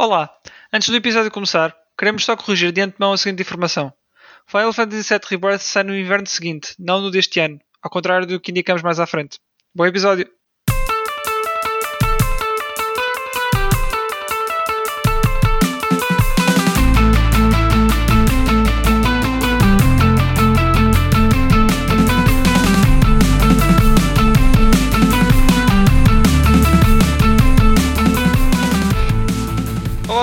[0.00, 0.30] Olá,
[0.72, 3.92] antes do episódio começar, queremos só corrigir de antemão a seguinte informação.
[4.46, 8.38] Final Fantasy VII Rebirth sai no inverno seguinte, não no deste ano, ao contrário do
[8.38, 9.40] que indicamos mais à frente.
[9.74, 10.37] Bom episódio!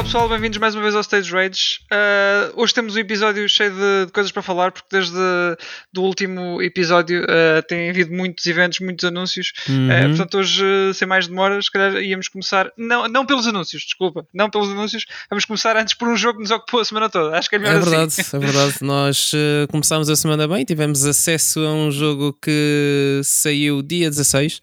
[0.05, 1.79] Pessoal, bem-vindos mais uma vez ao Stage Rage.
[1.91, 6.61] Uh, hoje temos um episódio cheio de, de, coisas para falar, porque desde o último
[6.61, 9.51] episódio uh, tem havido muitos eventos, muitos anúncios.
[9.67, 9.87] Uhum.
[9.87, 10.63] Uh, portanto, hoje,
[10.93, 12.71] sem mais demoras, se calhar íamos começar.
[12.77, 15.05] Não, não pelos anúncios, desculpa, não pelos anúncios.
[15.27, 17.35] Vamos começar antes por um jogo que nos ocupou a semana toda.
[17.35, 18.21] Acho que é melhor é verdade, assim.
[18.35, 19.31] É verdade, Nós
[19.71, 24.61] começámos a semana bem, tivemos acesso a um jogo que saiu dia 16.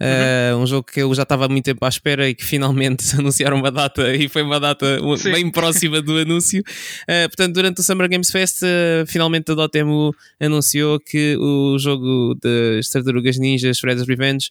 [0.00, 0.62] Uhum.
[0.62, 3.56] um jogo que eu já estava há muito tempo à espera e que finalmente anunciaram
[3.56, 6.62] uma data e foi uma data data bem próxima do anúncio.
[7.02, 12.34] Uh, portanto, durante o Summer Games Fest, uh, finalmente a Dotemu anunciou que o jogo
[12.42, 14.50] das Tartarugas Ninjas Shredder's Revenge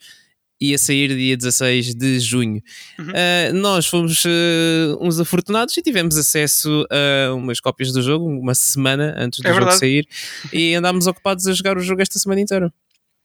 [0.62, 2.62] ia sair dia 16 de junho.
[3.00, 3.08] Uhum.
[3.08, 8.54] Uh, nós fomos uh, uns afortunados e tivemos acesso a umas cópias do jogo uma
[8.54, 10.08] semana antes do é jogo sair
[10.54, 12.72] e andámos ocupados a jogar o jogo esta semana inteira.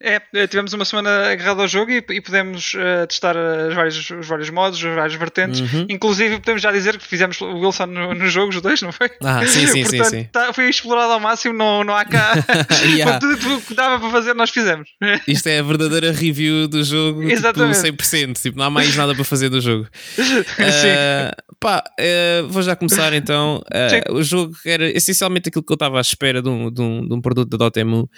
[0.02, 4.10] É, é, tivemos uma semana agarrada ao jogo e, e pudemos uh, testar as várias,
[4.10, 5.60] os vários modos, as várias vertentes.
[5.60, 5.86] Uhum.
[5.88, 9.10] Inclusive, podemos já dizer que fizemos o Wilson no, no jogo, os dois, não foi?
[9.22, 10.28] Ah, sim, sim, Portanto, sim, sim.
[10.30, 12.34] Tá, foi explorado ao máximo, não, não há cá.
[12.84, 13.18] yeah.
[13.18, 14.90] tudo o que dava para fazer, nós fizemos.
[15.26, 17.82] Isto é a verdadeira review do jogo, tipo, Exatamente.
[17.82, 18.42] tipo 100%.
[18.42, 19.88] Tipo, não há mais nada para fazer do jogo.
[20.56, 23.62] Uh, pá, uh, vou já começar então.
[24.08, 27.06] Uh, o jogo era essencialmente aquilo que eu estava à espera de um, de um,
[27.06, 28.08] de um produto da Dotemu.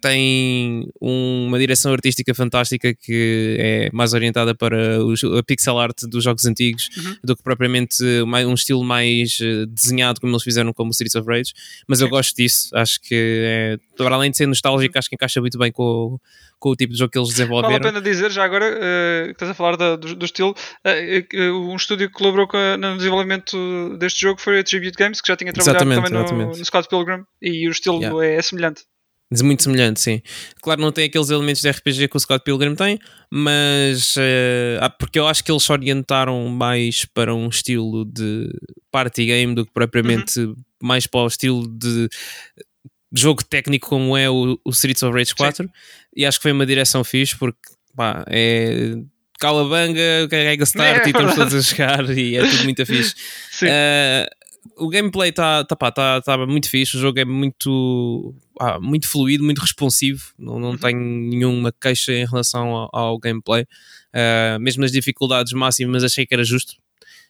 [0.00, 6.24] tem uma direção artística fantástica que é mais orientada para os, a pixel art dos
[6.24, 7.16] jogos antigos uhum.
[7.24, 8.02] do que propriamente
[8.46, 11.52] um estilo mais eh, desenhado como eles fizeram como o Streets of Rage,
[11.86, 15.40] mas eu gosto disso, acho que é, para além de ser nostálgico, acho que encaixa
[15.40, 16.18] muito bem com,
[16.58, 17.78] com o tipo de jogo que eles desenvolveram.
[17.78, 20.50] Vale a pena dizer, já agora, uh, que estás a falar da, do, do, estilo,
[20.50, 25.28] uh, um estúdio que colaborou a, no desenvolvimento deste jogo foi a Tribute Games, que
[25.28, 26.52] já tinha trabalhado exatamente, também exatamente.
[26.52, 28.26] no, no Scott Pilgrim, e o estilo yeah.
[28.26, 28.82] é, é semelhante.
[29.40, 30.20] Muito semelhante, sim.
[30.60, 32.98] Claro, não tem aqueles elementos de RPG que o Scott Pilgrim tem,
[33.30, 38.50] mas uh, porque eu acho que eles se orientaram mais para um estilo de
[38.90, 40.54] party game do que propriamente uhum.
[40.82, 42.08] mais para o estilo de
[43.14, 45.64] jogo técnico como é o, o Streets of Rage 4.
[45.64, 45.70] Sim.
[46.16, 47.60] E acho que foi uma direção fixe porque
[47.94, 48.96] pá, é
[49.38, 53.14] calabanga, carrega start é, e estamos todos a jogar e é tudo muito fixe.
[53.62, 54.26] Uh,
[54.84, 59.44] o gameplay está tá, tá, tá, muito fixe, o jogo é muito, ah, muito fluido,
[59.44, 60.78] muito responsivo, não, não uhum.
[60.78, 63.62] tenho nenhuma queixa em relação ao, ao gameplay.
[64.14, 66.74] Uh, mesmo nas dificuldades máximas achei que era justo,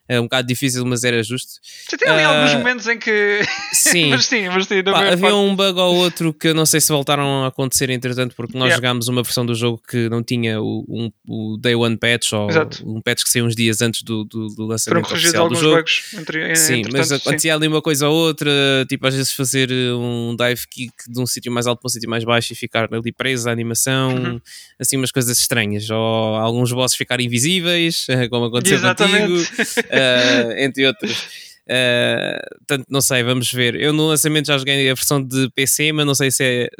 [0.09, 1.55] é um bocado difícil, mas era justo.
[1.91, 3.41] Já tem ali uh, alguns momentos em que.
[3.73, 5.35] Sim, mas sim, mas sim Pá, havia parte.
[5.35, 8.69] um bug ou outro que eu não sei se voltaram a acontecer entretanto, porque nós
[8.69, 8.77] yeah.
[8.77, 12.49] jogámos uma versão do jogo que não tinha o, um, o Day One patch ou
[12.49, 12.83] Exato.
[12.89, 15.77] um patch que saiu uns dias antes do, do, do lançamento Foram oficial do jogo.
[15.77, 18.51] Bugs entre, sim, mas acontecia ali uma coisa ou outra,
[18.89, 22.09] tipo às vezes fazer um dive kick de um sítio mais alto para um sítio
[22.09, 24.41] mais baixo e ficar ali preso a animação, uhum.
[24.79, 25.97] assim umas coisas estranhas, ou
[26.37, 29.49] alguns bosses ficarem invisíveis, como aconteceu Exatamente.
[29.49, 29.89] contigo.
[29.93, 31.53] uh, entre outros.
[31.63, 33.75] Uh, portanto, não sei, vamos ver.
[33.75, 36.71] Eu no lançamento já joguei a versão de PC, mas não sei se é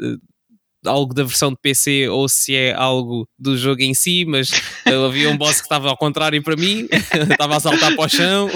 [0.85, 4.51] algo da versão de PC ou se é algo do jogo em si, mas
[4.85, 6.87] havia um boss que estava ao contrário para mim,
[7.31, 8.49] estava a saltar para o chão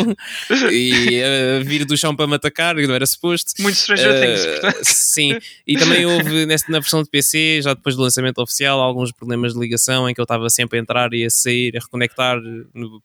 [0.71, 3.51] e a vir do chão para me atacar, não era suposto.
[3.59, 4.79] Muito Stranger uh, Things, portanto.
[4.83, 9.11] Sim, e também houve nesta, na versão de PC, já depois do lançamento oficial, alguns
[9.11, 12.37] problemas de ligação em que eu estava sempre a entrar e a sair, a reconectar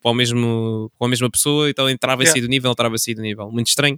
[0.01, 2.31] para, o mesmo, para a mesma pessoa, então entrava e yeah.
[2.33, 3.51] saía do nível, entrava e saía do nível.
[3.51, 3.97] Muito estranho.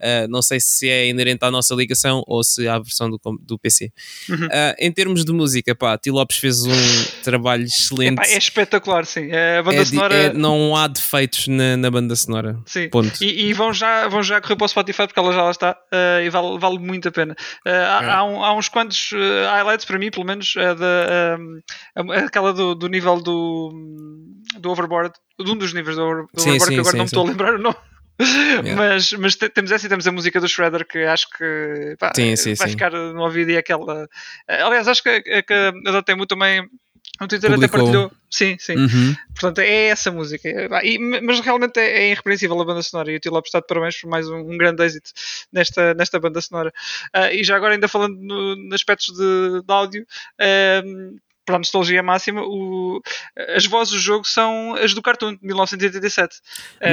[0.00, 3.58] Uh, não sei se é inerente à nossa ligação ou se à versão do, do
[3.58, 3.92] PC.
[4.28, 4.48] Uhum.
[4.70, 6.10] Uh, em termos de música, pá, T.
[6.10, 8.20] Lopes fez um trabalho excelente.
[8.20, 9.28] é espetacular, sim.
[9.30, 10.14] É, a banda é, sonora.
[10.14, 12.58] É, não há defeitos na, na banda sonora.
[12.66, 12.88] Sim.
[12.88, 13.22] Ponto.
[13.22, 15.72] E, e, vão, já, vão já correr para o Spotify porque ela já lá está
[15.72, 17.34] uh, e vale, vale muito a pena.
[17.66, 18.10] Uh, há, é.
[18.10, 21.38] há, um, há, uns quantos uh, highlights para mim, pelo menos, da,
[22.24, 23.72] aquela do, do nível do,
[24.58, 27.04] do overboard, de um dos níveis do, do sim, overboard, sim, que agora sim, não
[27.04, 27.76] me estou a lembrar o nome.
[28.20, 28.76] Yeah.
[28.76, 32.36] Mas, mas temos essa e temos a música do Shredder que acho que pá, sim,
[32.36, 32.72] sim, vai sim.
[32.72, 34.08] ficar no ouvido e aquela.
[34.46, 36.68] Aliás, acho que, que a Dotemu também
[37.20, 37.78] no Twitter Publicou.
[37.78, 38.12] até partilhou.
[38.28, 38.76] Sim, sim.
[38.76, 39.14] Uhum.
[39.28, 40.48] Portanto, é essa música.
[40.82, 43.12] E, mas realmente é, é irrepreensível a banda sonora.
[43.12, 45.10] E o Tio Lopes está de parabéns por mais um, um grande êxito
[45.52, 46.72] nesta, nesta banda sonora.
[47.14, 50.04] Uh, e já agora, ainda falando no, no aspectos de, de áudio,
[50.40, 53.00] uh, para a nostalgia máxima, o,
[53.54, 56.36] as vozes do jogo são as do cartoon de 1987.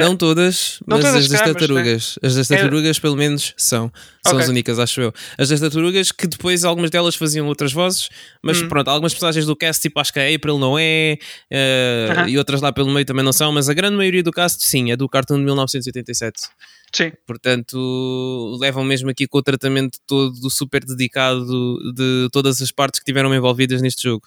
[0.00, 2.18] Não todas, não mas todas, as das tartarugas.
[2.22, 3.00] As das tartarugas, é...
[3.00, 3.92] pelo menos, são.
[4.24, 4.44] São okay.
[4.44, 5.14] as únicas, acho eu.
[5.38, 8.08] As das tartarugas, que depois algumas delas faziam outras vozes,
[8.42, 8.68] mas hum.
[8.68, 11.18] pronto, algumas personagens do cast, tipo acho que a April não é,
[11.50, 12.28] uh, uh -huh.
[12.28, 14.92] e outras lá pelo meio também não são, mas a grande maioria do cast, sim,
[14.92, 16.50] é do cartoon de 1987.
[16.94, 17.12] Sim.
[17.26, 23.06] Portanto, levam mesmo aqui com o tratamento todo super dedicado de todas as partes que
[23.06, 24.26] tiveram envolvidas neste jogo.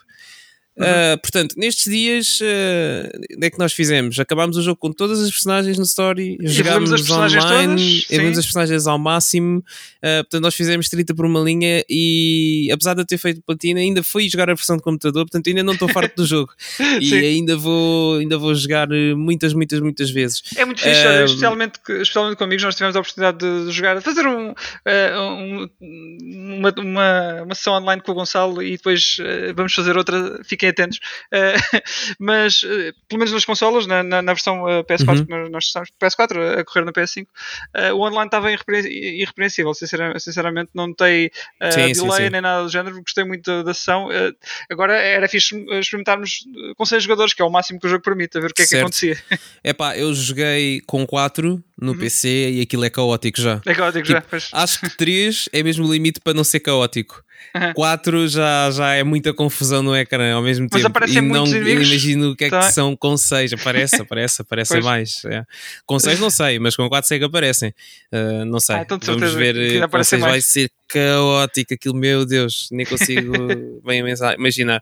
[0.77, 0.85] Uhum.
[0.85, 4.19] Uh, portanto, nestes dias, uh, é que nós fizemos?
[4.19, 8.99] Acabámos o jogo com todas as personagens no story, jogámos online, evoluímos as personagens ao
[8.99, 9.59] máximo.
[9.59, 13.79] Uh, portanto, nós fizemos 30 por uma linha e, apesar de eu ter feito platina,
[13.79, 15.23] ainda fui jogar a versão de computador.
[15.23, 16.51] Portanto, ainda não estou farto do jogo
[16.99, 20.43] e ainda vou, ainda vou jogar muitas, muitas, muitas vezes.
[20.57, 22.65] É muito fixe, uh, especialmente, especialmente com amigos.
[22.65, 28.11] Nós tivemos a oportunidade de jogar, fazer um, um uma, uma, uma sessão online com
[28.11, 29.17] o Gonçalo e depois
[29.55, 30.41] vamos fazer outra.
[30.43, 30.99] Fiquem fiquem atentos.
[31.31, 31.81] Uh,
[32.19, 35.49] mas, uh, pelo menos nas consolas, na, na, na versão PS4 uhum.
[35.49, 37.27] nós estamos, PS4 a correr na PS5,
[37.93, 39.73] o online estava irrepreensível.
[39.73, 41.31] Sinceramente, sinceramente não notei
[41.71, 42.29] sim, delay sim, sim.
[42.29, 43.01] nem nada do género.
[43.01, 44.09] Gostei muito da, da sessão.
[44.69, 46.45] agora era fixe experimentarmos
[46.75, 48.63] com 6 jogadores, que é o máximo que o jogo permite, a ver o que
[48.63, 49.17] é que acontecia.
[49.63, 51.97] É pá, eu joguei com 4 no uhum.
[51.97, 53.61] PC e aquilo é caótico já.
[53.65, 54.21] É caótico tipo, já.
[54.21, 54.49] Pois.
[54.51, 57.23] Acho que 3 é mesmo o limite para não ser caótico.
[57.73, 60.75] 4 já, já é muita confusão no ecrã ao mesmo tempo.
[60.75, 62.71] Mas aparecem e não imagino o que é que tá.
[62.71, 63.53] são com 6.
[63.53, 65.23] Aparece, aparece, aparece mais.
[65.25, 65.43] É.
[65.85, 67.73] Com 6 não sei, mas com 4 sei que aparecem.
[68.11, 68.75] Uh, não sei.
[68.75, 69.55] Ah, então Vamos ver.
[69.89, 73.31] Com 6 vai ser caótico aquilo, meu Deus, nem consigo
[73.85, 74.03] bem
[74.37, 74.81] imaginar.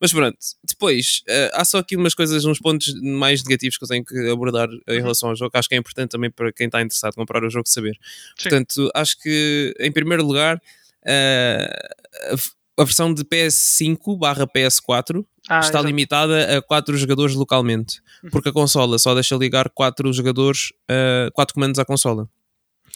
[0.00, 3.88] Mas pronto, depois uh, há só aqui umas coisas, uns pontos mais negativos que eu
[3.88, 5.02] tenho que abordar em uhum.
[5.02, 5.52] relação ao jogo.
[5.54, 7.96] Acho que é importante também para quem está interessado em comprar o jogo saber.
[8.36, 8.48] Sim.
[8.48, 10.60] Portanto, acho que em primeiro lugar
[11.06, 15.86] a versão de PS5 barra PS4 ah, está exatamente.
[15.86, 18.30] limitada a 4 jogadores localmente, uhum.
[18.30, 22.28] porque a consola só deixa ligar 4 jogadores, uh, 4 comandos à consola.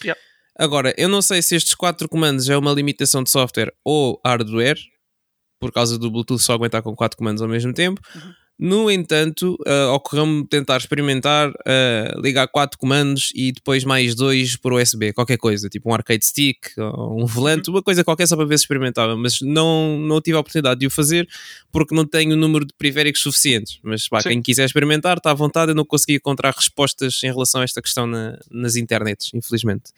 [0.05, 0.19] Yep.
[0.59, 4.79] Agora, eu não sei se estes 4 comandos é uma limitação de software ou hardware,
[5.61, 8.01] por causa do Bluetooth só aguentar com 4 comandos ao mesmo tempo.
[8.15, 8.33] Uhum.
[8.59, 14.73] No entanto, uh, ocorreu-me tentar experimentar uh, ligar quatro comandos e depois mais dois por
[14.73, 17.77] USB, qualquer coisa, tipo um arcade stick, um volante, uhum.
[17.77, 20.87] uma coisa qualquer só para ver se experimentava, mas não, não tive a oportunidade de
[20.87, 21.29] o fazer
[21.71, 23.79] porque não tenho o número de periféricos suficientes.
[23.81, 27.61] Mas pá, quem quiser experimentar, está à vontade, eu não consegui encontrar respostas em relação
[27.61, 29.93] a esta questão na, nas internets, infelizmente.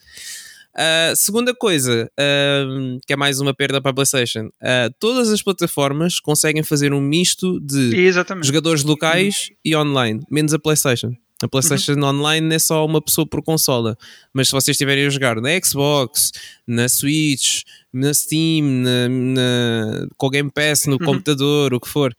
[0.77, 5.43] Uh, segunda coisa, uh, que é mais uma perda para a PlayStation, uh, todas as
[5.43, 8.47] plataformas conseguem fazer um misto de Exatamente.
[8.47, 9.57] jogadores locais uhum.
[9.65, 11.13] e online, menos a PlayStation.
[11.43, 12.05] A PlayStation uhum.
[12.05, 13.97] Online é só uma pessoa por consola,
[14.33, 16.33] mas se vocês estiverem a jogar na Xbox,
[16.67, 17.63] na Switch,
[17.93, 20.99] na Steam, na, na com o Game Pass, no uhum.
[20.99, 22.15] computador, o que for,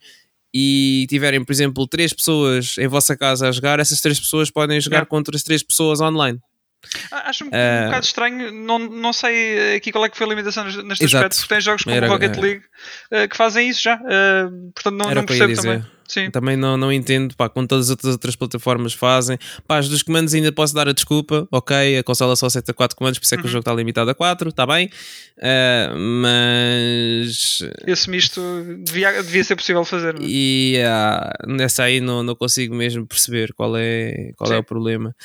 [0.52, 4.80] e tiverem, por exemplo, três pessoas em vossa casa a jogar, essas três pessoas podem
[4.80, 5.08] jogar yeah.
[5.08, 6.38] contra as três pessoas online.
[7.10, 7.84] Acho-me uh, um ah.
[7.86, 11.04] bocado estranho, não, não sei aqui qual é que foi a limitação neste exato.
[11.04, 12.62] aspecto, porque tem jogos como Era, Rocket League
[13.10, 15.84] uh, que fazem isso já, uh, portanto não, não percebo também.
[16.12, 16.30] Sim.
[16.30, 19.38] Também não, não entendo, pá, com todas as outras, outras plataformas fazem.
[19.66, 22.94] Pá, as dos comandos ainda posso dar a desculpa, ok, a consola só aceita 4
[22.94, 23.48] comandos, por isso é que uhum.
[23.48, 24.90] o jogo está limitado a 4, está bem,
[25.38, 27.60] uh, mas...
[27.86, 28.42] Esse misto
[28.84, 30.26] devia, devia ser possível fazer, não é?
[30.28, 35.16] E uh, nessa aí não, não consigo mesmo perceber qual é, qual é o problema.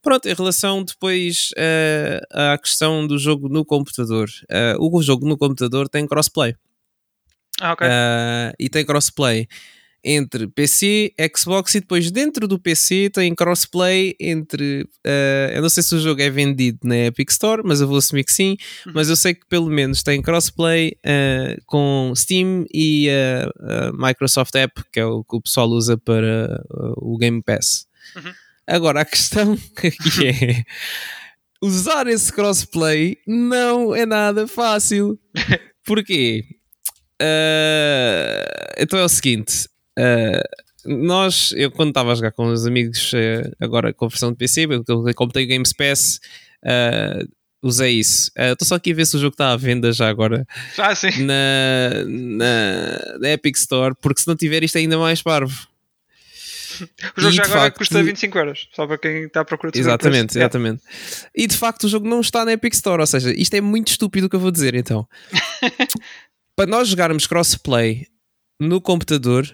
[0.00, 4.28] Pronto, em relação depois uh, à questão do jogo no computador,
[4.78, 6.54] o jogo no computador tem crossplay.
[7.60, 7.88] Ah, ok.
[8.60, 9.48] E tem crossplay
[10.08, 14.82] entre PC, Xbox e depois dentro do PC tem crossplay entre.
[15.04, 17.96] Uh, eu não sei se o jogo é vendido na Epic Store, mas eu vou
[17.96, 18.56] assumir que sim.
[18.86, 18.92] Uhum.
[18.94, 24.80] Mas eu sei que pelo menos tem crossplay uh, com Steam e uh, Microsoft App,
[24.92, 26.64] que é o que o pessoal usa para
[26.98, 27.88] o Game Pass.
[28.14, 28.32] Uhum.
[28.64, 30.62] Agora a questão aqui é.
[31.60, 35.18] Usar esse crossplay não é nada fácil.
[35.84, 36.44] Porquê?
[37.20, 39.66] Uh, então é o seguinte:
[39.98, 44.30] Uh, nós, eu quando estava a jogar com os amigos, uh, agora com a versão
[44.30, 44.66] de PC,
[45.14, 46.20] como tenho Games Pass,
[46.62, 47.28] uh,
[47.62, 48.30] usei isso.
[48.36, 50.46] Estou só aqui a ver se o jogo está à venda já agora
[50.78, 51.24] ah, sim.
[51.24, 55.66] Na, na, na, Epic Store, porque se não tiver isto é ainda mais parvo.
[57.16, 59.72] O jogo e, já agora facto, custa 25 euros, só para quem está a procurar
[59.74, 60.82] Exatamente, exatamente.
[61.34, 63.88] E de facto o jogo não está na Epic Store, ou seja, isto é muito
[63.88, 65.08] estúpido o que eu vou dizer então.
[66.54, 68.06] para nós jogarmos crossplay
[68.60, 69.46] no computador,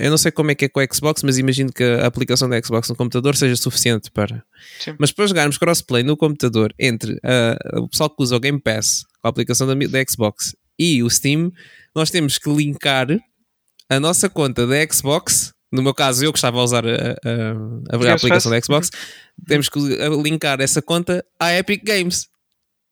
[0.00, 2.48] eu não sei como é que é com o Xbox, mas imagino que a aplicação
[2.48, 4.44] da Xbox no computador seja suficiente para.
[4.80, 4.94] Sim.
[4.98, 9.04] Mas para jogarmos crossplay no computador entre uh, o pessoal que usa o Game Pass
[9.20, 11.52] com a aplicação da, da Xbox e o Steam,
[11.94, 13.08] nós temos que linkar
[13.90, 17.96] a nossa conta da Xbox, no meu caso, eu que estava a usar a, a,
[17.96, 19.44] a, a aplicação da Xbox, uhum.
[19.46, 19.78] temos que
[20.22, 22.26] linkar essa conta à Epic Games.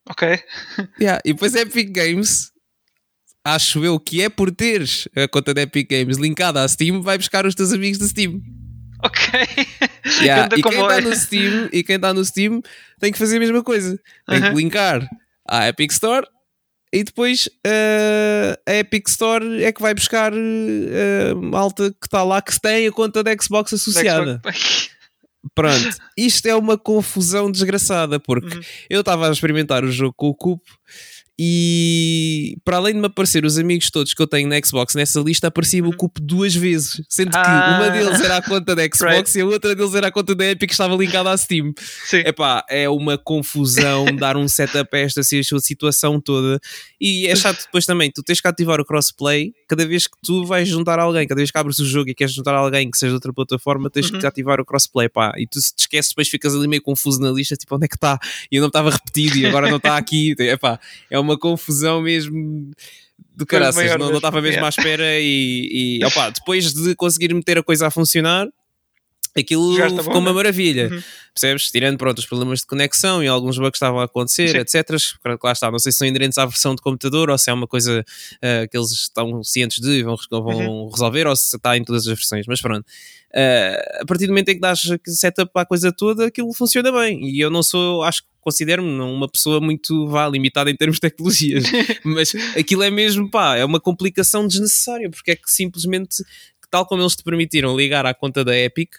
[0.08, 0.38] Ok.
[1.00, 2.50] Yeah, e depois a Epic Games,
[3.46, 7.16] acho eu que é por teres a conta da Epic Games linkada à Steam, vai
[7.16, 8.42] buscar os teus amigos da Steam.
[9.02, 9.26] Ok.
[10.22, 10.48] Yeah.
[10.56, 12.62] e quem está no Steam e quem está no Steam
[13.00, 13.98] tem que fazer a mesma coisa.
[14.28, 14.50] Tem uh -huh.
[14.50, 15.06] que linkar
[15.46, 16.24] à Epic Store
[16.92, 22.40] e depois uh, a Epic Store é que vai buscar uh, malta que está lá
[22.40, 24.40] que tem a conta da Xbox associada.
[25.54, 28.62] Pronto, isto é uma confusão desgraçada porque uhum.
[28.88, 30.70] eu estava a experimentar o jogo com o Cupo
[31.38, 35.21] e para além de me aparecer os amigos todos que eu tenho na Xbox nessa
[35.21, 35.97] lista, aparecia-me o uhum.
[35.97, 37.78] cupo duas vezes, sendo que ah.
[37.78, 39.38] uma deles era a conta da Xbox right.
[39.38, 41.75] e a outra deles era a conta da Epic que estava linkada à Steam.
[42.07, 42.19] Sim.
[42.19, 46.59] Epá, é uma confusão dar um setup a esta situação toda.
[46.99, 50.47] E é chato depois também, tu tens que ativar o crossplay cada vez que tu
[50.47, 53.11] vais juntar alguém, cada vez que abres o jogo e queres juntar alguém que seja
[53.11, 54.19] de outra plataforma, tens uhum.
[54.19, 55.33] que ativar o crossplay, pá.
[55.37, 57.88] E tu se te esqueces, depois ficas ali meio confuso na lista, tipo, onde é
[57.88, 58.19] que está?
[58.50, 60.35] E eu não estava repetido e agora não está aqui.
[60.38, 60.78] Epá,
[61.11, 62.71] é uma confusão mesmo
[63.35, 67.59] do caraças, não, não estava mesmo à espera e, e opa, depois de conseguir meter
[67.59, 68.49] a coisa a funcionar
[69.40, 70.37] aquilo ficou bom, uma né?
[70.37, 71.02] maravilha, uhum.
[71.35, 71.71] percebes?
[71.71, 74.59] Tirando pronto, os problemas de conexão e alguns bugs que estavam a acontecer, Sim.
[74.59, 74.90] etc.
[75.42, 77.66] Lá está, não sei se são inerentes à versão de computador ou se é uma
[77.66, 80.90] coisa uh, que eles estão cientes de e vão, vão uhum.
[80.90, 82.87] resolver ou se está em todas as versões, mas pronto.
[83.35, 86.90] Uh, a partir do momento em que dás setup para a coisa toda, aquilo funciona
[86.90, 87.28] bem.
[87.28, 91.00] E eu não sou, acho que considero-me uma pessoa muito vá, limitada em termos de
[91.00, 91.64] tecnologias,
[92.04, 96.22] mas aquilo é mesmo, pá, é uma complicação desnecessária, porque é que simplesmente,
[96.70, 98.90] tal como eles te permitiram ligar à conta da Epic,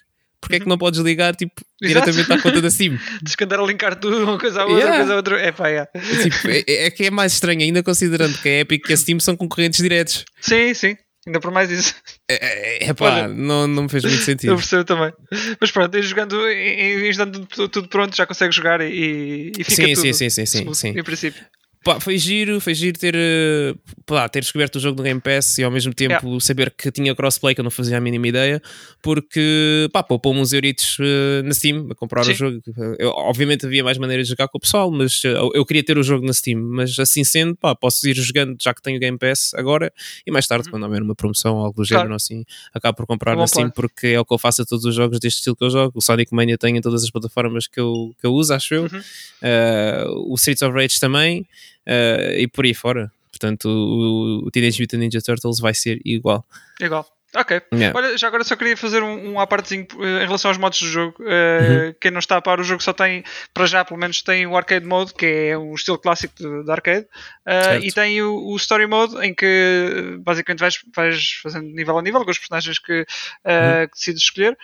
[0.42, 0.72] porque é que uhum.
[0.72, 3.00] não podes ligar tipo, diretamente à conta da Steam?
[3.24, 4.92] Descandar a linkar tudo, uma coisa à outra, yeah.
[4.92, 5.40] uma coisa à outra.
[5.40, 5.90] É pá, yeah.
[6.24, 9.22] tipo, é, é, que é mais estranho, ainda considerando que a Epic e a Steam
[9.22, 10.26] são concorrentes diretos.
[10.42, 10.98] Sim, sim.
[11.28, 11.94] Ainda por mais isso.
[12.30, 14.54] É, é, é pá, não, não me fez muito sentido.
[14.54, 15.12] Eu percebo também.
[15.60, 20.02] Mas pronto, jogando, em dando tudo pronto, já consegues jogar e, e fica sim, tudo.
[20.02, 20.90] Sim, sim, sim, sim, sim.
[20.98, 21.44] Em princípio.
[21.88, 23.74] Pá, foi giro, foi giro ter, eh,
[24.06, 26.40] pá, ter descoberto o jogo do Game Pass e ao mesmo tempo yeah.
[26.42, 28.62] saber que tinha crossplay que eu não fazia a mínima ideia,
[29.02, 32.32] porque pá, poupou-me uns euritos uh, na Steam a comprar Sim.
[32.32, 32.62] o jogo.
[33.00, 35.98] Eu, obviamente havia mais maneiras de jogar com o pessoal, mas uh, eu queria ter
[35.98, 39.00] o jogo na Steam, mas assim sendo, pá, posso ir jogando já que tenho o
[39.00, 39.90] Game Pass agora
[40.26, 40.72] e mais tarde, uhum.
[40.72, 43.70] quando houver uma promoção ou algo do género assim, acabo por comprar é na Steam
[43.70, 45.94] porque é o que eu faço a todos os jogos deste estilo que eu jogo.
[45.96, 48.82] O Sonic Mania tem em todas as plataformas que eu, que eu uso, acho eu.
[48.84, 49.00] Uhum.
[49.00, 51.48] Uh, o Streets of Rage também
[51.88, 53.12] uh, e por aí fora.
[53.32, 56.46] Portanto, o, o Teenage Mutant Ninja Turtles vai ser igual.
[56.80, 57.17] Igual.
[57.36, 57.62] Ok.
[57.74, 57.98] Yeah.
[57.98, 60.88] Olha, já agora só queria fazer um, um apartezinho uh, em relação aos modos do
[60.88, 61.16] jogo.
[61.20, 61.96] Uh, uhum.
[62.00, 64.56] Quem não está a par, o jogo só tem, para já pelo menos, tem o
[64.56, 67.06] arcade mode, que é um estilo clássico de, de arcade,
[67.46, 72.02] uh, e tem o, o, story mode, em que basicamente vais, vais fazendo nível a
[72.02, 73.88] nível com os personagens que, uhum.
[73.88, 74.58] que decides escolher.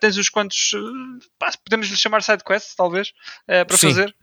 [0.00, 0.72] tens uns quantos,
[1.64, 3.12] podemos lhe chamar side quests, talvez,
[3.46, 3.88] para Sim.
[3.88, 4.14] fazer.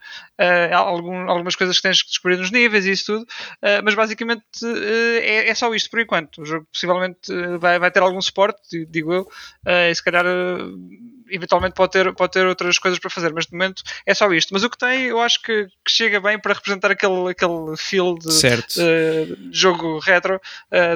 [0.73, 3.27] Algum, algumas coisas que tens que descobrir nos níveis e isso tudo,
[3.83, 6.41] mas basicamente é, é, só isto por enquanto.
[6.41, 10.25] O jogo possivelmente vai, vai vai ter algum suporte, digo eu, uh, e se calhar
[10.25, 10.89] uh,
[11.29, 14.53] eventualmente pode ter, pode ter outras coisas para fazer, mas de momento é só isto.
[14.53, 18.17] Mas o que tem, eu acho que, que chega bem para representar aquele, aquele feel
[18.17, 20.39] de, uh, jogo retro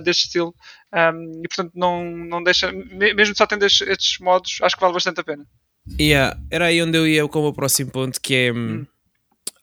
[0.03, 0.53] deste estilo.
[0.93, 4.93] Um, e portanto não, não deixa, mesmo só tendo estes, estes, modos, acho que vale
[4.93, 5.45] bastante a pena.
[5.99, 8.81] Yeah, era aí onde eu ia com o próximo ponto, que é hum.
[8.81, 8.87] hum.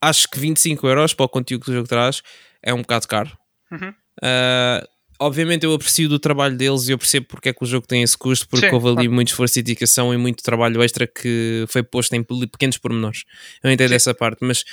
[0.01, 2.23] acho que 25 euros para o conteúdo que o jogo traz
[2.63, 3.39] é um bocado caro.
[3.71, 3.95] Uhum.
[4.23, 7.87] Uh, obviamente eu aprecio do trabalho deles e eu percebo porque é que o jogo
[7.87, 9.13] tem esse custo, porque Sim, houve ali claro.
[9.13, 13.25] muito esforço e dedicação e muito trabalho extra que foi posto em pequenos pormenores.
[13.63, 13.95] Eu entendo Sim.
[13.97, 14.65] essa parte, mas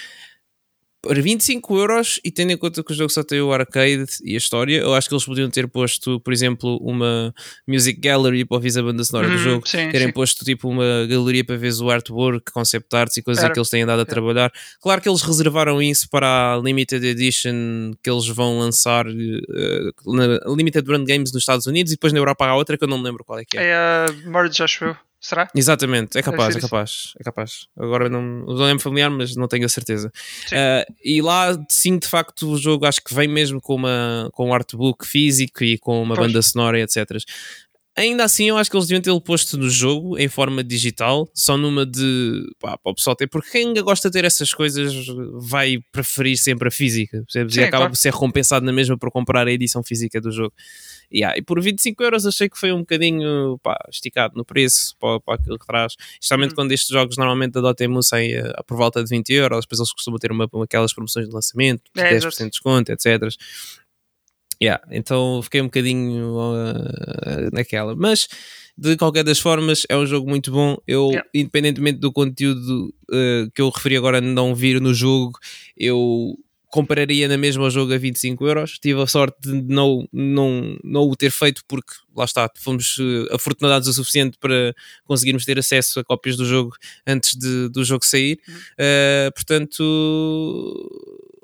[1.05, 4.33] por 25 euros e tendo em conta que o jogo só tem o arcade e
[4.33, 7.33] a história, eu acho que eles podiam ter posto, por exemplo, uma
[7.67, 10.13] music gallery para ouvir a banda sonora do uhum, jogo, sim, terem sim.
[10.13, 13.53] posto tipo uma galeria para ver o artwork, concept arts e coisas Era.
[13.53, 14.51] que eles têm andado a trabalhar.
[14.81, 20.39] Claro que eles reservaram isso para a limited edition que eles vão lançar uh, na
[20.55, 22.97] Limited Run Games nos Estados Unidos e depois na Europa há outra que eu não
[22.97, 23.67] me lembro qual é que é.
[23.67, 24.97] É a Merge, acho eu.
[25.25, 25.49] Será?
[25.55, 27.67] Exatamente, é capaz, é capaz, é capaz.
[27.75, 30.11] Agora não, não é familiar, mas não tenho a certeza.
[30.51, 34.49] Uh, e lá, sim, de facto, o jogo acho que vem mesmo com, uma, com
[34.49, 36.27] um artbook físico e com uma pois.
[36.27, 37.17] banda sonora, etc.
[37.97, 41.57] Ainda assim, eu acho que eles deviam tê-lo posto no jogo em forma digital, só
[41.57, 44.93] numa de pá, para o pessoal ter, porque quem ainda gosta de ter essas coisas
[45.33, 47.53] vai preferir sempre a física, percebes?
[47.53, 47.91] Sim, e acaba claro.
[47.91, 50.53] por ser recompensado na mesma por comprar a edição física do jogo.
[51.13, 55.21] Yeah, e por 25 euros achei que foi um bocadinho pá, esticado no preço para,
[55.21, 55.93] para aquilo que traz.
[56.13, 56.55] Especialmente hum.
[56.55, 59.79] quando estes jogos normalmente da Dotemu saem a, a, por volta de 20 euros, depois
[59.79, 63.33] eles costumam ter uma, aquelas promoções de lançamento, é, 10% de desconto, etc.
[64.61, 67.95] Yeah, então fiquei um bocadinho uh, naquela.
[67.95, 68.27] Mas
[68.77, 70.77] de qualquer das formas, é um jogo muito bom.
[70.85, 71.29] Eu, yeah.
[71.33, 75.39] independentemente do conteúdo uh, que eu referi agora não vir no jogo,
[75.77, 76.37] eu
[76.69, 78.77] compraria na mesma o jogo a 25 euros.
[78.77, 83.33] Tive a sorte de não, não, não o ter feito porque, lá está, fomos uh,
[83.33, 86.75] afortunados o suficiente para conseguirmos ter acesso a cópias do jogo
[87.07, 88.39] antes de, do jogo sair.
[88.45, 88.55] Uhum.
[88.55, 90.91] Uh, portanto,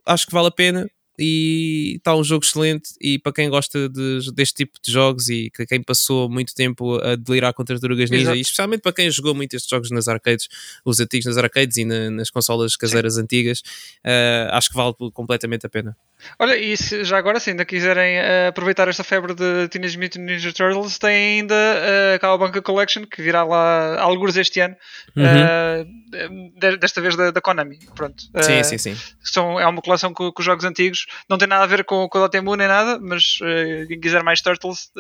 [0.06, 4.32] acho que vale a pena e está um jogo excelente e para quem gosta de,
[4.34, 8.36] deste tipo de jogos e que quem passou muito tempo a delirar contra Tartarugas Ninja
[8.36, 10.48] e especialmente para quem jogou muito estes jogos nas arcades,
[10.86, 13.22] os antigos nas arcades e na, nas consolas caseiras Sim.
[13.22, 13.60] antigas,
[14.06, 15.96] uh, acho que vale completamente a pena.
[16.40, 20.24] Olha, e se já agora, se ainda quiserem uh, aproveitar esta febre de Teenage Mutant
[20.24, 24.76] Ninja Turtles, tem ainda uh, a Cowabunga Collection, que virá lá alguns este ano,
[25.16, 26.68] uhum.
[26.68, 27.80] uh, desta vez da, da Konami.
[27.96, 28.24] Pronto.
[28.42, 28.98] sim, sim, sim.
[29.24, 32.18] São, é uma coleção com, com jogos antigos, não tem nada a ver com, com
[32.18, 33.40] o Dotemu nem nada, mas
[33.88, 34.92] quem quiser mais Turtles,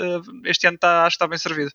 [0.45, 1.71] este ano tá, acho que está bem servido.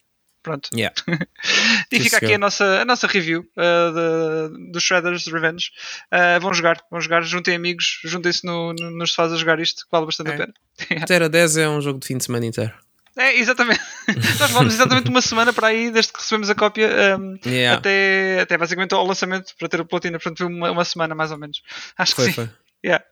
[0.46, 0.68] Pronto.
[0.72, 0.94] Yeah.
[1.90, 5.72] e fica aqui a nossa, a nossa review uh, do Shredder's Revenge.
[6.06, 9.84] Uh, vão jogar, vão jogar, juntem amigos, juntem-se no, no, nos faz a jogar isto,
[9.84, 10.34] que vale bastante é.
[10.34, 11.06] a pena.
[11.08, 12.72] 0 a 10 é um jogo de fim de semana inteiro.
[13.16, 13.80] É, exatamente.
[14.38, 17.76] Nós vamos exatamente uma semana para aí, desde que recebemos a cópia um, yeah.
[17.76, 20.20] até, até basicamente ao lançamento para ter a platina.
[20.20, 21.60] Portanto, foi uma, uma semana mais ou menos.
[21.98, 22.34] Acho foi, que sim.
[22.36, 22.50] Foi.
[22.84, 23.04] Yeah.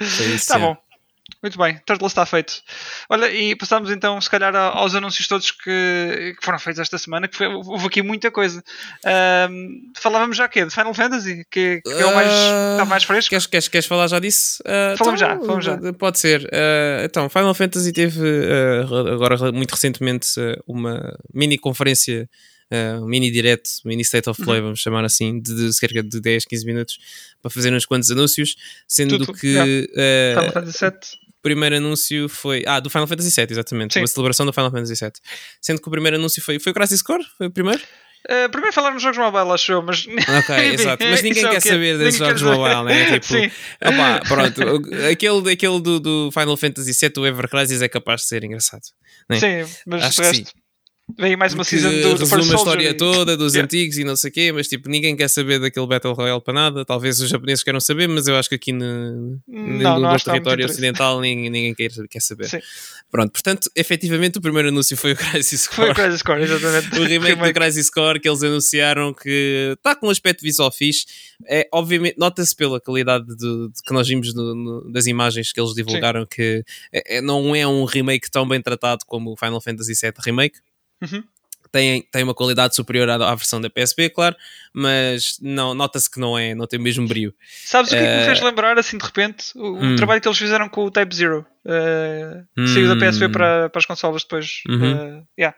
[0.00, 0.74] Foi isso, tá bom.
[1.42, 2.54] Muito bem, Turtle está feito.
[3.08, 7.28] Olha, e passamos então, se calhar, aos anúncios todos que, que foram feitos esta semana,
[7.28, 8.62] que foi, houve aqui muita coisa.
[9.50, 10.64] Um, falávamos já quê?
[10.64, 11.46] De Final Fantasy?
[11.48, 13.30] Que, que é o mais, uh, está mais fresco?
[13.30, 14.60] Queres, queres, queres falar já disso?
[14.62, 15.92] Uh, falamos então, já, falamos já.
[15.92, 16.42] Pode ser.
[16.44, 18.20] Uh, então, Final Fantasy teve
[19.12, 20.28] agora, muito recentemente,
[20.66, 22.28] uma mini conferência
[22.72, 24.66] uh, um mini direct, mini state of play, uhum.
[24.66, 26.98] vamos chamar assim, de, de, cerca de 10, 15 minutos
[27.40, 28.56] para fazer uns quantos anúncios,
[28.86, 30.42] sendo Tudo, que yeah.
[30.42, 30.88] uh,
[31.38, 32.64] o primeiro anúncio foi.
[32.66, 33.94] Ah, do Final Fantasy VII, exatamente.
[33.94, 34.00] Sim.
[34.00, 35.12] Uma celebração do Final Fantasy VII.
[35.60, 36.58] Sendo que o primeiro anúncio foi.
[36.58, 37.24] Foi o Crisis Core?
[37.36, 37.80] Foi o primeiro?
[38.26, 40.06] Uh, primeiro falar nos jogos mobile, acho eu, mas.
[40.06, 41.04] Ok, exato.
[41.04, 43.12] Mas ninguém é quer saber desses jogos mobile, né?
[43.20, 43.50] Tipo, Sim.
[43.82, 44.62] Opa, pronto.
[45.10, 48.82] aquele, aquele do, do Final Fantasy VII, o Ever Crisis, é capaz de ser engraçado.
[49.30, 49.38] Né?
[49.38, 50.57] Sim, mas acho resto, sim.
[51.16, 53.64] Vem mais uma season do, do a história toda dos yeah.
[53.64, 56.52] antigos e não sei o quê, mas tipo, ninguém quer saber daquele Battle Royale para
[56.52, 56.84] nada.
[56.84, 60.66] Talvez os japoneses queiram saber, mas eu acho que aqui no, não, no, no território
[60.66, 62.48] ocidental ninguém, ninguém quer, quer saber.
[62.48, 62.58] Sim.
[63.10, 65.76] Pronto, portanto, efetivamente o primeiro anúncio foi o Crisis Core.
[65.76, 66.88] Foi o Crisis Core, exatamente.
[67.00, 71.06] o remake do Crisis Core que eles anunciaram que está com um aspecto visual fixe.
[71.46, 75.60] É, obviamente, nota-se pela qualidade de, de, que nós vimos no, no, das imagens que
[75.60, 76.28] eles divulgaram Sim.
[76.30, 80.12] que é, é, não é um remake tão bem tratado como o Final Fantasy VII
[80.22, 80.58] Remake.
[81.02, 81.22] Uhum.
[81.70, 84.34] Tem, tem uma qualidade superior à, à versão da PSP, claro,
[84.72, 87.34] mas não, nota-se que não é, não tem o mesmo brilho.
[87.64, 89.52] Sabes o que, uh, é que me fez eh, lembrar, assim, de repente?
[89.54, 89.92] O, hum.
[89.92, 92.66] o, trabalho que eles fizeram com o Type Zero, uh, hum.
[92.68, 93.32] saiu da PSP hum.
[93.32, 94.62] para, para as consolas depois.
[94.66, 95.20] Uhum.
[95.20, 95.56] Uh, yeah.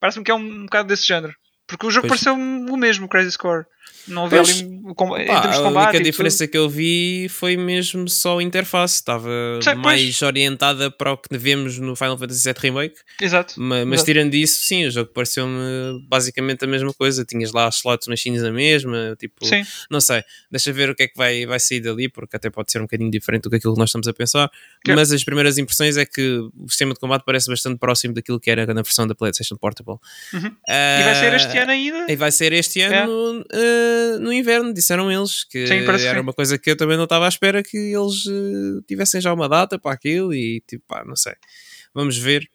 [0.00, 1.34] Parece-me que é um, um bocado desse género.
[1.66, 2.24] Porque o jogo pois.
[2.24, 3.64] pareceu o mesmo, Crazy Score.
[4.08, 5.30] Não havia ali em termos de combate.
[5.30, 8.96] A única diferença que eu vi foi mesmo só a interface.
[8.96, 9.28] Estava
[9.62, 10.22] Sei, mais pois.
[10.22, 12.96] orientada para o que vemos no Final Fantasy VII Remake.
[13.20, 13.54] Exato.
[13.56, 14.06] Mas, mas Exato.
[14.06, 17.24] tirando isso, sim, o jogo pareceu-me basicamente a mesma coisa.
[17.24, 19.16] Tinhas lá as slots machines na mesma.
[19.18, 19.62] Tipo, sim.
[19.90, 20.22] não sei.
[20.50, 22.84] Deixa ver o que é que vai, vai sair dali, porque até pode ser um
[22.84, 24.50] bocadinho diferente do que aquilo que nós estamos a pensar.
[24.84, 24.94] Que...
[24.94, 28.50] Mas as primeiras impressões é que o sistema de combate parece bastante próximo daquilo que
[28.50, 29.98] era na versão da PlayStation Portable.
[30.32, 30.46] Uhum.
[30.46, 32.12] Uh, e vai ser este ano ainda?
[32.12, 33.56] E vai ser este ano é.
[33.56, 33.79] uh,
[34.20, 35.74] no inverno disseram eles que sim,
[36.06, 39.32] era uma coisa que eu também não estava à espera que eles uh, tivessem já
[39.32, 41.34] uma data para aquilo e tipo, pá, não sei.
[41.94, 42.48] Vamos ver.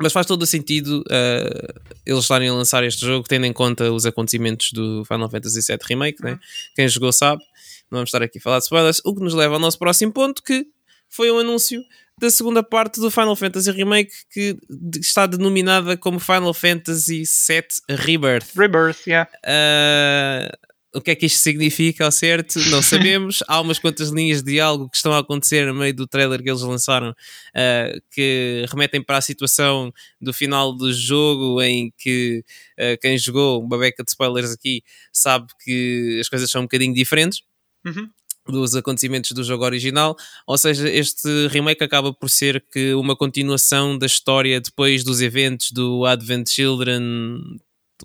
[0.00, 3.90] Mas faz todo o sentido uh, eles estarem a lançar este jogo, tendo em conta
[3.90, 6.22] os acontecimentos do Final Fantasy VII Remake.
[6.22, 6.32] Né?
[6.32, 6.38] Uhum.
[6.74, 7.42] Quem jogou sabe.
[7.90, 9.00] Não vamos estar aqui a falar de spoilers.
[9.04, 10.66] O que nos leva ao nosso próximo ponto, que
[11.08, 11.82] foi um anúncio
[12.18, 14.56] da segunda parte do Final Fantasy Remake que
[14.98, 18.56] está denominada como Final Fantasy VII Rebirth.
[18.56, 19.30] Rebirth, yeah.
[19.44, 22.58] Uh, o que é que isto significa ao certo?
[22.70, 23.40] Não sabemos.
[23.46, 26.48] Há umas quantas linhas de diálogo que estão a acontecer no meio do trailer que
[26.48, 32.42] eles lançaram uh, que remetem para a situação do final do jogo em que
[32.78, 36.94] uh, quem jogou, uma beca de spoilers aqui, sabe que as coisas são um bocadinho
[36.94, 37.42] diferentes.
[37.84, 38.08] Uhum
[38.52, 43.96] dos acontecimentos do jogo original, ou seja, este remake acaba por ser que uma continuação
[43.96, 47.40] da história depois dos eventos do Advent Children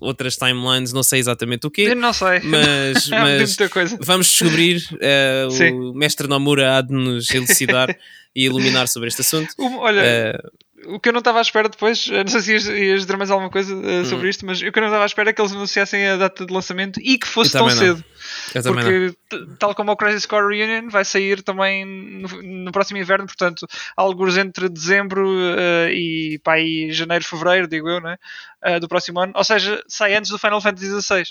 [0.00, 1.82] outras timelines, não sei exatamente o quê.
[1.82, 2.40] Eu não sei.
[2.40, 3.56] Mas, mas
[4.00, 4.82] vamos descobrir.
[4.92, 7.94] Uh, o mestre Nomura há de nos elucidar
[8.34, 9.52] e iluminar sobre este assunto.
[9.58, 10.50] olha, uh,
[10.86, 13.30] o que eu não estava à espera depois, não sei se ias, ias dizer mais
[13.30, 14.30] alguma coisa uh, sobre hum.
[14.30, 16.46] isto, mas o que eu não estava à espera é que eles anunciassem a data
[16.46, 18.04] de lançamento e que fosse tão cedo.
[18.52, 19.14] Porque,
[19.58, 23.66] tal como o Crisis Core Reunion, vai sair também no, no próximo inverno, portanto,
[23.96, 28.16] alguns entre dezembro uh, e, pá, e janeiro, fevereiro, digo eu, né?
[28.64, 29.32] Uh, do próximo ano.
[29.34, 31.24] Ou seja, sai antes do Final Fantasy XVI.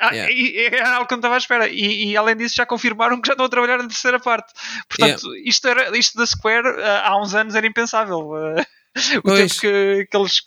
[0.00, 0.76] Ah, yeah.
[0.76, 1.68] É algo que não estava à espera.
[1.68, 4.52] E, e, além disso, já confirmaram que já estão a trabalhar na terceira parte.
[4.88, 5.48] Portanto, yeah.
[5.48, 8.30] isto, era, isto da Square uh, há uns anos era impensável.
[8.30, 8.60] Uh,
[9.18, 9.56] o pois.
[9.56, 10.42] tempo que, que, eles,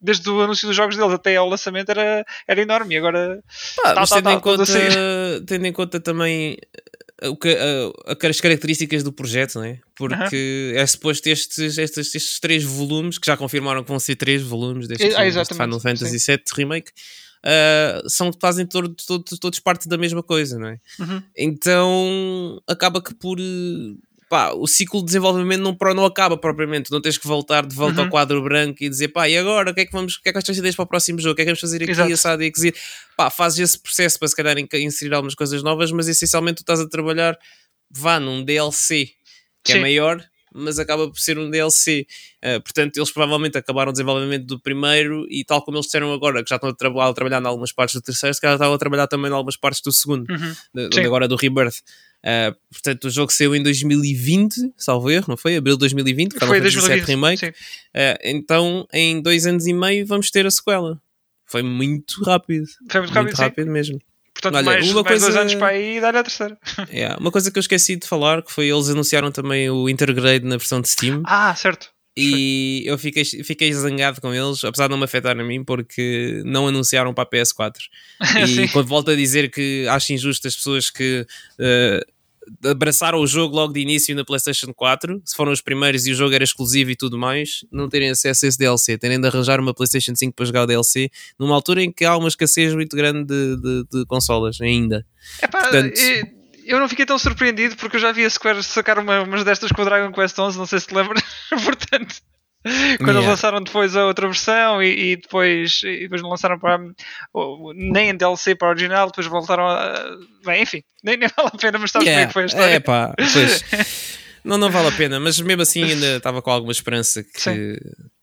[0.00, 2.94] desde o anúncio dos jogos deles até ao lançamento, era, era enorme.
[2.94, 3.42] E agora,
[3.76, 4.64] Pá, tá, mas tá, tendo, tá, em conta,
[5.46, 6.58] tendo em conta também
[7.22, 7.56] o que,
[8.28, 9.78] as características do projeto, não é?
[9.96, 14.42] Porque é suposto estes, estes, estes três volumes, que já confirmaram que vão ser três
[14.42, 16.90] volumes deste, ah, deste Final Fantasy VII Remake,
[17.44, 20.80] uh, são, fazem todos, parte da mesma coisa, não é?
[20.98, 21.22] Uhum.
[21.36, 23.38] Então acaba que por.
[24.28, 27.98] Pá, o ciclo de desenvolvimento não, não acaba propriamente, não tens que voltar de volta
[27.98, 28.04] uhum.
[28.06, 30.30] ao quadro branco e dizer pá, e agora o que é que vamos, o que
[30.30, 31.92] é que as ideias para o próximo jogo, o que é que vamos fazer aqui,
[31.92, 32.12] Exato.
[32.12, 32.74] assado e aqui,
[33.16, 36.80] pá, fazes esse processo para se calhar inserir algumas coisas novas, mas essencialmente tu estás
[36.80, 37.38] a trabalhar,
[37.90, 39.12] vá num DLC
[39.62, 39.78] que é Sim.
[39.78, 42.06] é maior mas acaba por ser um DLC.
[42.08, 46.12] Uh, eh, portanto, eles provavelmente acabaram o desenvolvimento do primeiro e, tal como eles disseram
[46.12, 48.54] agora, que já estão a, tra a trabalhar em algumas partes do terceiro, se calhar
[48.54, 50.88] estavam a trabalhar também em algumas partes do segundo, uhum.
[50.88, 51.78] de, agora do Rebirth.
[52.24, 55.56] Uh, portanto, o jogo saiu em 2020, salvo erro, não foi?
[55.56, 57.46] Abril de 2020, foi 2017 Remake.
[57.48, 57.52] Uh,
[58.22, 61.00] então, em dois anos e meio, vamos ter a sequela.
[61.44, 62.66] Foi muito rápido.
[62.90, 64.00] Foi muito rápido, muito rápido mesmo.
[64.44, 65.26] Portanto, Olha, mais, uma mais coisa...
[65.26, 66.58] dois anos para aí e dar a terceira.
[66.92, 70.44] Yeah, uma coisa que eu esqueci de falar que foi eles anunciaram também o Intergrade
[70.44, 71.22] na versão de Steam.
[71.24, 71.88] Ah, certo.
[72.16, 76.42] E eu fiquei, fiquei zangado com eles, apesar de não me afetar a mim, porque
[76.44, 77.76] não anunciaram para a PS4.
[78.48, 81.26] E quando volto a dizer que acho injusto as pessoas que
[81.58, 82.13] uh,
[82.64, 86.14] abraçaram o jogo logo de início na PlayStation 4, se foram os primeiros e o
[86.14, 89.60] jogo era exclusivo e tudo mais, não terem acesso a esse DLC, terem de arranjar
[89.60, 92.96] uma PlayStation 5 para jogar o DLC, numa altura em que há uma escassez muito
[92.96, 95.06] grande de, de, de consolas ainda.
[95.42, 96.00] Epá, Portanto,
[96.64, 99.70] eu não fiquei tão surpreendido porque eu já vi a Square sacar uma, umas destas
[99.70, 101.22] com o Dragon Quest 11, não sei se te lembras,
[101.64, 102.16] portanto.
[102.98, 103.28] Quando yeah.
[103.28, 106.80] lançaram depois a outra versão e, e depois, e depois lançaram para
[107.74, 110.16] nem em DLC para a original, depois voltaram a.
[110.44, 112.22] Bem, enfim, nem, nem vale a pena, mas sabes yeah.
[112.22, 112.74] como é que foi a história.
[112.74, 113.64] É pá, pois.
[114.42, 117.78] não, não vale a pena, mas mesmo assim ainda estava com alguma esperança que,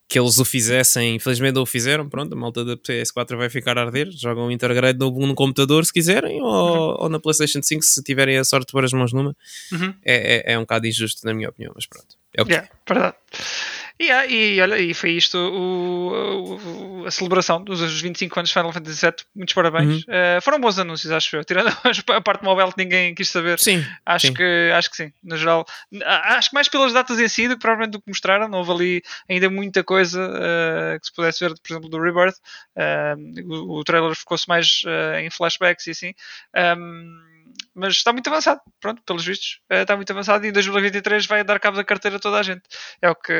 [0.09, 1.15] que eles o fizessem.
[1.15, 2.09] Infelizmente não o fizeram.
[2.09, 4.09] Pronto, a malta da PS4 vai ficar a arder.
[4.11, 6.95] Jogam o Intergrade no, no computador se quiserem, ou, uhum.
[6.99, 9.35] ou, na PlayStation 5 se tiverem a sorte de pôr as mãos numa.
[9.71, 9.93] Uhum.
[10.03, 12.17] É, é, é, um bocado injusto, na minha opinião, mas pronto.
[12.35, 12.67] É o que é.
[12.87, 13.15] verdade.
[14.01, 18.73] Yeah, e olha, e foi isto o, o, a celebração dos 25 anos de Final
[18.73, 19.13] Fantasy VII.
[19.35, 19.97] Muitos parabéns.
[19.97, 19.99] Uhum.
[19.99, 21.45] Uh, foram bons anúncios, acho eu.
[21.45, 21.67] Tirando
[22.09, 23.59] a parte mobile que ninguém quis saber.
[23.59, 23.85] Sim.
[24.03, 24.33] Acho, sim.
[24.33, 25.67] Que, acho que sim, no geral.
[26.03, 28.47] Acho que mais pelas datas em si do que provavelmente do que mostraram.
[28.47, 32.37] Não houve ali ainda muita coisa uh, que se pudesse ver, por exemplo, do Rebirth.
[32.75, 34.81] Uh, o, o trailer ficou-se mais
[35.21, 36.13] em flashbacks e assim.
[36.57, 37.31] Um,
[37.75, 41.43] mas está muito avançado, pronto, pelos vistos, eh, está muito avançado e em 2023 vai
[41.43, 42.61] dar cabo da carteira a toda a gente.
[43.01, 43.31] É o que,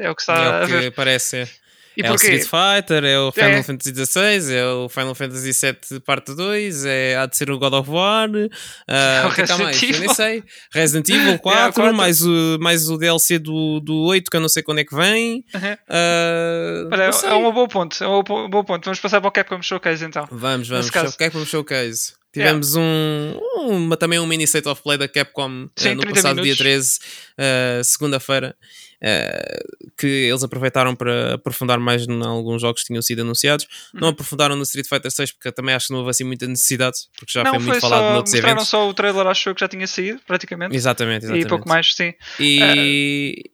[0.00, 0.92] é o que está é o a ver.
[0.92, 1.60] parece ser.
[1.96, 2.28] E é porquê?
[2.28, 3.62] o Street Fighter, é o Final é.
[3.62, 7.74] Fantasy XVI, é o Final Fantasy VII Parte 2, é, há de ser o God
[7.74, 9.82] of War, uh, o que está mais?
[9.82, 9.96] Evil.
[9.96, 10.44] Eu nem sei.
[10.72, 14.48] Resident Evil 4, é, mais, o, mais o DLC do, do 8, que eu não
[14.48, 15.44] sei quando é que vem.
[15.52, 15.72] Uhum.
[15.72, 18.84] Uh, Olha, é, é um bom ponto, é um bom ponto.
[18.84, 20.28] Vamos passar para o Capcom Showcase então.
[20.30, 22.19] Vamos, vamos, Capcom Showcase.
[22.32, 23.40] Tivemos yeah.
[23.58, 26.56] um, uma, também um mini State of Play da Capcom Sim, uh, no passado minutos.
[26.56, 28.56] dia 13, uh, segunda-feira,
[29.02, 33.66] uh, que eles aproveitaram para aprofundar mais em alguns jogos que tinham sido anunciados.
[33.92, 34.00] Uhum.
[34.00, 36.98] Não aprofundaram no Street Fighter 6 porque também acho que não houve assim muita necessidade,
[37.18, 38.68] porque já não, foi muito falado só, noutros mostraram eventos.
[38.68, 40.76] só o trailer, acho que já tinha saído, praticamente.
[40.76, 41.46] Exatamente, exatamente.
[41.46, 42.14] E pouco mais, sim.
[42.38, 43.50] E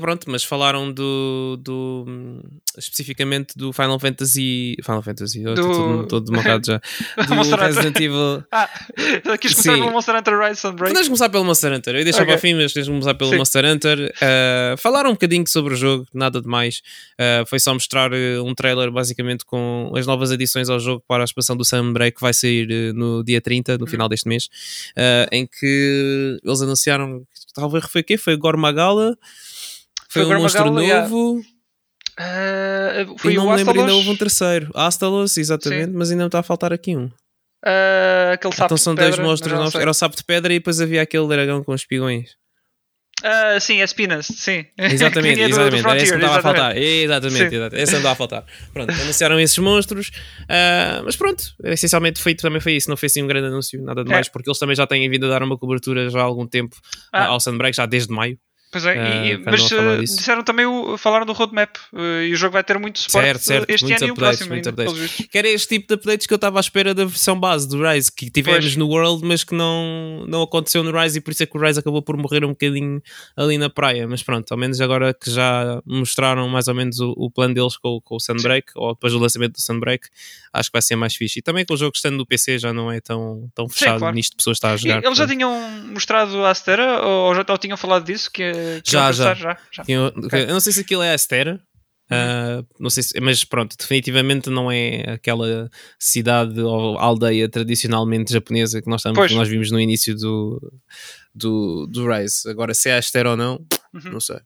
[0.00, 2.06] Pronto, mas falaram do, do
[2.76, 4.76] especificamente do Final Fantasy.
[4.82, 5.54] Final Fantasy, do...
[5.54, 6.32] todo, todo
[6.64, 6.80] já.
[7.26, 8.44] Do Resident Evil.
[8.50, 10.88] Ah, quis começar pelo Monster Hunter Rise Sunbreak.
[10.88, 11.96] Podemos começar pelo Monster Hunter.
[11.96, 12.34] Eu deixava okay.
[12.34, 13.36] para fim, mas tens começar pelo Sim.
[13.36, 14.14] Monster Hunter.
[14.16, 16.82] Uh, falaram um bocadinho sobre o jogo, nada de mais.
[17.14, 21.22] Uh, foi só mostrar uh, um trailer basicamente com as novas adições ao jogo para
[21.22, 23.90] a expansão do Sunbreak que vai sair no dia 30, no uhum.
[23.90, 24.48] final deste mês.
[25.30, 27.22] em que eles anunciaram.
[27.54, 28.16] Talvez foi o quê?
[28.16, 29.16] Foi Gormagala.
[30.10, 31.40] Foi, foi um monstro novo.
[32.18, 34.70] Uh, foi e não me lembro, ainda houve um terceiro.
[34.74, 35.96] Astalos, exatamente, Sim.
[35.96, 37.06] mas ainda está a faltar aqui um.
[37.64, 39.74] Uh, aquele sapo então são dois pedra, monstros novos.
[39.74, 42.30] Era o sapo de pedra e depois havia aquele dragão com espigões.
[43.22, 44.64] Uh, sim, as pinas, sim.
[44.78, 45.76] Exatamente, exatamente.
[45.76, 46.76] Do, do era esse que estava a faltar.
[46.76, 47.82] Exatamente, exatamente.
[47.82, 48.44] Esse não estava a faltar.
[48.72, 50.08] Pronto, anunciaram esses monstros.
[50.42, 52.88] Uh, mas pronto, essencialmente foi, também foi isso.
[52.88, 54.30] Não foi assim um grande anúncio, nada de mais, é.
[54.30, 56.76] porque eles também já têm vindo a dar uma cobertura já há algum tempo
[57.12, 57.26] ah.
[57.26, 58.38] ao Sunbreak, já desde maio.
[58.70, 62.52] Pois é, e, mas uh, disseram também, o, falaram do roadmap uh, e o jogo
[62.52, 64.52] vai ter muito suporte certo, certo, este ano e o próximo.
[64.52, 67.66] Ainda, que era este tipo de updates que eu estava à espera da versão base
[67.66, 68.76] do Rise, que tivemos pois.
[68.76, 71.60] no World, mas que não, não aconteceu no Rise e por isso é que o
[71.60, 73.00] Rise acabou por morrer um bocadinho
[73.34, 74.06] ali na praia.
[74.06, 77.76] Mas pronto, ao menos agora que já mostraram mais ou menos o, o plano deles
[77.78, 78.78] com, com o Sunbreak, Sim.
[78.78, 80.08] ou depois do lançamento do Sunbreak,
[80.52, 81.38] acho que vai ser mais fixe.
[81.38, 83.98] E também com o jogo estando no PC já não é tão, tão fechado Sim,
[84.00, 84.14] claro.
[84.14, 85.02] nisto, pessoas estão a jogar.
[85.02, 88.30] E, eles já tinham mostrado a Astera ou já ou tinham falado disso?
[88.30, 88.52] Que,
[88.84, 89.58] que já, já já.
[89.70, 89.84] já.
[89.88, 90.42] Eu, okay.
[90.42, 91.60] eu, não sei se aquilo é Astera.
[92.10, 98.80] Uh, não sei se, mas pronto, definitivamente não é aquela cidade ou aldeia tradicionalmente japonesa
[98.80, 100.72] que nós, estamos, que nós vimos no início do,
[101.34, 102.48] do, do Rise.
[102.48, 103.56] Agora, se é Astera ou não,
[103.92, 104.12] uhum.
[104.12, 104.38] não sei.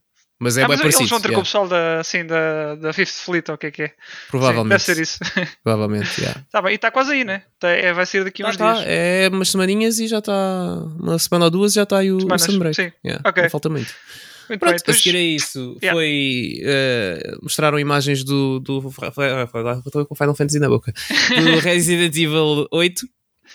[0.43, 1.03] Mas é ah, bem mas parecido.
[1.03, 1.35] Eles vão ter yeah.
[1.35, 3.91] com o pessoal da, assim, da, da Fifth Fleet, ou o que é que é?
[4.29, 4.81] Provavelmente.
[4.81, 5.19] Sim, deve ser isso.
[5.63, 6.41] Provavelmente, yeah.
[6.51, 7.43] tá bem, e está quase aí, né?
[7.59, 8.85] Tá, é, vai ser daqui a uns tá, dias.
[8.87, 10.33] É umas semaninhas e já está.
[10.99, 12.75] Uma semana ou duas já está aí o, o Sunbreak.
[12.75, 13.93] Sim, yeah, falta muito.
[14.49, 14.97] Muito Pronto, bem, depois...
[14.97, 15.95] a seguir a isso yeah.
[15.95, 18.89] foi uh, mostraram imagens do, do
[19.85, 20.91] estou com Final Fantasy na boca
[21.41, 23.07] do Resident Evil 8 uh,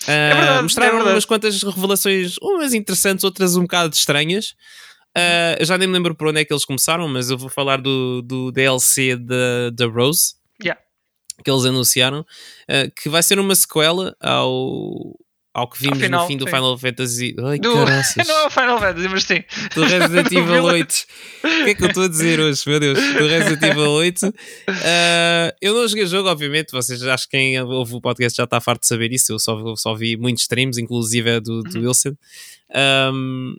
[0.06, 4.54] é verdade, mostraram é umas quantas revelações umas interessantes, outras um bocado estranhas
[5.16, 7.80] uh, já nem me lembro por onde é que eles começaram mas eu vou falar
[7.80, 10.80] do, do DLC da Rose yeah.
[11.44, 15.16] que eles anunciaram uh, que vai ser uma sequela ao
[15.58, 16.50] ao que vimos final, no fim do sim.
[16.50, 17.34] Final Fantasy.
[17.44, 17.74] Ai, do...
[17.74, 19.44] Não é o Final Fantasy, mas sim.
[19.74, 20.92] Do Resident Evil 8.
[20.92, 22.98] O que é que eu estou a dizer hoje, meu Deus?
[22.98, 24.26] Do Resident Evil 8.
[24.26, 24.32] Uh,
[24.68, 26.70] ah, eu não joguei o jogo, obviamente.
[26.70, 29.32] Vocês acho que quem ouve o podcast já está farto de saber isso.
[29.32, 31.88] Eu só, só vi muitos streams, inclusive do, do uhum.
[31.88, 32.14] Wilson.
[33.12, 33.56] Um,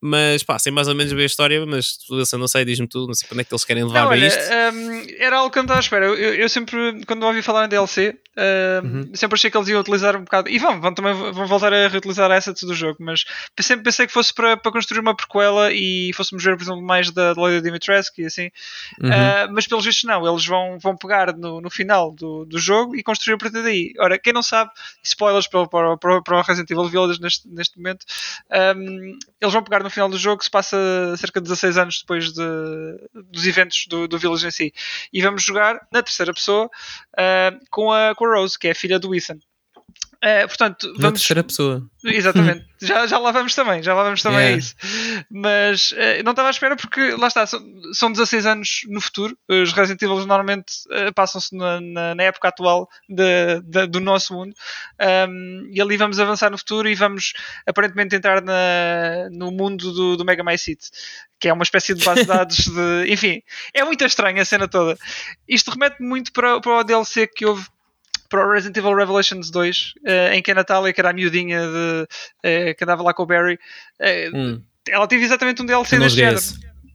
[0.00, 1.98] mas pá, sei mais ou menos bem a história, mas
[2.32, 4.10] eu não sei, diz-me tudo, não sei para onde é que eles querem levar não,
[4.10, 4.40] olha, isto.
[4.40, 6.06] Um, era algo que eu não estava à espera.
[6.06, 9.10] Eu, eu, sempre, quando ouvi falar em DLC, um, uhum.
[9.14, 10.48] sempre achei que eles iam utilizar um bocado.
[10.48, 13.24] E vão, vão também vão voltar a reutilizar assets do jogo, mas
[13.60, 17.10] sempre pensei que fosse para, para construir uma prequela e fôssemos ver, por exemplo, mais
[17.10, 18.50] da, da Lady Dimitrescu e assim.
[19.00, 19.08] Uhum.
[19.08, 20.26] Uh, mas pelos vistos, não.
[20.26, 23.92] Eles vão, vão pegar no, no final do, do jogo e construir a partir daí.
[23.98, 24.70] Ora, quem não sabe,
[25.02, 28.06] spoilers para, para, para, para o Resident Evil Village neste, neste momento,
[28.76, 30.76] um, eles vão pegar no final do jogo que se passa
[31.16, 32.42] cerca de 16 anos depois de,
[33.30, 34.72] dos eventos do, do Village em si.
[35.12, 38.98] E vamos jogar na terceira pessoa uh, com, a, com Rose, que é a filha
[38.98, 39.38] do Ethan.
[40.18, 41.20] Uh, portanto, Na vamos.
[41.20, 41.88] terceira pessoa.
[42.04, 42.66] Exatamente.
[42.82, 44.56] já, já lá vamos também, já lá vamos também yeah.
[44.56, 44.74] a isso.
[45.30, 47.60] Mas uh, não estava à espera porque, lá está, são,
[47.92, 49.38] são 16 anos no futuro.
[49.48, 54.34] Os Resident Evil normalmente uh, passam-se na, na, na, época atual de, de, do nosso
[54.34, 54.52] mundo.
[55.30, 57.32] Um, e ali vamos avançar no futuro e vamos
[57.64, 60.88] aparentemente entrar na, no mundo do, do Mega My City.
[61.38, 63.06] Que é uma espécie de base de dados de.
[63.12, 63.40] Enfim,
[63.72, 64.98] é muito estranha a cena toda.
[65.46, 67.64] Isto remete muito para, para o DLC que houve
[68.28, 71.12] para o Resident Evil Revelations 2, uh, eh, em que a Natália, que era a
[71.12, 74.62] miudinha de, uh, que andava lá com o Barry, uh, hum.
[74.88, 76.40] ela teve exatamente um DLC deste género.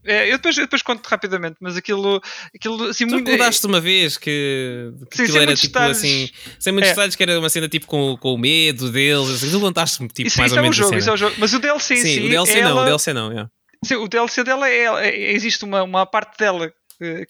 [0.05, 2.21] É, eu, depois, eu depois conto rapidamente, mas aquilo,
[2.53, 3.31] aquilo assim, tu muito.
[3.31, 5.97] mudaste uma vez que, que Sim, aquilo era tipo detalhes.
[5.97, 6.93] assim, sem muitos é.
[6.93, 10.27] detalhes, que era uma cena tipo com, com o medo deles, assim, tu contaste-me tipo
[10.27, 10.77] isso, mais isso ou é menos.
[10.77, 12.69] Um jogo, isso é um jogo, mas o DLC Sim, si, o DLC ela...
[12.69, 13.49] não, o DLC não, yeah.
[13.83, 16.71] Sim, o DLC dela é, é, existe uma, uma parte dela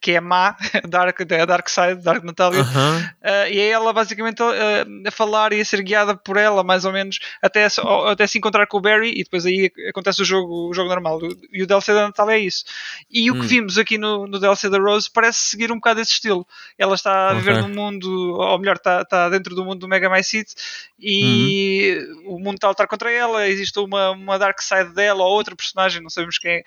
[0.01, 0.55] que é má,
[0.87, 3.03] Dark, a Dark Side, Dark Natalia, uh -huh.
[3.03, 6.85] uh, e é ela basicamente uh, a falar e a ser guiada por ela, mais
[6.85, 7.67] ou menos, até,
[8.11, 11.19] até se encontrar com o Barry, e depois aí acontece o jogo, o jogo normal.
[11.51, 12.63] E o DLC da Natalia é isso.
[13.09, 13.47] E o que hum.
[13.47, 16.45] vimos aqui no, no DLC da Rose parece seguir um bocado esse estilo.
[16.77, 17.67] Ela está a viver okay.
[17.67, 20.53] num mundo, ou melhor, está, está dentro do mundo do Mega My City,
[20.99, 22.35] e -huh.
[22.35, 23.47] o mundo está a lutar contra ela.
[23.47, 26.63] Existe uma, uma Dark Side dela, ou outra personagem, não sabemos quem é,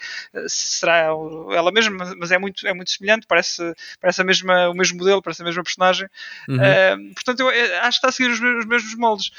[0.49, 4.99] será ela mesma, mas é muito, é muito semelhante, parece, parece a mesma, o mesmo
[4.99, 6.09] modelo, parece a mesma personagem.
[6.49, 6.57] Uhum.
[6.57, 9.31] Uh, portanto, eu acho que está a seguir os, os mesmos moldes.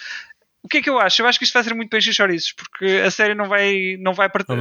[0.64, 1.22] O que é que eu acho?
[1.22, 3.96] Eu acho que isto vai ser muito peixe e chouriços, porque a série não vai,
[4.00, 4.52] não vai partir.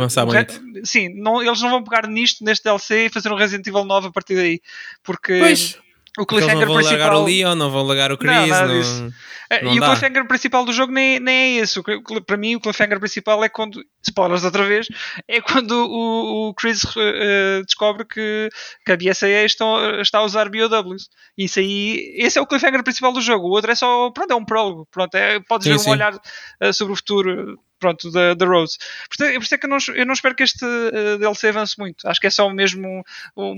[0.84, 4.08] Sim, não, eles não vão pegar nisto, neste DLC, e fazer um Resident Evil 9
[4.08, 4.60] a partir daí.
[5.02, 5.38] Porque.
[5.38, 5.85] Pois
[6.18, 6.98] o cliffhanger não vão principal...
[6.98, 8.32] largar o Leon, não vão largar o Chris.
[8.32, 9.12] Não, nada disso.
[9.62, 9.86] Não e dá.
[9.86, 11.80] o cliffhanger principal do jogo nem, nem é esse.
[12.26, 14.88] Para mim, o cliffhanger principal é quando, spoilers outra vez,
[15.28, 18.48] é quando o, o Chris uh, descobre que,
[18.84, 19.64] que a BSAA está,
[20.00, 21.08] está a usar BOWs.
[21.38, 23.46] Isso aí, esse é o cliffhanger principal do jogo.
[23.46, 24.88] O outro é só, pronto, é um prólogo.
[24.90, 28.76] Pronto, é, podes sim, ver um olhar uh, sobre o futuro pronto, da, da Rose.
[29.08, 31.78] Portanto, por isso é que eu não, eu não espero que este uh, DLC avance
[31.78, 32.08] muito.
[32.08, 33.04] Acho que é só mesmo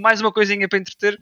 [0.00, 1.18] mais uma coisinha para entreter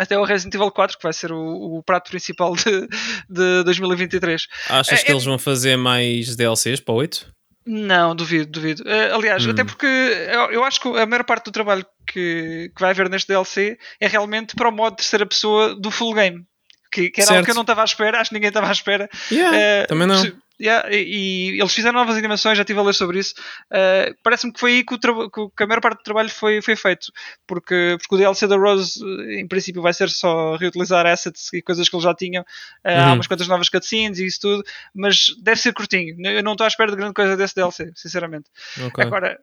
[0.00, 2.88] até o Resident Evil 4, que vai ser o, o prato principal de,
[3.28, 4.46] de 2023.
[4.70, 5.14] Achas é, que é...
[5.14, 7.30] eles vão fazer mais DLCs para o 8?
[7.66, 8.82] Não, duvido, duvido.
[8.82, 9.50] Uh, aliás, hum.
[9.50, 13.10] até porque eu, eu, acho que a maior parte do trabalho que, que vai haver
[13.10, 16.44] neste DLC é realmente para o modo terceira pessoa do full game.
[16.90, 17.36] Que, que era certo.
[17.36, 19.08] algo que eu não estava à espera, acho que ninguém estava à espera.
[19.30, 20.16] Yeah, uh, também não.
[20.60, 23.34] Yeah, e, e, eles fizeram novas animações, já estive a ler sobre isso.
[23.72, 26.76] Uh, Parece-me que foi aí que, o que, a maior parte do trabalho foi, foi
[26.76, 27.06] feito.
[27.46, 31.88] Porque, porque o DLC da Rose, em princípio, vai ser só reutilizar assets e coisas
[31.88, 32.42] que eles já tinham.
[32.84, 33.00] Uh, uhum.
[33.00, 34.62] Há umas quantas novas cutscenes e isso tudo.
[34.94, 36.14] Mas deve ser curtinho.
[36.26, 38.50] Eu não estou à espera de grande coisa desse DLC, sinceramente.
[38.76, 39.04] Okay.
[39.04, 39.38] Agora,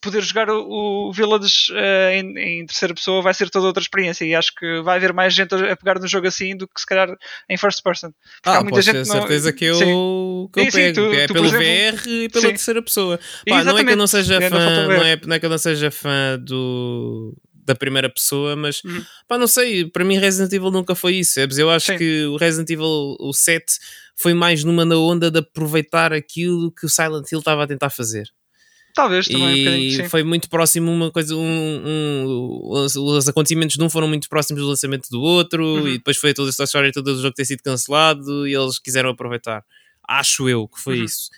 [0.00, 4.24] poder jogar o, o Village uh, em, em, terceira pessoa vai ser toda outra experiência
[4.24, 6.86] e acho que vai haver mais gente a, pegar no jogo assim do que se
[6.86, 7.08] calhar
[7.48, 8.10] em first person.
[8.42, 10.50] Porque ah, há muita gente certeza que eu, sim.
[10.52, 12.48] que eu sim, pego, sim, tu, é tu, pelo exemplo, VR e pela sim.
[12.48, 13.20] terceira pessoa.
[13.48, 15.46] Pá, não é que eu não seja é, fã, não, não, é, não é que
[15.46, 17.36] eu não seja fã do
[17.68, 19.04] da primeira pessoa, mas uhum.
[19.28, 21.38] pá, não sei, para mim Resident Evil nunca foi isso.
[21.38, 23.64] Eu acho que o Resident Evil o 7
[24.16, 27.90] foi mais numa na onda de aproveitar aquilo que o Silent Hill estava a tentar
[27.90, 28.26] fazer.
[28.98, 33.84] Talvez também e um foi muito próximo uma coisa um, um, os, os, acontecimentos de
[33.84, 35.86] um foram muito próximos do lançamento do outro uhum.
[35.86, 39.10] e depois foi toda esta história todo o jogo ter sido cancelado e eles quiseram
[39.10, 39.64] aproveitar
[40.02, 41.04] acho eu que foi uhum.
[41.04, 41.30] isso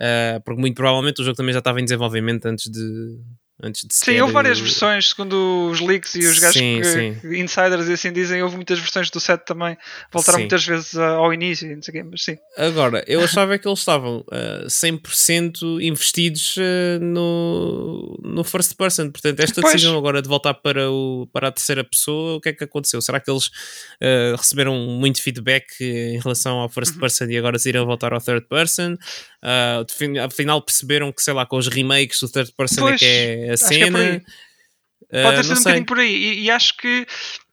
[0.00, 3.18] uh, porque muito provavelmente o jogo também já estava em desenvolvimento antes de
[3.62, 7.40] antes de Sim, houve várias versões, segundo os leaks e os gajos sim, que, sim.
[7.40, 9.76] insiders e assim dizem, houve muitas versões do set também,
[10.12, 10.42] voltaram sim.
[10.44, 12.36] muitas vezes ao início, não sei quê, mas sim.
[12.56, 19.40] Agora, eu achava que eles estavam uh, 100% investidos uh, no, no first person, portanto,
[19.40, 19.74] esta pois.
[19.74, 23.00] decisão agora de voltar para, o, para a terceira pessoa, o que é que aconteceu?
[23.00, 27.00] Será que eles uh, receberam muito feedback em relação ao first uhum.
[27.00, 28.96] person e agora se irão voltar ao third person?
[29.42, 33.04] Uh, afinal perceberam que, sei lá, com os remakes o third person pois, é que
[33.04, 34.22] é a cena.
[35.10, 36.14] É Pode ter sido um bocadinho por aí.
[36.14, 37.06] E, e acho que.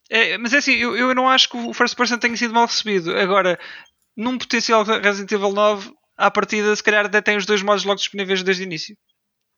[0.10, 2.66] É, mas é assim, eu, eu não acho que o first person tenha sido mal
[2.66, 3.16] recebido.
[3.18, 3.60] Agora,
[4.16, 7.98] num potencial Resident Evil 9, à partida, se calhar até tem os dois modos logo
[7.98, 8.98] disponíveis desde o início.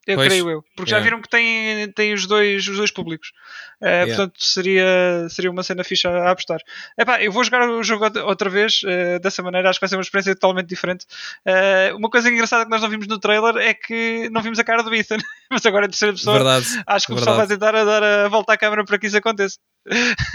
[0.08, 0.64] Eu pois, creio eu.
[0.76, 1.00] Porque yeah.
[1.00, 3.32] já viram que tem, tem os, dois, os dois públicos.
[3.80, 4.06] Uh, yeah.
[4.08, 6.60] Portanto, seria, seria uma cena fixa a apostar.
[6.98, 9.70] Epá, eu vou jogar o jogo outra vez uh, dessa maneira.
[9.70, 11.06] Acho que vai ser uma experiência totalmente diferente.
[11.46, 14.64] Uh, uma coisa engraçada que nós não vimos no trailer é que não vimos a
[14.64, 15.18] cara do Ethan.
[15.52, 16.36] Mas agora é terceira pessoa.
[16.36, 16.66] Verdade.
[16.88, 19.18] Acho que o pessoal vai tentar a dar a volta à câmera para que isso
[19.18, 19.58] aconteça.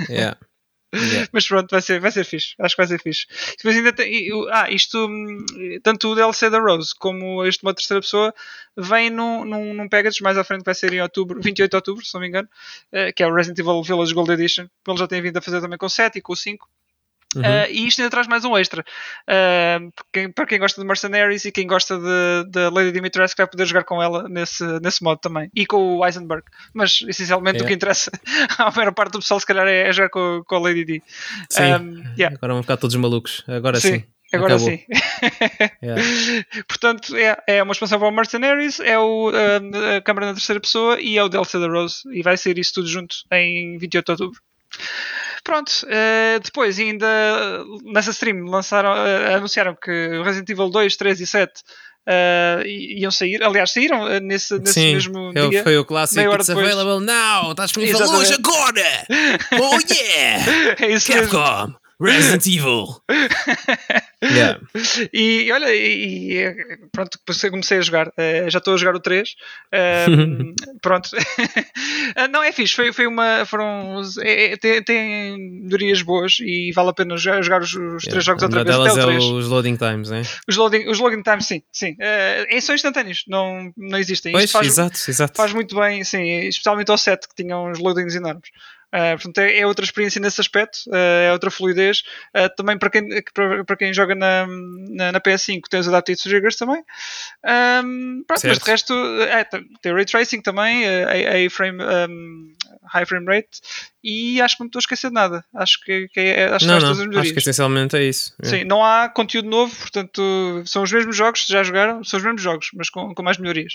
[0.09, 0.37] Yeah.
[0.94, 1.29] Yeah.
[1.33, 2.55] Mas pronto, vai ser, vai ser fixe.
[2.59, 3.27] Acho que vai ser fixe.
[3.57, 5.44] Depois ainda tem, ah, isto, hum,
[5.83, 8.33] tanto o DLC da Rose como este uma terceira pessoa
[8.77, 12.05] vem num, num, num Pegasus mais à frente, vai ser em outubro, 28 de outubro,
[12.05, 12.49] se não me engano,
[12.92, 14.66] eh, que é o Resident Evil Village Gold Edition.
[14.87, 16.68] Ele já tem vindo a fazer também com o 7 e com o 5.
[17.37, 17.42] Uhum.
[17.42, 18.85] Uh, e isto ainda traz mais um extra.
[19.29, 23.66] Uh, para quem gosta de Mercenaries e quem gosta de, de Lady Dimitrescu vai poder
[23.66, 25.51] jogar com ela nesse, nesse modo também.
[25.55, 26.44] E com o Eisenberg.
[26.75, 28.11] Mas essencialmente o que interessa
[28.59, 31.03] à maior parte do pessoal se calhar é, é jogar com, com a Lady D.
[31.51, 31.62] Sim.
[31.62, 32.37] Um, yeah.
[32.37, 33.44] Agora vão ficar todos malucos.
[33.46, 34.01] Agora sim.
[34.01, 34.05] sim.
[34.33, 34.70] Agora Acabou.
[34.70, 34.81] sim.
[35.83, 36.03] yeah.
[36.66, 40.61] Portanto, é, é uma expansão para o Mercenaries, é o, a, a câmara na terceira
[40.61, 42.03] pessoa e é o DLC da Rose.
[42.12, 44.40] E vai ser isso tudo junto em 28 de outubro.
[45.46, 47.06] Pronto, uh, depois ainda
[47.85, 51.52] nessa stream lançaram, uh, anunciaram que Resident Evil 2, 3 e 7
[52.09, 55.64] Uh, iam sair, aliás, saíram nesse, nesse Sim, mesmo dia.
[55.64, 56.64] Foi o clássico It's depois.
[56.64, 59.06] available now, estás disponível hoje agora!
[59.61, 60.76] Oh yeah!
[60.85, 61.66] é isso Capcom!
[61.66, 61.86] Mesmo.
[62.00, 63.00] Resident Evil!
[64.22, 64.61] yeah.
[65.12, 67.18] E olha, e, pronto,
[67.50, 68.09] comecei a jogar.
[68.09, 69.30] Uh, já estou a jogar o 3.
[69.72, 71.06] Uh, pronto.
[71.06, 72.74] uh, não, é fixe.
[72.74, 73.46] Foi, foi uma.
[73.46, 74.02] Foram.
[74.20, 78.11] É, é, tem, tem melhorias boas e vale a pena jogar, jogar os, os yeah.
[78.11, 78.76] três jogos outra vez.
[78.76, 79.24] Até o 3.
[79.24, 80.22] É os loading times, né?
[80.46, 81.62] Os loading, os loading times, sim.
[81.72, 81.92] sim.
[81.92, 84.32] Uh, são instantâneos, não, não existem.
[84.32, 85.37] Pois, faz, exato, exato.
[85.37, 88.50] Faz muito bem, sim, especialmente ao 7 que tinham uns loadings enormes.
[88.94, 92.03] Uh, portanto, é, é, outra experiência nesse aspecto, uh, é outra fluidez.
[92.35, 96.18] Uh, também para quem, para, para quem joga na, na, na, PS5 tem os Adaptive
[96.18, 96.83] Triggers também.
[97.44, 99.44] Um, pronto, mas de resto é,
[99.83, 102.53] tem Ray Tracing também, a, a frame, um,
[102.88, 103.61] High Frame Rate
[104.03, 105.44] e acho que não estou a esquecer de nada.
[105.55, 108.35] Acho que, que é, acho, não, não, acho que essencialmente é isso.
[108.40, 108.46] É.
[108.46, 112.40] Sim, não há conteúdo novo, portanto são os mesmos jogos, já jogaram, são os mesmos
[112.40, 113.75] jogos, mas com, com mais melhorias.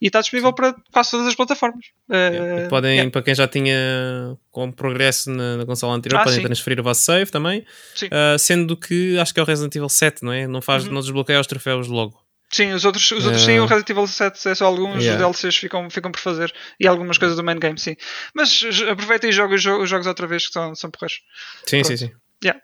[0.00, 0.54] E está disponível Sim.
[0.54, 1.86] para quase todas as plataformas.
[2.08, 2.68] É.
[2.68, 6.44] podem, para quem já tinha com progresso na, na consola anterior, ah, podem sim.
[6.44, 7.66] transferir o vosso save também.
[8.04, 10.46] Uh, sendo que acho que é o Resident Evil 7, não é?
[10.46, 10.92] Não, faz, uhum.
[10.92, 12.22] não desbloqueia os troféus logo.
[12.52, 15.26] Sim, os outros, os outros sim, o Resident Evil 7 é só alguns, yeah.
[15.26, 17.96] os DLCs ficam, ficam por fazer e algumas coisas do main game, sim.
[18.34, 21.22] Mas aproveita e joga os, jogos outra vez que são, são porreiros.
[21.64, 21.86] Sim, Pronto.
[21.86, 22.12] sim, sim.
[22.44, 22.60] Yeah.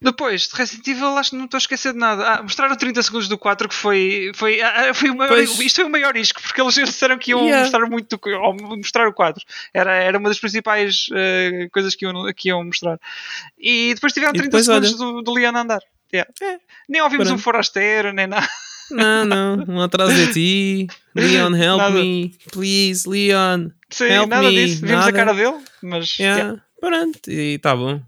[0.00, 2.24] Depois, de Resident Evil, acho que não estou a esquecer de nada.
[2.24, 4.32] Ah, mostraram 30 segundos do 4 que foi.
[4.34, 5.58] foi, ah, ah, foi o maior, pois...
[5.60, 7.62] Isto foi o maior risco, porque eles disseram que iam yeah.
[7.62, 8.20] mostrar muito
[8.76, 9.44] mostrar o 4.
[9.72, 12.98] Era, era uma das principais uh, coisas que iam, que iam mostrar.
[13.58, 15.80] E depois tiveram 30 depois, segundos do, do Leon andar.
[16.12, 16.30] Yeah.
[16.42, 16.58] É.
[16.88, 17.38] Nem ouvimos Pronto.
[17.38, 18.48] um forasteiro, nem nada.
[18.90, 20.86] Não, não, um atrás de ti.
[21.14, 21.90] Leon, help nada.
[21.94, 22.36] me.
[22.52, 23.70] Please, Leon.
[23.88, 24.54] Sim, help nada me.
[24.54, 24.80] disso.
[24.82, 25.08] Vimos nada.
[25.08, 26.18] a cara dele, mas.
[26.18, 26.40] Yeah.
[26.40, 26.62] yeah.
[26.80, 28.02] Pronto, e tá bom.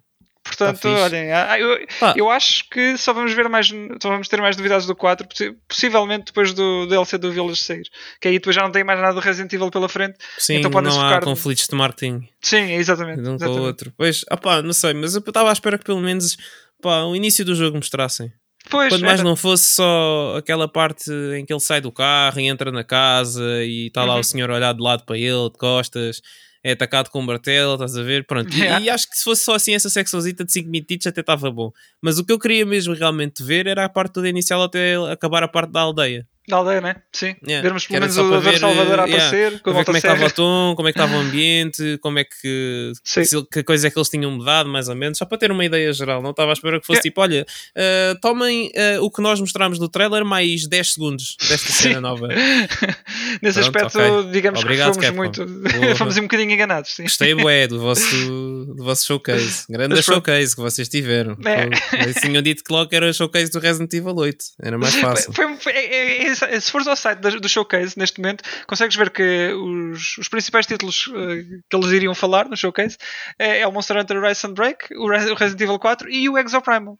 [0.56, 2.14] Portanto, Tá olhem, ah, eu, Pá.
[2.16, 3.68] eu acho que só vamos ver mais,
[4.02, 7.84] só vamos ter mais novidades do 4, possi- possivelmente depois do DLC do Village sair.
[8.20, 10.16] Que aí depois já não tem mais nada do Resident Evil pela frente.
[10.38, 13.22] Sim, Então podem-se não há conflitos de marketing Sim, exatamente.
[13.22, 13.60] de um com o exatamente.
[13.60, 13.92] outro.
[13.96, 16.36] Pois, opá, não sei, mas eu estava à espera que pelo menos
[16.82, 18.32] pá, o início do jogo mostrassem.
[18.68, 19.28] Pois, Quando mais era.
[19.28, 23.62] não fosse só aquela parte em que ele sai do carro e entra na casa
[23.62, 24.20] e está lá Uhum.
[24.20, 26.20] o senhor a olhar de lado para ele, de costas,
[26.68, 28.26] é atacado com um martelo, estás a ver?
[28.26, 28.52] Pronto.
[28.52, 28.80] E- Yeah.
[28.84, 31.70] E, acho que se fosse só assim essa secçãozita de 5 minutitos até estava bom.
[32.02, 35.42] Mas o que eu queria mesmo realmente ver era a parte toda inicial até acabar
[35.42, 36.26] a parte da aldeia.
[36.48, 36.96] Da aldeia, né?
[37.12, 37.34] Sim.
[37.44, 40.00] Yeah, Vermos pelo menos o ver, Salvador a eh, yeah, aparecer, com a como é
[40.00, 43.64] que estava o tom, como é que estava o ambiente, como é que, se- que
[43.64, 46.22] coisa é que eles tinham mudado, mais ou menos, só para ter uma ideia geral.
[46.22, 47.10] Não estava à espera que fosse Yeah.
[47.10, 47.44] tipo: olha,
[47.74, 52.28] eh, tomem eh, o que nós mostramos no trailer mais 10 segundos desta cena nova.
[53.42, 54.30] Nesse Pronto, aspecto, ok.
[54.32, 55.46] digamos Obrigado, que fomos Capcom.
[55.52, 55.96] muito.
[55.96, 57.02] Fomos um bocadinho enganados, sim.
[57.04, 58.16] Gostei, bué, do vosso,
[58.76, 59.64] do vosso showcase.
[59.68, 61.36] Grande showcase que vocês tiveram.
[61.44, 62.12] É.
[62.20, 64.44] Tinham dito que logo era o showcase do Resident Evil 8.
[64.62, 65.32] Era mais fácil.
[65.32, 69.10] Foi- foi- é- é- é- se fores ao site do Showcase neste momento, consegues ver
[69.10, 72.96] que os, os principais títulos eh, que eles iriam falar no Showcase
[73.38, 76.28] é, é o Monster Hunter Rise and Break, o, Re- o Resident Evil 4 e
[76.28, 76.98] o Exoprimal.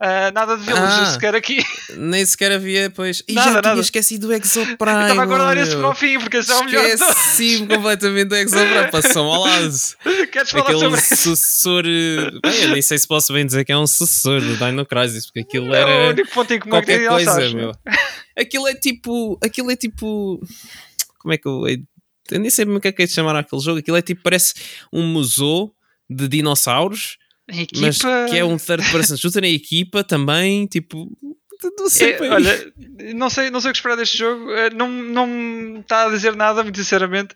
[0.00, 1.06] Ah, nada de Village Ah.
[1.06, 1.62] sequer aqui.
[1.96, 3.22] Nem sequer havia, pois.
[3.28, 3.80] E Nada, já tinha nada.
[3.80, 4.76] esquecido do Exoprime.
[4.96, 6.84] Eu estava a guardar esse para o fim, porque esse é o melhor.
[6.84, 8.90] Esqueci-me completamente do Exoprime.
[8.90, 9.70] Passou ao lado.
[10.32, 11.16] Queres falar sobre Aquele isso?
[11.16, 11.82] sucessor.
[11.84, 15.26] Bem, eu nem sei se posso bem dizer que é um sucessor do Dino Crisis,
[15.26, 17.54] porque aquilo É o era único ponto em comum que tem coisa, dinossauros.
[17.54, 17.72] meu.
[18.36, 19.38] Aquilo é tipo.
[19.42, 20.40] Aquilo é tipo.
[21.18, 21.62] Como é que eu.
[22.30, 23.78] Eu nem sei bem o que é que é de chamar aquele jogo.
[23.78, 24.54] Aquilo é tipo, parece
[24.92, 25.74] um museu
[26.08, 27.18] de dinossauros,
[27.48, 27.80] equipa...
[27.80, 27.98] mas
[28.30, 30.66] que é um third person shooter na equipa também.
[30.66, 31.10] Tipo,
[31.78, 32.12] não sei.
[32.12, 32.30] É, bem.
[32.30, 32.72] olha,
[33.14, 34.50] não sei, não sei o que esperar deste jogo.
[34.52, 37.34] eh, Não, não me está a dizer nada, muito sinceramente.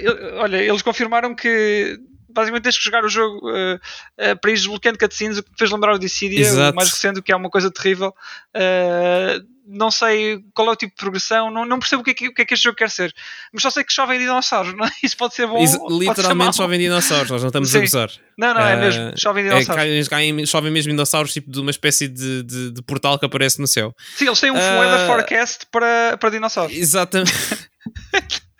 [0.00, 1.98] Eu- olha, eles confirmaram que
[2.32, 3.78] basicamente tens que jogar o jogo eh,
[4.16, 6.44] eh, para ir desbloqueando cutscenes, o que me fez lembrar o Dissidia,
[6.74, 8.14] mais recente, o que é uma coisa terrível.
[8.54, 9.40] Eh,
[9.70, 12.28] não sei qual é o tipo de progressão, não, não percebo o que, é que,
[12.28, 13.14] o que é que este jogo quer ser,
[13.52, 14.90] mas só sei que chovem dinossauros, não é?
[15.02, 15.62] Isso pode ser bom.
[15.62, 17.80] Is- literalmente chovem dinossauros, nós não estamos a Sim.
[17.80, 18.10] gozar.
[18.36, 20.08] Não, não, é Ah, mesmo, chovem É, dinossauros.
[20.08, 23.60] caem, caem- chovem mesmo dinossauros, tipo de uma espécie de, de, de portal que aparece
[23.60, 23.94] no céu.
[24.16, 26.76] Sim, eles têm um Ah, weather forecast para, para dinossauros.
[26.76, 27.32] Exatamente.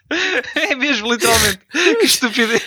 [0.57, 1.61] É mesmo, literalmente.
[1.71, 2.63] que estupidez.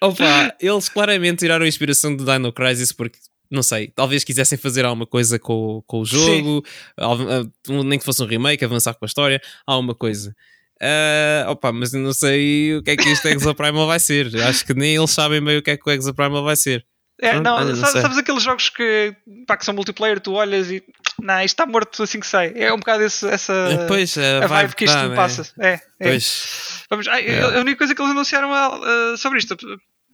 [0.00, 3.18] Opa, eles claramente tiraram a inspiração do Dino Crisis porque,
[3.50, 6.64] não sei, talvez quisessem fazer alguma coisa com, com o jogo,
[6.96, 7.44] al- ah,
[7.84, 10.34] nem que fosse um remake, avançar com a história, alguma coisa.
[10.80, 14.34] Ah, opa, mas eu não sei o que é que isto Exoprimal vai ser.
[14.42, 16.84] Acho que nem eles sabem bem o que é que o Exoprimal vai ser.
[17.18, 19.14] É, Pronto, não, não sabes aqueles jogos que,
[19.46, 20.82] pá, que são multiplayer, tu olhas e
[21.18, 22.52] não, isto está morto assim que sai.
[22.54, 25.16] É um bocado esse- essa pois, a, a vibe que isto dá, me né?
[25.16, 25.50] passa.
[25.58, 25.80] É, é.
[25.98, 27.40] Pois, Vamos, É.
[27.40, 29.56] A única coisa que eles anunciaram ah, sobre isto,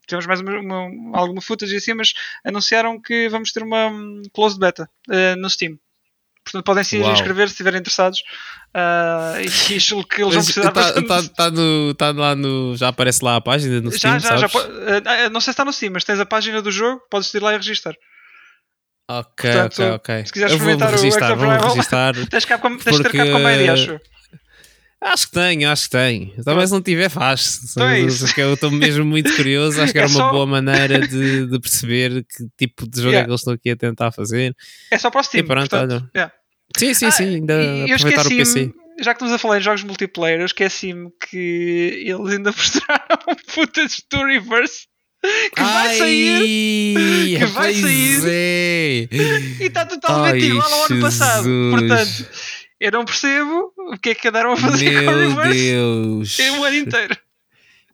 [0.06, 2.12] temos mais uma, uma- alguma footage e assim, mas
[2.44, 5.78] anunciaram que vamos ter uma hum, closed beta ah, no Steam.
[6.44, 7.12] Portanto, podem se Uau.
[7.12, 8.20] inscrever se estiverem interessados.
[8.74, 9.46] Ah, e
[9.76, 11.06] isto que eles vão precisar tá, bastante.
[11.06, 12.76] tá, tá no, tá lá no.
[12.76, 14.48] Já aparece lá a página no Steam, já, já, já.
[14.48, 14.52] sabes?
[14.66, 14.72] po-
[15.08, 17.40] ah, não sei se está no Steam, mas tens a página do jogo, podes ir
[17.40, 17.94] lá e registrar.
[19.08, 20.26] Ok, Portanto, ok, ok.
[20.26, 22.14] se quiseres experimentar o Exoprimal, registrar.
[22.28, 24.00] Tens, de ter Porque- Capcom ID, acho.
[25.04, 26.32] Acho que tenho, acho que tenho.
[26.44, 27.60] Talvez não tiver, faz.
[27.72, 28.24] Então é isso.
[28.40, 29.80] Eu estou mesmo muito curioso.
[29.82, 33.08] Acho que É era uma só- boa maneira de, de perceber que tipo de jogo
[33.08, 33.24] é Yeah.
[33.26, 34.54] que eles estão aqui a tentar fazer.
[34.92, 35.40] É só para o Steam.
[35.44, 36.32] e pronto, portanto, yeah.
[36.76, 37.24] Sim, sim, Ah, sim.
[37.34, 38.72] Ainda eu aproveitar o PC.
[39.00, 44.02] já que estamos a falar em jogos multiplayer, eu esqueci-me que eles ainda mostraram footage
[44.10, 44.86] do Reverse
[45.54, 47.38] que vai sair sair!
[47.38, 48.20] que vai sair.
[48.26, 49.08] É.
[49.60, 51.48] e está totalmente Ai, igual ao ano passado.
[51.70, 52.26] Portanto,
[52.84, 56.38] eu não percebo o que é que andaram a fazer com o Meu Reverse Deus!
[56.38, 57.16] em um ano inteiro.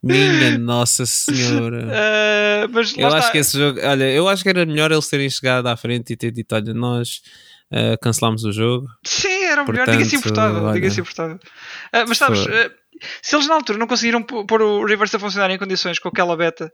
[0.03, 1.87] Minha Nossa Senhora!
[1.91, 3.19] Ah, mas Eu está.
[3.19, 6.13] acho que esse jogo, olha, eu acho que era melhor eles terem chegado à frente
[6.13, 7.21] e ter dito: olha, nós
[7.73, 8.87] ah, cancelámos o jogo.
[9.05, 9.89] Sim, era melhor.
[9.91, 10.63] Diga-se importável.
[10.65, 10.75] olha.
[10.75, 11.39] Diga-se importável.
[11.93, 12.71] Ah, mas sabes, ah,
[13.23, 16.09] se eles na altura não conseguiram pô- pôr o Reverse a funcionar em condições com
[16.09, 16.73] aquela beta,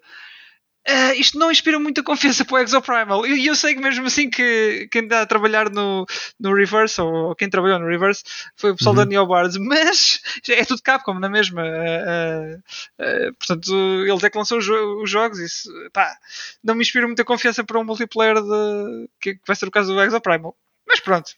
[0.86, 3.26] ah, isto não inspira muita confiança para o Exoprimal.
[3.26, 6.04] E eu, sei que mesmo assim que quem está a trabalhar no,
[6.38, 8.22] no Reverse, ou quem trabalhou no Reverse,
[8.56, 9.00] foi o pessoal Uhum.
[9.02, 11.62] da Neobards, mas é tudo Capcom na mesma.
[11.62, 12.58] Ah,
[12.98, 13.72] ah, ah, portanto,
[14.06, 15.38] eles é que lançam os, os jogos.
[15.38, 16.14] Isso, pá,
[16.62, 19.94] não me inspira muita confiança para um multiplayer de, que, que vai ser o caso
[19.94, 20.56] do Exoprimal.
[20.86, 21.30] Mas pronto.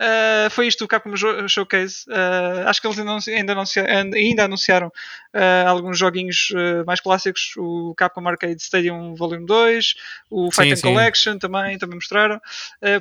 [0.00, 1.14] Uh, foi isto o Capcom
[1.48, 2.04] Showcase.
[2.08, 7.52] Uh, acho que eles ainda, ainda, anuncia- ainda- anunciaram uh, alguns joguinhos uh, mais clássicos.
[7.56, 9.94] O Capcom Arcade Stadium Volume 2,
[10.30, 10.82] o Fight Sim, and sim.
[10.82, 12.40] Collection também, também mostraram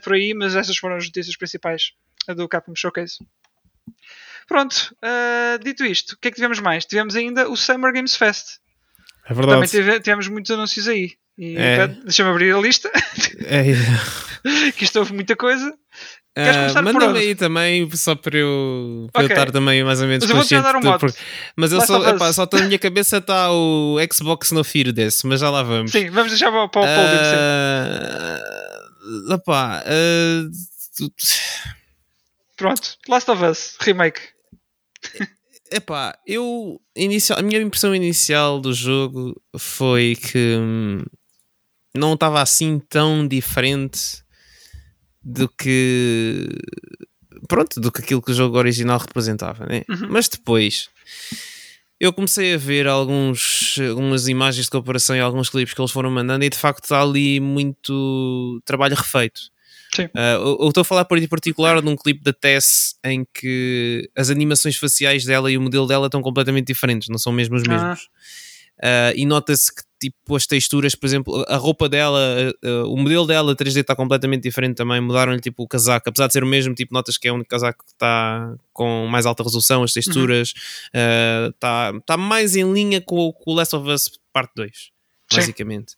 [0.04, 1.92] por aí, mas essas foram as notícias principais
[2.36, 3.18] do Capcom Showcase.
[4.48, 4.96] Pronto,
[5.64, 6.86] dito isto, o que é que tivemos mais?
[6.86, 8.60] Tivemos ainda o Summer Games Fest.
[9.26, 11.14] É Também tive- tivemos muitos anúncios aí.
[11.38, 11.88] E é.
[11.88, 12.92] deixa-me abrir a lista.
[13.46, 13.64] É.
[14.78, 15.74] que isto houve muita coisa.
[16.36, 19.36] Uh, Manda-me aí também, só para eu, para okay.
[19.36, 20.68] eu estar também mais ou menos mas consciente.
[20.68, 21.14] Eu vou por...
[21.56, 25.42] Mas eu só, epá, só na minha cabeça está o Xbox no Fear desse, mas
[25.42, 25.92] já lá vamos.
[25.92, 26.90] Sim, vamos deixar para o Paul uh,
[29.34, 30.50] Epá, uh...
[32.58, 34.22] Pronto, Last of Us, remake.
[35.72, 36.80] Epá, eu.
[36.96, 41.04] Inicial, a minha impressão inicial do jogo foi que hum,
[41.96, 44.24] não estava assim tão diferente
[45.24, 46.48] do que.
[47.48, 49.84] Pronto, do que aquilo que o jogo original representava, né?
[49.89, 50.08] Uhum.
[50.10, 50.89] Mas depois
[52.00, 56.12] eu comecei a ver alguns, algumas imagens de comparação e alguns clipes que eles foram
[56.12, 59.39] mandando e de facto está ali muito trabalho refeito.
[59.96, 60.06] Sim.
[60.06, 64.10] Uh, eu estou a falar por em particular de um clipe da Tess em que
[64.18, 67.64] as animações faciais dela e o modelo dela estão completamente diferentes, não são mesmo os
[67.64, 68.10] mesmos.
[68.82, 69.14] Ah.
[69.14, 72.20] Uh, e nota-se que tipo as texturas, por exemplo, a roupa dela,
[72.64, 74.99] uh, o modelo dela 3D está completamente diferente também.
[74.99, 77.49] Mudaram-lhe tipo o casaco, apesar de ser o mesmo, tipo, notas que é o único
[77.49, 80.54] casaco que está com mais alta resolução, as texturas
[80.93, 81.97] está uhum.
[81.97, 84.91] uh, tá mais em linha com, com o Last of Us Parte 2,
[85.32, 85.93] basicamente.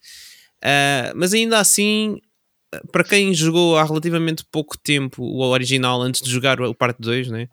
[0.57, 2.19] Uh, mas ainda assim,
[2.91, 7.29] para quem jogou há relativamente pouco tempo o original antes de jogar o parte 2,
[7.29, 7.47] né?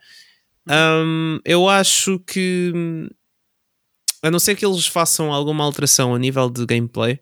[0.69, 2.73] Um, eu acho que
[4.23, 7.19] a não ser que eles façam alguma alteração a nível de gameplay,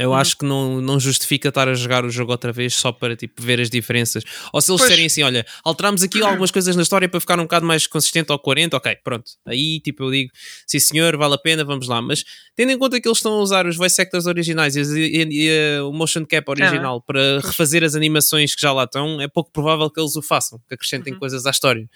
[0.00, 0.14] eu hum.
[0.14, 3.42] acho que não, não justifica estar a jogar o jogo outra vez só para tipo,
[3.42, 4.24] ver as diferenças.
[4.50, 7.42] Ou se eles disserem assim: olha, alteramos aqui algumas coisas na história para ficar um
[7.42, 9.30] bocado mais consistente ao 40, ok, pronto.
[9.46, 10.30] Aí tipo eu digo:
[10.66, 12.00] sim senhor, vale a pena, vamos lá.
[12.00, 12.24] Mas
[12.56, 15.80] tendo em conta que eles estão a usar os voice actors originais e, e, e
[15.82, 17.12] o motion cap original é.
[17.12, 20.58] para refazer as animações que já lá estão, é pouco provável que eles o façam,
[20.66, 21.18] que acrescentem uhum.
[21.18, 21.86] coisas à história.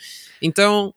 [0.42, 0.94] Então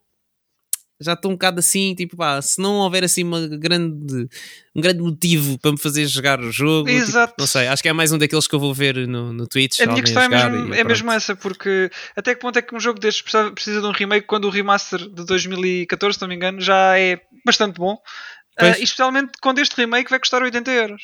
[0.99, 4.27] já estou um bocado assim, tipo, pá, se não houver assim uma grande,
[4.75, 7.33] um grande motivo para me fazer jogar o jogo, tipo, Exato.
[7.33, 9.47] Tipo, não sei, acho que é mais um daqueles que eu vou ver no, no
[9.47, 9.79] Twitch.
[9.81, 12.79] A minha questão é mesmo, é mesmo essa, porque até que ponto é que um
[12.79, 16.35] jogo destes precisa, precisa de um remake quando o remaster de 2014, se não me
[16.35, 21.01] engano, já é bastante bom, uh, especialmente quando este remake vai custar 80 euros.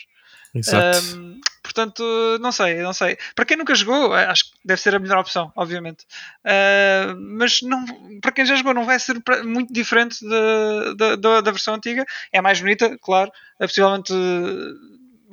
[0.54, 1.18] Exato.
[1.18, 2.04] Um, portanto,
[2.40, 3.18] não sei, não sei.
[3.36, 6.06] Para quem nunca jogou, eh, acho que deve ser a melhor opção, obviamente.
[6.46, 7.86] Uh, mas não,
[8.22, 12.06] para quem já jogou, não vai ser muito diferente da, da, da versão antiga.
[12.32, 13.32] É mais bonita, claro.
[13.60, 14.14] É possivelmente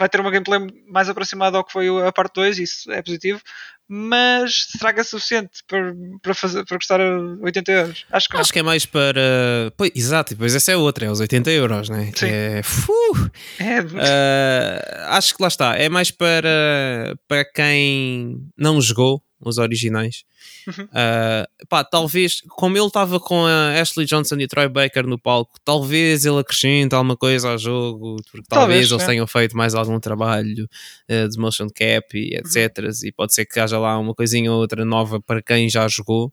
[0.01, 0.59] vai ter uma gameplay
[0.89, 3.43] mais aproximada ao que foi a parte 2, isso é positivo,
[3.93, 8.07] mas será que é suficiente para, para, fazer, para custar 80 euros?
[8.12, 9.20] Acho que, Acho que é mais para.
[9.76, 12.12] Pois, exato, depois essa é outra, é os 80 euros, né?
[12.14, 12.26] Sim.
[12.26, 12.61] é.
[13.59, 13.80] é...
[13.80, 20.24] Uh, acho que lá está, é mais para, para quem não jogou os originais.
[20.66, 20.84] Uhum.
[20.84, 25.59] Uh, pá, talvez, como ele estava com a Ashley Johnson e Troy Baker no palco,
[25.64, 29.07] talvez ele acrescente alguma coisa ao jogo, porque talvez, talvez eles é.
[29.07, 30.68] tenham feito mais algum trabalho
[31.11, 32.78] uh, de motion cap e etc.
[32.78, 32.91] Uhum.
[33.05, 36.32] E pode ser que haja lá uma coisinha ou outra nova para quem já jogou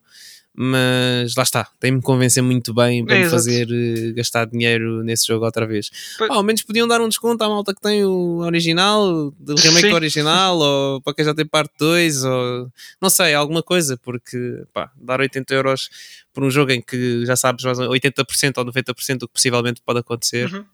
[0.60, 5.28] mas lá está, tem-me convencer muito bem para é, me fazer uh, gastar dinheiro nesse
[5.28, 5.92] jogo outra vez.
[6.18, 6.32] Pois...
[6.32, 9.94] Ah, ao menos podiam dar um desconto à malta que tem o original, do remake
[9.94, 14.92] original, ou para quem já tem parte 2, ou não sei, alguma coisa, porque pá,
[14.96, 15.90] dar 80 euros
[16.34, 20.00] por um jogo em que já sabes mais 80% ou 90% do que possivelmente pode
[20.00, 20.52] acontecer.
[20.52, 20.66] Uhum.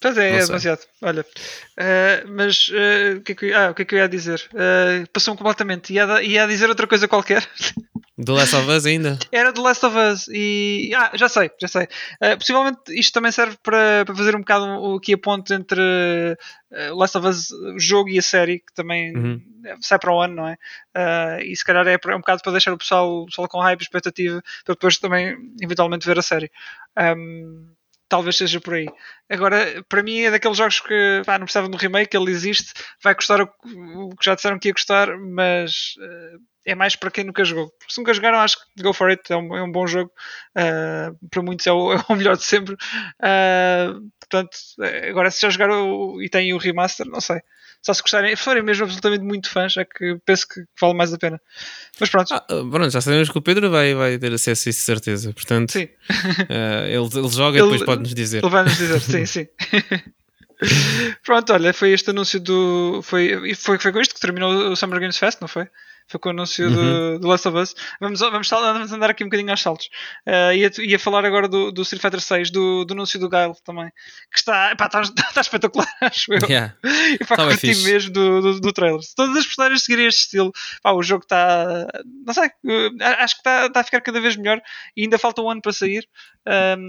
[0.00, 0.80] Pois é, é demasiado.
[1.02, 4.08] Olha, uh, mas uh, o, que é que, ah, o que é que eu ia
[4.08, 4.48] dizer?
[4.52, 5.92] Uh, Passou-me completamente.
[5.92, 7.48] Ia, ia dizer outra coisa qualquer.
[8.18, 9.16] Do Last of Us ainda?
[9.30, 10.90] Era do Last of Us e.
[10.92, 11.84] Ah, já sei, já sei.
[12.20, 15.80] Uh, possivelmente isto também serve para, para fazer um bocado o aqui a ponte entre
[15.80, 19.40] uh, Last of Us, o jogo e a série, que também uhum.
[19.80, 20.54] sai para o ano, não é?
[20.96, 23.82] Uh, e se calhar é um bocado para deixar o pessoal, o pessoal com hype
[23.82, 26.50] expectativa para depois também eventualmente ver a série.
[26.98, 27.68] Um,
[28.08, 28.88] talvez seja por aí.
[29.28, 32.72] Agora, para mim é daqueles jogos que pá, não precisava de um remake, ele existe,
[33.02, 37.10] vai custar o, o, que já disseram que ia custar, mas uh, é mais para
[37.10, 37.72] quem nunca jogou.
[37.88, 40.12] Se nunca jogaram, acho que Go For It é um, é um bom jogo.
[40.50, 42.74] Uh, para muitos é o, é o, melhor de sempre.
[42.74, 44.58] Uh, portanto,
[45.08, 47.40] agora se já jogaram e têm o remaster, não sei.
[47.80, 51.16] Só se gostarem, forem mesmo absolutamente muito fãs, é que penso que vale mais a
[51.16, 51.40] pena.
[51.98, 52.34] Mas pronto.
[52.34, 55.32] Ah, pronto, já sabemos que o Pedro vai, vai ter acesso a isso, de certeza.
[55.32, 55.84] Portanto, sim.
[55.84, 58.42] Uh, ele, ele joga ele, e depois pode-nos dizer.
[58.42, 59.48] Ele vai-nos dizer, sim, sim.
[61.24, 63.00] Pronto, olha, foi este anúncio do.
[63.02, 65.68] Foi, foi, foi com isto que terminou o Summer Games Fest, não foi?
[66.08, 66.74] Foi com o anúncio uhum.
[66.74, 67.74] do, do Last of Us.
[68.00, 69.88] Vamos, vamos, vamos andar aqui um bocadinho aos saltos.
[70.26, 73.54] Uh, ia, ia falar agora do, do Street Fighter 6, do, do anúncio do Guile
[73.64, 73.90] também.
[74.32, 76.40] Que está, pá, está, está espetacular, acho eu.
[76.48, 76.74] Yeah.
[77.20, 79.02] E pá, curti mesmo do, do, do trailer.
[79.02, 80.52] Se todas as personagens seguirem este estilo,
[80.82, 81.86] pá, o jogo está.
[82.26, 84.60] Não sei, uh, acho que está, está a ficar cada vez melhor.
[84.96, 86.08] E ainda falta um ano para sair.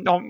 [0.04, 0.22] Não,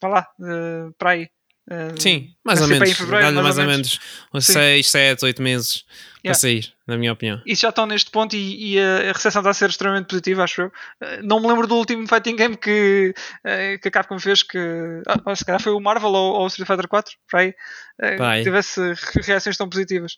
[0.00, 1.28] vá lá, uh, para aí.
[1.70, 2.92] Uh, Sim, mais ou menos.
[2.92, 4.00] Fevereiro, mais, mais, ou menos,
[4.32, 6.22] uns 6, 7, 8 meses yeah.
[6.24, 7.40] para sair, na minha opinião.
[7.44, 10.62] E já estão neste ponto e, e a, recepção está a ser extremamente positiva, acho
[10.62, 10.66] eu.
[10.68, 13.14] Uh, não me lembro do último fighting game que,
[13.44, 14.58] uh, que a Capcom fez, que
[15.06, 18.36] ah, se calhar foi o Marvel ou, ou o Street Fighter 4, para aí, uh,
[18.38, 18.80] que tivesse
[19.22, 20.16] reações tão positivas.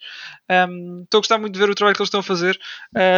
[0.49, 2.57] Um, estou a gostar muito de ver o trabalho que eles estão a fazer,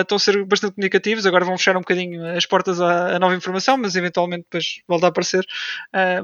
[0.00, 3.34] estão a ser bastante comunicativos, agora vão fechar um bocadinho as portas à, à nova
[3.34, 5.44] informação, mas eventualmente depois volta a aparecer.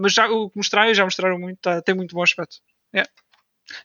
[0.01, 2.57] mas já o que mostraram, já mostraram muito, tá, tem muito bom aspecto.
[2.95, 3.07] Yeah.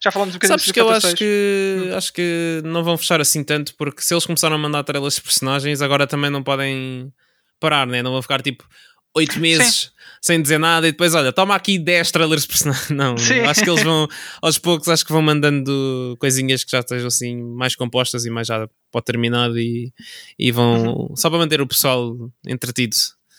[0.02, 1.96] Já falamos um bocadinho Sabes que eu acho que, hum.
[1.96, 5.22] acho que não vão fechar assim tanto, porque se eles começaram a mandar trailers de
[5.22, 7.12] personagens, agora também não podem
[7.60, 8.02] parar, né?
[8.02, 8.64] Não vão ficar tipo
[9.14, 9.88] 8 meses Sim.
[10.20, 12.90] sem dizer nada e depois, olha, toma aqui 10 trailers de personagens.
[12.90, 13.40] Não, Sim.
[13.40, 14.08] acho que eles vão,
[14.42, 18.48] aos poucos, acho que vão mandando coisinhas que já estejam assim mais compostas e mais
[18.48, 19.92] já pode terminar e,
[20.38, 21.16] e vão uhum.
[21.16, 22.16] só para manter o pessoal
[22.46, 22.96] entretido.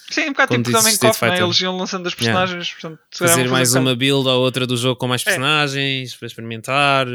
[0.10, 1.42] Sim, um bocado tipo também Coffee, né?
[1.42, 2.68] eles iam lançando as personagens.
[2.68, 2.82] Yeah.
[2.82, 5.26] Portanto, fazer mais uma build ou outra do jogo com mais é.
[5.26, 6.18] personagens é.
[6.18, 7.08] para experimentar.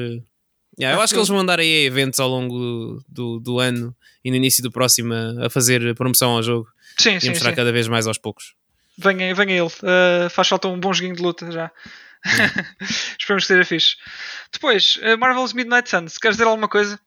[0.78, 3.94] Yeah, eu acho que eles vão andar aí a eventos ao longo do, do ano
[4.24, 5.12] e no início do próximo
[5.44, 6.68] a fazer promoção ao jogo
[6.98, 7.56] sim, e sim, mostrar sim.
[7.56, 8.54] cada vez mais aos poucos.
[8.96, 11.70] Venha, venha ele, uh, faz falta um bom joguinho de luta já.
[13.18, 13.96] Esperamos que seja fixe.
[14.52, 16.98] Depois, uh, Marvel's Midnight Suns, queres dizer alguma coisa?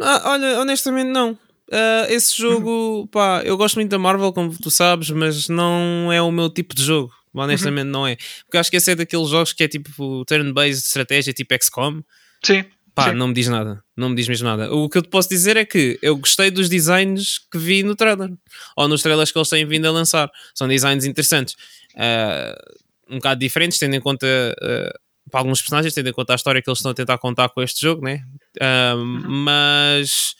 [0.00, 1.38] ah, olha, honestamente não.
[1.70, 6.20] Uh, esse jogo, pá, eu gosto muito da Marvel, como tu sabes, mas não é
[6.20, 7.12] o meu tipo de jogo.
[7.32, 8.16] Honestamente, não é.
[8.44, 12.02] Porque acho que esse é daqueles jogos que é tipo turn-based estratégia, tipo XCOM.
[12.44, 12.64] Sim.
[12.92, 13.14] Pá, Sim.
[13.14, 13.82] não me diz nada.
[13.96, 14.72] Não me diz mesmo nada.
[14.74, 17.94] O que eu te posso dizer é que eu gostei dos designs que vi no
[17.94, 18.30] trailer.
[18.76, 20.28] Ou nos trailers que eles têm vindo a lançar.
[20.54, 21.54] São designs interessantes.
[21.94, 24.26] Uh, um bocado diferentes, tendo em conta.
[24.60, 24.98] Uh,
[25.30, 27.62] para alguns personagens, tendo em conta a história que eles estão a tentar contar com
[27.62, 28.24] este jogo, né?
[28.60, 29.44] Uh, uhum.
[29.44, 30.34] Mas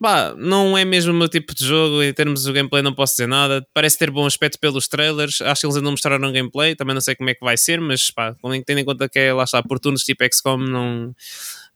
[0.00, 2.02] Bah, não é mesmo o meu tipo de jogo.
[2.02, 3.66] Em termos de gameplay, não posso dizer nada.
[3.74, 5.42] Parece ter bom aspecto pelos trailers.
[5.42, 6.74] Acho que eles ainda não mostraram gameplay.
[6.74, 8.34] Também não sei como é que vai ser, mas pá,
[8.64, 11.14] tendo em conta que é lá está por turnos tipo XCOM, não,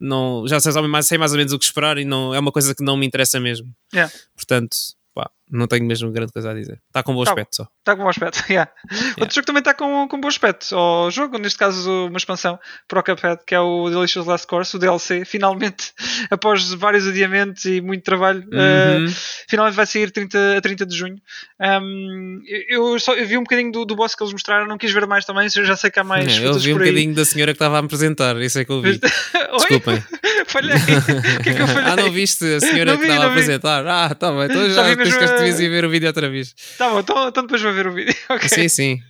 [0.00, 2.50] não, já sei mais, sei mais ou menos o que esperar e não, é uma
[2.50, 3.70] coisa que não me interessa mesmo.
[3.92, 4.12] Yeah.
[4.34, 4.74] Portanto,
[5.14, 6.80] pá, não tenho mesmo grande coisa a dizer.
[6.88, 7.68] Está com bom tá, aspecto só.
[7.78, 8.70] Está com bom aspecto, yeah.
[8.90, 9.14] yeah.
[9.20, 10.74] Outro jogo também está com, com bom aspecto.
[10.76, 14.76] O jogo, neste caso, uma expansão para o Cuphead, que é o Delicious Last Course,
[14.76, 15.24] o DLC.
[15.24, 15.92] Finalmente,
[16.30, 19.06] após vários adiamentos e muito trabalho, uhum.
[19.06, 19.14] uh,
[19.48, 21.16] finalmente vai sair 30, a 30 de junho.
[21.60, 24.92] Um, eu, só, eu vi um bocadinho do, do boss que eles mostraram, não quis
[24.92, 26.36] ver mais também, já sei que há mais.
[26.36, 28.98] eu vi um bocadinho da senhora que estava a apresentar, isso é que eu vi.
[29.54, 30.02] Desculpem.
[30.46, 30.76] falhei.
[30.76, 31.90] o que é que eu falhei?
[31.92, 33.86] Ah, não viste a senhora que estava a apresentar?
[33.86, 36.54] Ah, tá bem, então já tens que devias ir ver o vídeo outra vez.
[36.78, 38.14] Tá bom, então, então depois vou ver o vídeo.
[38.28, 38.48] Okay.
[38.48, 39.02] Sim, sim.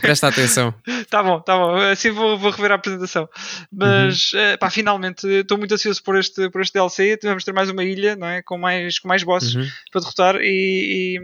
[0.00, 0.74] Presta atenção.
[1.08, 1.76] tá bom, tá bom.
[1.76, 3.28] Assim vou, vou rever a apresentação.
[3.70, 4.54] Mas, uhum.
[4.54, 7.18] uh, pá, finalmente, estou muito ansioso por este, por este DLC.
[7.22, 8.42] Vamos ter mais uma ilha, não é?
[8.42, 9.66] Com mais, com mais bosses uhum.
[9.90, 11.18] para derrotar e,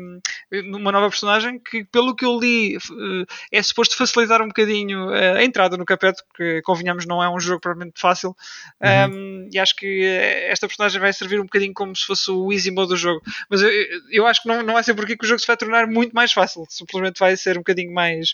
[0.53, 5.09] e, uma nova personagem que, pelo que eu li, uh, é suposto facilitar um bocadinho
[5.09, 8.37] uh, a entrada no capete, porque, convenhamos, não é um jogo propriamente fácil.
[8.81, 9.15] Uhum.
[9.15, 10.05] Um, e acho que
[10.49, 13.21] esta personagem vai servir um bocadinho como se fosse o easy mode do jogo.
[13.49, 13.71] Mas eu,
[14.11, 16.13] eu acho que não, não vai ser porque que o jogo se vai tornar muito
[16.13, 16.65] mais fácil.
[16.69, 18.28] Simplesmente vai ser um bocadinho mais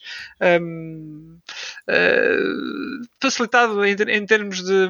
[0.60, 1.38] um,
[1.88, 4.88] uh, facilitado em, em, termos de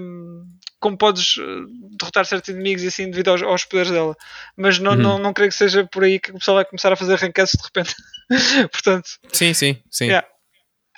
[0.81, 1.67] como podes uh,
[1.99, 4.17] derrotar certos inimigos e assim devido aos, aos poderes dela.
[4.57, 4.99] Mas não, uhum.
[4.99, 7.53] não, não creio que seja por aí que o pessoal vai começar a fazer ranqueados
[7.53, 7.95] de repente.
[8.71, 10.07] Portanto, sim, sim, sim.
[10.07, 10.27] Yeah.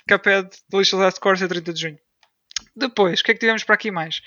[0.07, 1.99] Cuphead, Delicious Last Course é 30 de junho.
[2.75, 4.21] Depois, o que é que tivemos para aqui mais?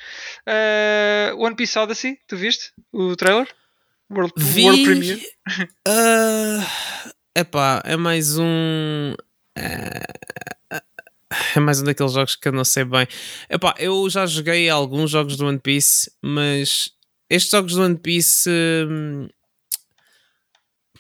[0.47, 3.49] Uh, One Piece Odyssey, tu viste o trailer?
[4.11, 5.23] World, Vi, World Premiere?
[5.87, 9.15] Uh, epá, é mais um.
[9.59, 10.81] Uh,
[11.57, 13.07] é mais um daqueles jogos que eu não sei bem.
[13.49, 16.91] Epá, eu já joguei alguns jogos do One Piece, mas
[17.29, 18.49] estes jogos do One Piece.
[18.51, 19.29] Um,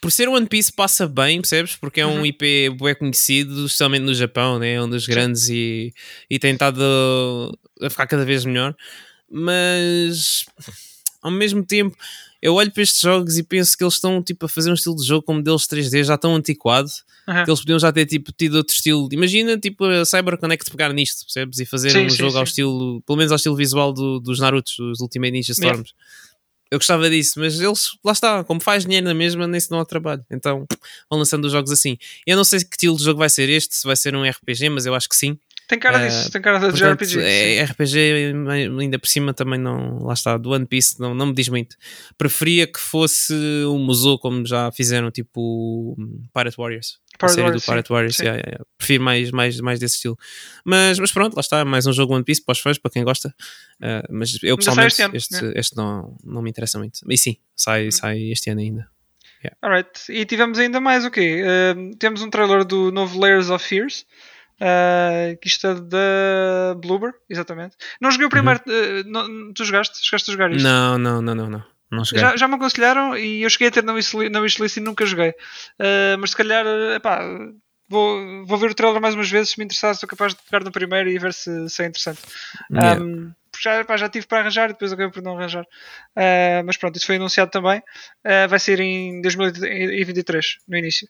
[0.01, 1.77] por ser One Piece passa bem, percebes?
[1.77, 2.27] Porque é um uhum.
[2.27, 4.75] IP bem conhecido, especialmente no Japão, né?
[4.75, 5.93] É um dos grandes e,
[6.29, 6.83] e tem estado
[7.83, 8.75] a ficar cada vez melhor.
[9.31, 10.47] Mas
[11.21, 11.97] ao mesmo tempo
[12.43, 14.97] eu olho para estes jogos e penso que eles estão tipo, a fazer um estilo
[14.97, 16.91] de jogo com modelos 3D já tão antiquado
[17.29, 17.45] uhum.
[17.45, 19.09] que eles podiam já ter tipo, tido outro estilo.
[19.13, 21.59] Imagina tipo a CyberConnect pegar nisto, percebes?
[21.59, 22.39] E fazer sim, um sim, jogo sim.
[22.39, 25.91] ao estilo, pelo menos ao estilo visual do, dos Narutos, dos Ultimate Ninja Storms.
[25.91, 26.21] Yeah.
[26.71, 29.81] Eu gostava disso, mas eles, lá está, como faz dinheiro na mesma, nem se dão
[29.81, 30.25] ao trabalho.
[30.31, 30.67] Então
[31.11, 31.99] vão lançando os jogos assim.
[32.25, 34.69] Eu não sei que estilo de jogo vai ser este, se vai ser um RPG,
[34.69, 35.37] mas eu acho que sim.
[35.71, 37.21] Tem cara uh, disso, tem cara de portanto, RPG.
[37.21, 38.35] É, RPG,
[38.81, 40.01] ainda por cima, também não.
[40.01, 41.77] Lá está, do One Piece não, não me diz muito.
[42.19, 43.33] Preferia que fosse
[43.69, 45.97] um museu, como já fizeram, tipo
[46.35, 46.99] Pirate Warriors.
[47.17, 47.95] Pirate a série Warriors, do Pirate sim.
[47.95, 48.19] Warriors.
[48.19, 48.65] Yeah, yeah, yeah.
[48.77, 50.19] Prefiro mais, mais, mais desse estilo.
[50.65, 53.05] Mas, mas pronto, lá está, mais um jogo One Piece para os fãs, para quem
[53.05, 53.33] gosta.
[53.81, 55.53] Uh, mas eu pessoalmente, este, ano, este, né?
[55.55, 56.99] este, não, não me interessa muito.
[57.09, 57.91] E sim, sai, hum.
[57.93, 58.89] sai este ano ainda.
[59.45, 59.57] Yeah.
[59.63, 61.37] Alright, e tivemos ainda mais o okay.
[61.37, 61.45] quê?
[61.45, 64.05] Uh, temos um trailer do novo Layers of Fears
[64.61, 67.77] Uh, que isto é da Bloober, exatamente.
[68.01, 68.61] Não joguei o primeiro.
[68.67, 69.01] Uhum.
[69.01, 70.05] Uh, não, tu jogaste?
[70.05, 70.63] Chegaste a jogar isto?
[70.63, 71.49] Não, não, não, não.
[71.49, 71.65] não.
[71.91, 73.95] não já, já me aconselharam e eu cheguei a ter na
[74.41, 75.31] wishlist e nunca joguei.
[75.31, 77.23] Uh, mas se calhar, epá,
[77.89, 79.51] vou, vou ver o trailer mais umas vezes.
[79.51, 82.21] Se me interessar, sou capaz de pegar no primeiro e ver se, se é interessante.
[82.71, 83.03] Yeah.
[83.03, 85.65] Um, já, pá, já tive para arranjar e depois acabei por não arranjar.
[86.17, 87.81] Uh, mas pronto, isso foi anunciado também.
[88.25, 91.09] Uh, vai ser em 2023, no início.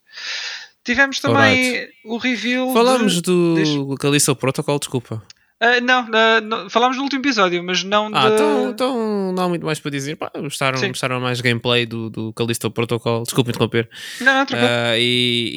[0.85, 2.73] Tivemos também o reveal.
[2.73, 3.23] Falámos de...
[3.23, 3.95] do.
[3.99, 5.23] Callisto Protocol, desculpa.
[5.63, 8.35] Uh, não, uh, não, falámos no último episódio, mas não ah, de...
[8.35, 10.17] então, então não há muito mais para dizer.
[10.17, 13.25] Pá, mostraram, mostraram mais gameplay do, do Callisto Protocol.
[13.25, 13.87] Desculpe interromper.
[14.23, 15.53] Não, não, uh, e,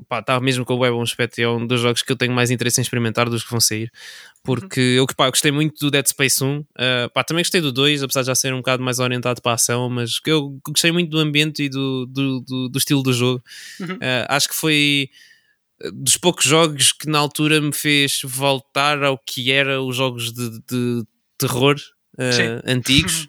[0.00, 1.38] e pá, está mesmo com o Web um aspecto.
[1.38, 3.88] É um dos jogos que eu tenho mais interesse em experimentar dos que vão sair.
[4.42, 4.96] Porque uhum.
[4.96, 6.58] eu, pá, eu gostei muito do Dead Space 1.
[6.58, 6.64] Uh,
[7.14, 9.54] pá, também gostei do 2, apesar de já ser um bocado mais orientado para a
[9.54, 9.88] ação.
[9.88, 13.40] Mas eu gostei muito do ambiente e do, do, do, do estilo do jogo.
[13.78, 13.96] Uhum.
[14.28, 15.08] acho que foi
[15.92, 20.50] dos poucos jogos que na altura me fez voltar ao que era os jogos de,
[20.68, 21.04] de
[21.38, 21.76] terror
[22.18, 23.28] uh, antigos.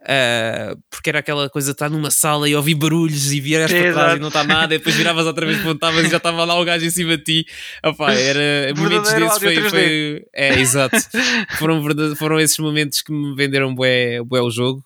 [0.00, 3.92] Uh, porque era aquela coisa de estar numa sala e ouvir barulhos e vier para
[3.92, 6.60] trás e não está nada, e depois viravas outra vez pontavas e já estava lá
[6.60, 7.46] o gajo em cima de ti.
[7.82, 10.96] Opa, era momentos desses foi, foi, É, exato.
[11.58, 11.82] foram,
[12.16, 14.84] foram esses momentos que me venderam bué, bué o jogo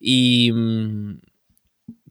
[0.00, 0.52] e.
[0.52, 1.18] Hum,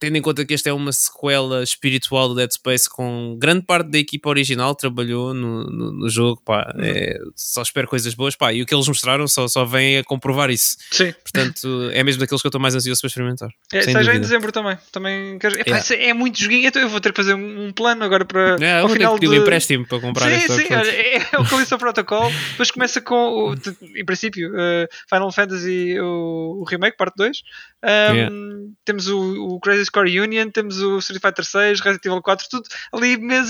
[0.00, 3.90] tendo em conta que esta é uma sequela espiritual do Dead Space com grande parte
[3.90, 8.52] da equipa original trabalhou no, no, no jogo, pá, é, só espero coisas boas, pá,
[8.52, 10.76] e o que eles mostraram só, só vem a comprovar isso.
[10.90, 11.12] Sim.
[11.22, 13.48] Portanto, é mesmo daqueles que eu estou mais ansioso para experimentar.
[13.72, 14.16] É, seja dúvida.
[14.16, 14.76] em dezembro também.
[14.90, 15.56] também quero...
[15.56, 15.94] yeah.
[15.94, 18.88] é muito joguinho, então eu vou ter que fazer um, plano agora para é, ao
[18.88, 19.28] final de...
[19.28, 23.14] um empréstimo para comprar sim, sim, olha, é, é o Callisto Protocol, depois começa com,
[23.14, 23.54] o,
[23.96, 27.42] em princípio, uh, Final Fantasy, o, o remake, parte 2,
[27.84, 28.36] um, yeah.
[28.84, 32.68] temos o, o Crazy Score Union, temos o Street Fighter 6, Resident Evil 4, tudo
[32.92, 33.48] ali mês,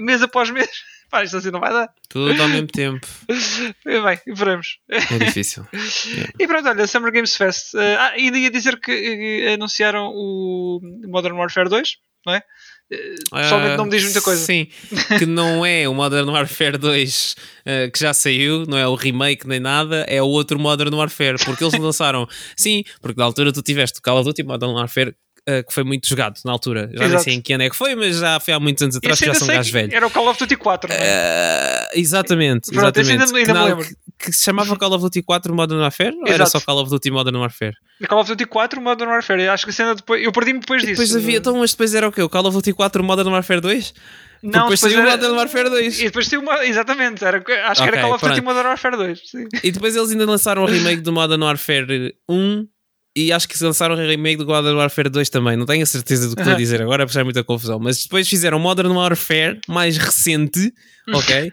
[0.00, 0.70] mês após mês.
[1.10, 1.90] Pá, isto assim não vai dar.
[2.08, 3.06] Tudo ao mesmo tempo.
[3.84, 4.78] Bem, veremos.
[4.88, 5.66] É difícil.
[6.40, 7.74] E pronto, olha, Summer Games Fest.
[7.74, 12.42] Ah, ainda ia dizer que uh, anunciaram o Modern Warfare 2, não é?
[12.90, 14.42] Uh, pessoalmente uh, não me diz muita coisa.
[14.42, 14.68] Sim,
[15.18, 19.46] que não é o Modern Warfare 2 uh, que já saiu, não é o remake
[19.46, 22.26] nem nada, é o outro Modern Warfare, porque eles lançaram.
[22.56, 25.14] sim, porque na altura tu tiveste o Call of Duty Modern Warfare
[25.48, 26.90] uh, que foi muito jogado na altura.
[26.92, 27.10] Já Exato.
[27.10, 29.18] nem sei em que ano é que foi, mas já foi há muitos anos atrás,
[29.18, 29.92] que já são gajos velhos.
[29.92, 31.00] Era o Call of Duty 4, não é?
[31.00, 33.34] Uh, exatamente, Pronto, exatamente.
[33.34, 36.28] Ainda, ainda que, me que, que, se chamava Call of Duty 4 Modern Warfare Exato.
[36.28, 37.74] ou era só Call of Duty Modern Warfare?
[38.08, 40.22] Call of Duty 4 Modern Warfare, acho que a cena depois.
[40.22, 40.92] Eu perdi-me depois disso.
[40.92, 42.22] Depois havia, então, mas depois era o quê?
[42.22, 43.94] O Call of Duty 4 Modern Warfare 2?
[44.42, 46.00] Não, depois, depois saiu o Modern Warfare 2.
[46.00, 46.42] E depois saiu.
[46.62, 49.20] Exatamente, era, acho okay, que era Call of Duty Modern Warfare 2.
[49.24, 49.46] Sim.
[49.62, 52.66] E depois eles ainda lançaram o remake do Modern Warfare 1
[53.14, 55.56] e acho que se lançaram o remake do Modern Warfare 2 também.
[55.56, 57.78] Não tenho a certeza do que estou a dizer agora, porque é muita confusão.
[57.78, 60.72] Mas depois fizeram Modern Warfare mais recente,
[61.12, 61.52] ok?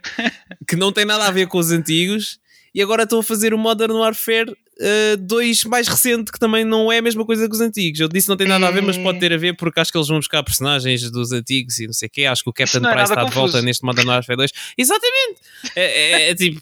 [0.68, 2.40] que não tem nada a ver com os antigos.
[2.74, 6.92] E agora estão a fazer o Modern Warfare uh, 2 mais recente, que também não
[6.92, 8.00] é a mesma coisa que os antigos.
[8.00, 9.98] Eu disse não tem nada a ver, mas pode ter a ver porque acho que
[9.98, 12.26] eles vão buscar personagens dos antigos e não sei o quê.
[12.26, 14.52] Acho que o Captain é Price está de volta neste Modern Warfare 2.
[14.78, 15.42] Exatamente!
[15.76, 16.62] é, é, é tipo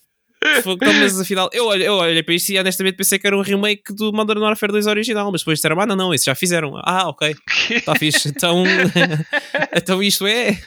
[0.59, 3.93] então, mas afinal, eu, eu olhei para isto e honestamente pensei que era um remake
[3.93, 6.73] do Modern Warfare 2 original, mas depois disseram, ah, não, não, isso já fizeram.
[6.83, 7.35] Ah, ok,
[7.69, 8.29] está fixe.
[8.29, 8.63] Então,
[9.75, 10.57] então isto é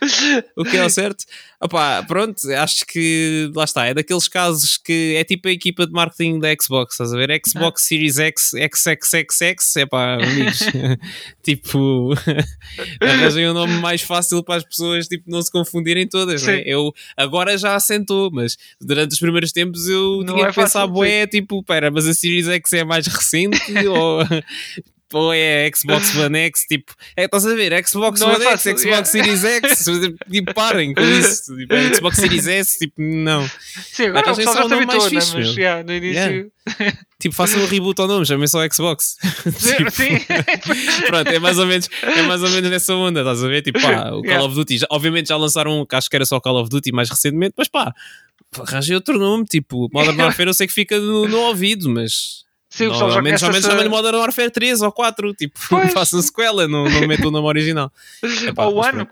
[0.57, 1.25] o que é o certo.
[1.63, 5.93] Opa, pronto, acho que lá está, é daqueles casos que é tipo a equipa de
[5.93, 7.39] marketing da Xbox, estás a ver?
[7.47, 7.87] Xbox ah.
[7.87, 10.61] Series X, XXXX, é pá, amigos,
[11.45, 12.15] tipo,
[12.99, 16.63] arranjem um nome mais fácil para as pessoas tipo, não se confundirem todas, né?
[16.65, 20.87] Eu agora já assentou, mas durante os primeiros tempos eu não tinha é que pensar,
[20.87, 24.21] boé, tipo, pera, mas a Series X é mais recente ou
[25.17, 28.51] ou é Xbox One X, tipo, é, estás a ver, Xbox não é One é
[28.51, 29.41] fácil, X, Xbox yeah.
[29.41, 29.85] Series X,
[30.31, 33.49] tipo, parem com isso, tipo, é Xbox Series S, tipo, não.
[33.93, 35.21] Sim, agora ah, o pessoal já está habituado, né?
[35.35, 36.21] mas yeah, no início...
[36.21, 36.51] Yeah.
[37.19, 39.17] tipo, façam um reboot ao nome, chamem só Xbox.
[39.43, 40.21] tipo, Sim.
[41.07, 43.63] pronto, é mais, ou menos, é mais ou menos nessa onda, estás a ver?
[43.63, 44.45] Tipo, pá, o Call yeah.
[44.45, 46.93] of Duty, já, obviamente já lançaram um que acho que era só Call of Duty
[46.93, 47.93] mais recentemente, mas pá,
[48.59, 52.87] arranjei outro nome, tipo, Modern Warfare eu sei que fica no, no ouvido, mas Sim,
[52.87, 55.59] o pessoal já menos, menos chama-lhe Modern Warfare 3 ou 4, tipo,
[55.93, 57.93] façam sequela, não, não metam o nome original.
[58.47, 59.09] Epá, ou o ano,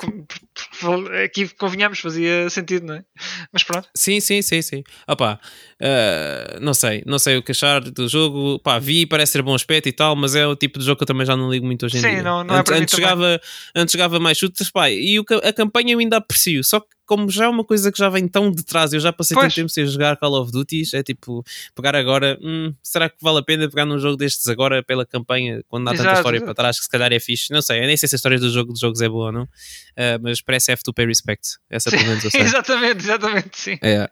[1.25, 3.05] aqui convenhamos, fazia sentido, não é?
[3.53, 3.89] Mas pronto.
[3.95, 4.85] Sim, sim, sim, sim.
[5.07, 5.41] Opa,
[5.81, 8.59] uh, não sei, não sei o que achar do jogo.
[8.59, 11.03] Pá, vi, parece ter bom aspecto e tal, mas é o tipo de jogo que
[11.05, 12.23] eu também já não ligo muito hoje em sim, dia.
[12.23, 13.41] Não, não é antes, é antes, jogava,
[13.75, 17.31] antes jogava mais chutes, pá, e o, a campanha eu ainda aprecio, só que como
[17.31, 19.47] já é uma coisa que já vem tão de trás, eu já passei Pois.
[19.47, 21.43] tanto tempo sem jogar Call of Duty, é tipo,
[21.75, 25.65] pegar agora, hum, será que vale a pena pegar num jogo destes agora pela campanha,
[25.69, 26.45] quando há tanta Exato, história exato.
[26.45, 27.51] para trás que se calhar é fixe?
[27.51, 29.33] Não sei, eu nem sei se a história do jogo, dos jogos é boa ou
[29.33, 29.49] não,
[29.97, 31.59] ah, mas parece have to pay respect.
[31.69, 32.41] Essa pelo menos eu sei.
[32.41, 33.79] exatamente, exatamente, sim.
[33.83, 34.09] É,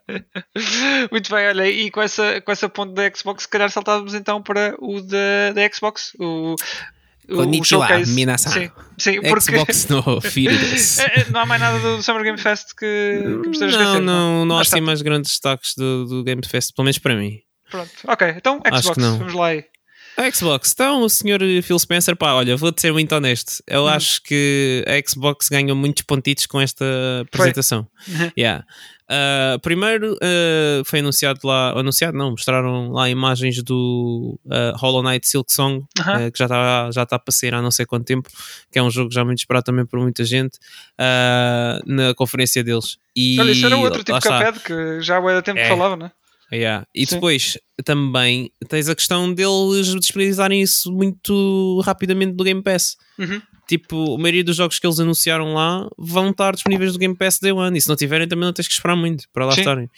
[1.11, 4.41] Muito bem, olha, e com essa, com essa ponte da Xbox, se calhar saltávamos então
[4.41, 6.55] para o da, da Xbox, o,
[7.27, 8.51] Konnichiwa, minasan.
[8.51, 9.99] Sim, sim porque Xbox no.
[9.99, 14.01] É, é, não há mais nada do Summer Game Fest que, que me Não, esquecer.
[14.01, 14.81] não, não há assim tá.
[14.81, 17.41] mais grandes destaques do, do Game Fest, pelo menos para mim.
[17.69, 19.65] Pronto, ok, então Xbox, vamos lá aí.
[20.17, 23.61] A Xbox, então o senhor Phil Spencer, pá, olha, vou-te ser muito honesto.
[23.67, 23.87] Eu Hum.
[23.87, 26.83] acho que a Xbox ganhou muitos pontitos com esta
[27.21, 27.87] apresentação.
[28.35, 28.65] Yeah.
[29.09, 35.25] Uh, primeiro uh, foi anunciado lá, anunciado não, mostraram lá imagens do uh, Hollow Knight
[35.27, 36.27] Silk Song, Aham.
[36.27, 38.27] uh, que já está já tá para sair há não sei quanto tempo,
[38.71, 40.57] que é um jogo já muito esperado também por muita gente,
[41.85, 42.97] na conferência deles.
[43.15, 45.69] E Olha, isso era outro tipo de que já há tempo que É.
[45.69, 46.11] falava, né?
[46.51, 46.85] Yeah.
[46.95, 47.15] E Sim.
[47.15, 52.95] depois também tens a questão deles disponibilizarem isso muito rapidamente do Game Pass.
[53.17, 53.41] Uhum.
[53.67, 57.37] Tipo, a maioria dos jogos que eles anunciaram lá vão estar disponíveis no Game Pass
[57.39, 57.77] Day One.
[57.77, 59.59] E se não tiverem, também não tens que esperar muito para lá Sim.
[59.59, 59.89] estarem.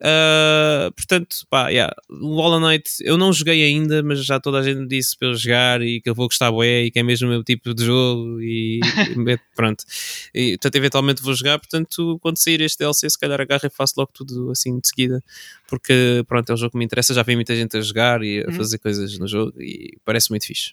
[0.00, 4.62] Ah, portanto, pá, yeah, o Hollow Knight eu não joguei ainda, mas já toda a
[4.62, 7.02] gente me disse para eu jogar e que eu vou gostar bué e que é
[7.02, 8.80] mesmo o meu tipo de jogo e
[9.56, 9.84] pronto.
[10.34, 11.58] E, portanto, eventualmente vou jogar.
[11.58, 15.22] Portanto, quando sair este DLC, se calhar agarro e faço logo tudo assim de seguida,
[15.66, 17.12] porque pronto, é um jogo que me interessa.
[17.14, 18.52] Já vi muita gente a jogar e a Uhum.
[18.52, 20.72] fazer coisas no jogo e parece muito fixe.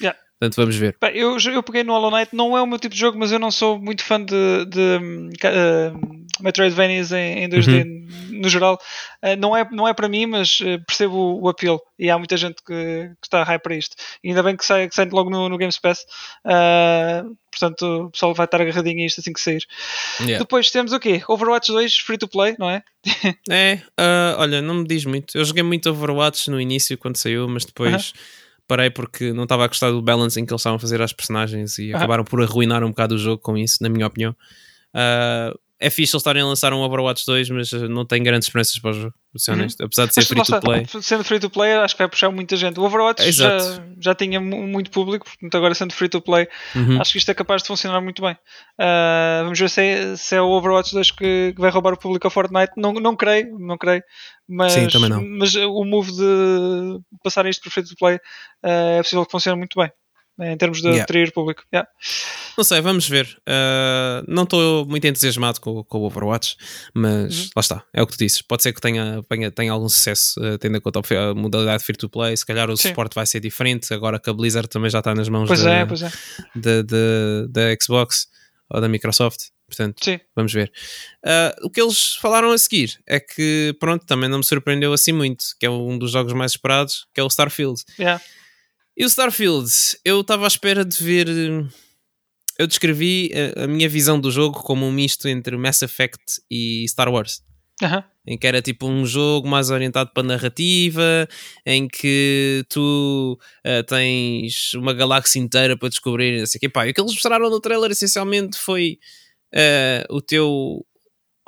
[0.00, 0.18] Yeah.
[0.38, 0.96] Portanto, vamos ver.
[1.00, 3.30] Bem, eu, eu peguei no Hollow Knight, não é o meu tipo de jogo, mas
[3.30, 5.52] eu não sou muito fã de, de hum, ca-
[5.94, 8.40] hum, Metroidvanias em, em 2D Uhum.
[8.40, 8.80] no geral.
[9.22, 12.18] Uh, não, é, não é para mim, mas uh, percebo o, o apelo e há
[12.18, 13.96] muita gente que, que está high para isto.
[14.22, 16.04] E ainda bem que sai, que sai logo no, no Games Pass.
[16.44, 19.64] Uh, portanto, o pessoal vai estar agarradinho a isto assim que sair.
[20.20, 20.38] Yeah.
[20.38, 21.22] Depois temos o quê?
[21.28, 22.82] Overwatch 2 free to play, não é?
[23.50, 25.36] É, ah, olha, não me diz muito.
[25.36, 28.12] Eu joguei muito Overwatch no início quando saiu, mas depois
[28.68, 31.12] parei porque não estava a gostar do balance em que eles estavam a fazer às
[31.12, 34.36] personagens e acabaram por arruinar um bocado o jogo com isso, na minha opinião.
[34.94, 38.78] Ah, é fixe eles estarem a lançar um Overwatch 2, mas não tenho grandes esperanças
[38.78, 39.58] para o jogo, vou ser Uhum.
[39.60, 39.82] honesto.
[39.82, 40.86] Apesar de ser Mas free to play.
[41.02, 42.78] Sendo free to play, acho que vai puxar muita gente.
[42.78, 43.58] O Overwatch já,
[43.98, 47.00] já tinha mu- muito público, portanto, agora sendo free to play, Uhum.
[47.00, 48.36] acho que isto é capaz de funcionar muito bem.
[48.78, 51.98] Ah, vamos ver se é, se é o Overwatch 2 que, que vai roubar o
[51.98, 52.72] público ao Fortnite.
[52.76, 54.02] Não, não creio, não creio.
[54.48, 55.24] Mas, Sim, também não.
[55.38, 58.18] mas o move de passar isto para free to play
[58.62, 58.68] ah,
[58.98, 59.90] é possível que funcione muito bem.
[60.40, 61.02] Né, Em termos de Yeah.
[61.04, 61.62] atrair público.
[61.72, 61.88] Yeah.
[62.56, 63.40] Não sei, vamos ver.
[63.46, 66.56] Ah, não estou muito entusiasmado com, com o Overwatch,
[66.94, 67.50] mas Uhum.
[67.56, 68.42] lá está, é o que tu dizes.
[68.42, 71.96] Pode ser que tenha, tenha, tenha algum sucesso, ah, tendo em conta a modalidade free
[71.96, 72.36] to play.
[72.36, 72.88] Se calhar o Sim.
[72.88, 75.70] suporte vai ser diferente, agora que a Blizzard também já está nas mãos Pois da,
[75.72, 76.10] é, pois é.
[76.56, 78.26] da, da, da Xbox
[78.68, 79.38] ou da Microsoft.
[79.66, 80.18] Portanto, Sim.
[80.34, 80.72] vamos ver.
[81.24, 85.12] Ah, o que eles falaram a seguir é que, pronto, também não me surpreendeu assim
[85.12, 87.80] muito, que é um dos jogos mais esperados, que é o Starfield.
[87.98, 88.20] Yeah.
[89.00, 89.70] E o Starfield,
[90.04, 91.26] eu estava à espera de ver.
[92.58, 96.20] Eu descrevi a, a minha visão do jogo como um misto entre Mass Effect
[96.50, 97.42] e Star Wars.
[97.82, 98.04] Aham.
[98.26, 101.26] Em que era tipo um jogo mais orientado para a narrativa,
[101.64, 106.38] em que tu ah, tens uma galáxia inteira para descobrir.
[106.38, 106.68] Não sei o quê.
[106.68, 108.98] Pá, e o que eles mostraram no trailer essencialmente foi
[109.54, 110.84] ah, o teu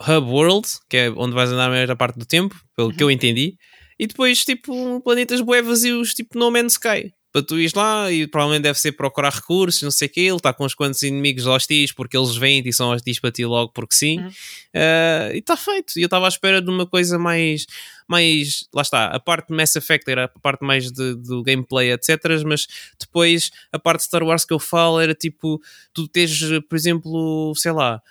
[0.00, 3.10] hub world, que é onde vais andar a maior parte do tempo, pelo que eu
[3.10, 3.58] entendi,
[3.98, 7.12] e depois tipo planetas bué vazios, tipo No Man's Sky.
[7.32, 10.20] Para tu ires lá e provavelmente deve ser procurar recursos, não sei o quê.
[10.20, 13.46] Ele está com uns quantos inimigos hostis porque eles vêm e são hostis para ti
[13.46, 14.18] logo porque sim.
[14.20, 14.28] Uhum.
[14.28, 15.94] Uh, e está feito.
[15.96, 17.66] E eu estava à espera de uma coisa mais,
[18.06, 18.68] mais.
[18.74, 22.18] Lá está, a parte de Mass Effect era a parte mais de- do gameplay, etc.
[22.46, 22.66] Mas
[23.00, 25.58] depois a parte de Star Wars que eu falo era tipo:
[25.94, 28.02] tu tens, por exemplo, sei lá.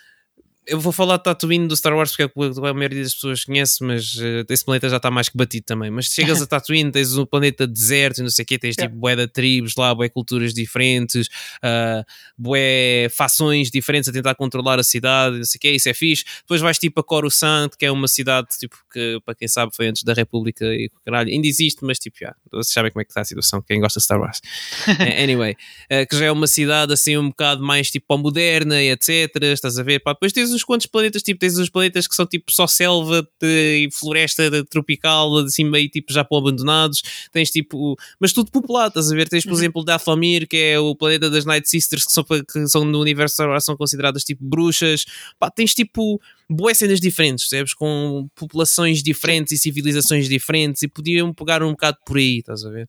[0.68, 3.84] Eu vou falar de Tatooine do Star Wars porque é a maioria das pessoas conhece,
[3.84, 5.90] mas uh, esse planeta já está mais que batido também.
[5.90, 8.96] Mas chegas a Tatooine, tens um planeta deserto e não sei o quê, tens tipo
[8.96, 11.28] bué de tribos lá, bué culturas diferentes,
[11.64, 12.06] uh,
[12.38, 16.24] bué fações diferentes a tentar controlar a cidade, não sei o quê, isso é fixe.
[16.42, 19.88] Depois vais tipo a Coruscant, que é uma cidade tipo que, para quem sabe, foi
[19.88, 23.12] antes da República e caralho, ainda existe, mas tipo, já, vocês sabem como é que
[23.12, 24.42] está a situação, quem gosta de Star Wars.
[25.02, 25.56] Eh, anyway,
[25.90, 29.36] eh, que já é uma cidade assim um bocado mais tipo moderna e etc.
[29.42, 30.00] Estás a ver?
[30.00, 33.28] Pá, depois tens uns quantos planetas, tipo, tens uns planetas que são tipo só selva
[33.42, 37.02] de- e floresta de- tropical, assim meio tipo já abandonados.
[37.32, 39.28] Tens tipo, mas tudo populado, estás a ver?
[39.30, 39.58] Tens, por Uhum.
[39.58, 43.42] exemplo, Dathomir, que é o planeta das Night Sisters, que são, que são no universo
[43.44, 45.06] Wars, são consideradas tipo bruxas.
[45.40, 47.74] Pá, tens tipo boas cenas diferentes, percebes?
[47.74, 52.70] Com populações diferentes e civilizações diferentes e podiam pegar um bocado por aí, estás a
[52.70, 52.88] ver?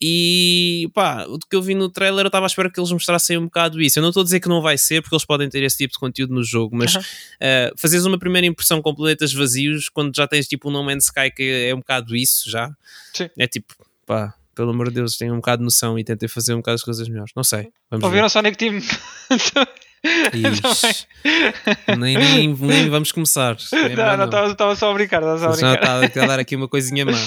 [0.00, 3.36] E pá, o que eu vi no trailer eu estava à espera que eles mostrassem
[3.36, 3.98] um bocado isso.
[3.98, 5.92] Eu não estou a dizer que não vai ser, porque eles podem ter esse tipo
[5.92, 7.72] de conteúdo no jogo, mas uh -huh.
[7.72, 11.06] uh, fazeres uma primeira impressão com planetas vazios quando já tens tipo um No Man's
[11.06, 12.70] Sky que é um bocado isso já.
[13.12, 13.28] Sim.
[13.36, 13.74] É tipo,
[14.06, 16.76] pá, pelo amor de Deus, tenho um bocado de noção e tentei fazer um bocado
[16.76, 17.32] as coisas melhores.
[17.34, 17.68] Não sei.
[17.90, 18.80] Ouviram Sonic Team?
[21.98, 23.56] nem, nem, nem, vamos começar.
[23.72, 25.20] É não, não, estava só a brincar.
[25.20, 26.04] Estava só a brincar.
[26.04, 27.12] Está a dar aqui uma coisinha má.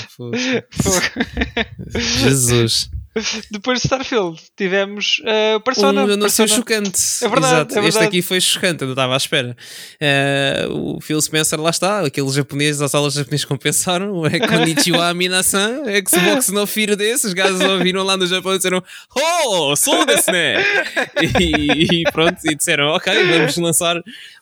[2.00, 2.90] Jesus.
[3.52, 6.06] Depois de Starfield tivemos uh, Persona.
[6.06, 7.00] Um anúncio chocante.
[7.22, 7.72] É verdade, Exato.
[7.72, 7.88] É verdade.
[7.88, 9.58] Este aqui foi chocante, eu não estava à espera.
[10.02, 14.22] Uh, o Phil Spencer lá está, aqueles japoneses, as aulas japoneses compensaram.
[14.32, 17.26] É Konnichiwa Aminasan, Xbox no filho desses.
[17.26, 18.82] Os gajos ouviram lá no Japão e disseram:
[19.14, 20.64] Oh, sou desse, né?
[21.40, 24.02] E, e pronto, e disseram: Ok, vamos lançar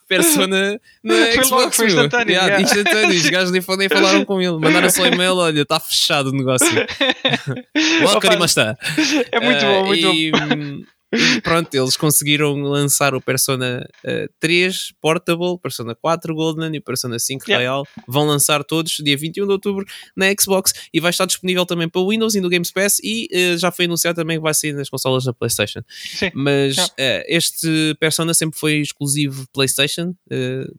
[0.09, 1.49] Persona na Foi Xbox.
[1.51, 3.09] logo, foi instantâneo, Yeah, instantâneo.
[3.15, 4.57] Os gajos nem, nem falaram com ele.
[4.59, 6.67] Mandaram só e-mail: Olha, está fechado o negócio.
[8.01, 8.75] Welcome, mas está.
[9.31, 10.83] É muito bom, muito Ah, e, bom.
[11.13, 17.17] E pronto, eles conseguiram lançar o Persona uh, 3 Portable, Persona 4 Golden e Persona
[17.17, 17.63] 5 Yeah.
[17.63, 17.87] Real.
[18.07, 19.85] Vão lançar todos dia 21 de outubro
[20.15, 23.27] na Xbox e vai estar disponível também para o Windows e no Games Pass e
[23.33, 25.81] uh, já foi anunciado também que vai sair nas consolas da PlayStation.
[25.87, 26.31] Sim.
[26.33, 26.93] Mas Yeah.
[27.21, 30.13] uh, este Persona sempre foi exclusivo PlayStation,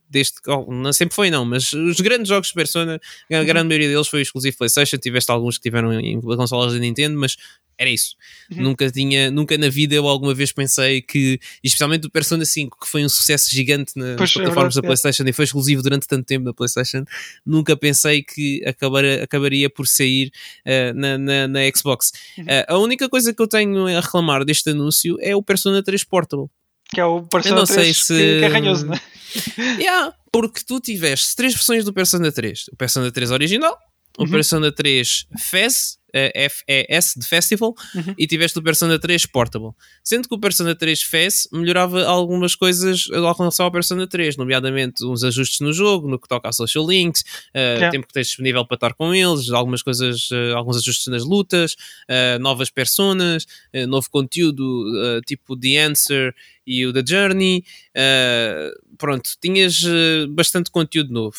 [0.09, 3.01] desde oh, não sempre foi não, mas os grandes jogos de Persona,
[3.31, 3.45] a Uhum.
[3.45, 7.37] grande maioria deles foi exclusivo PlayStation, tiveste alguns que tiveram em consolas da Nintendo, mas
[7.79, 8.15] era isso.
[8.51, 8.63] Uhum.
[8.63, 12.87] Nunca tinha, nunca na vida eu alguma vez pensei que, especialmente o Persona 5, que
[12.89, 16.07] foi um sucesso gigante na- nas é plataformas da verdade, PlayStation e foi exclusivo durante
[16.07, 17.05] tanto tempo na PlayStation,
[17.45, 20.31] nunca pensei que acabara, acabaria por sair
[20.65, 22.13] eh, na, na, na Xbox.
[22.39, 22.45] Uhum.
[22.47, 26.05] Eh, a única coisa que eu tenho a reclamar deste anúncio é o Persona 3
[26.05, 26.47] Portable.
[26.93, 29.01] Que é o Persona não sei 3 se- que, é ranhoso, não é?
[29.81, 32.65] Yeah, porque tu tiveste três versões do Persona 3.
[32.73, 33.77] O Persona 3 original,
[34.19, 34.31] o Uhum.
[34.31, 38.15] Persona 3 FES, eh, F-E-S de Festival, Uhum.
[38.19, 39.71] e tiveste o Persona 3 Portable.
[40.03, 45.05] Sendo que o Persona 3 FES melhorava algumas coisas ao relação ao Persona 3, nomeadamente
[45.05, 47.91] uns ajustes no jogo, no que toca a social links, eh, Yeah.
[47.91, 51.77] tempo que tens disponível para estar com eles, algumas coisas, eh, alguns ajustes nas lutas,
[52.09, 54.85] eh, novas personas, eh, novo conteúdo,
[55.17, 56.35] eh, tipo The Answer
[56.67, 57.65] e o The Journey.
[57.95, 61.37] eh, pronto, tinhas eh, bastante conteúdo novo.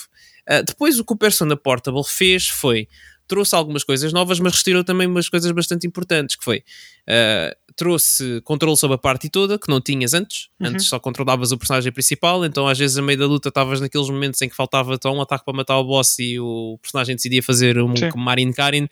[0.50, 2.88] Uh, depois o que o Persona Portable fez foi
[3.32, 6.66] trouxe algumas coisas novas, mas retirou também umas coisas bastante importantes, que foi
[7.08, 10.50] uh, trouxe controle sobre a party toda, que não tinhas antes.
[10.60, 10.68] Uhum.
[10.68, 14.10] Antes só controlavas o personagem principal, então às vezes a meio da luta estavas naqueles
[14.10, 17.42] momentos em que faltava só um ataque para matar o boss e o personagem decidia
[17.42, 18.10] fazer um Sim.
[18.16, 18.90] Marin Karin, uh,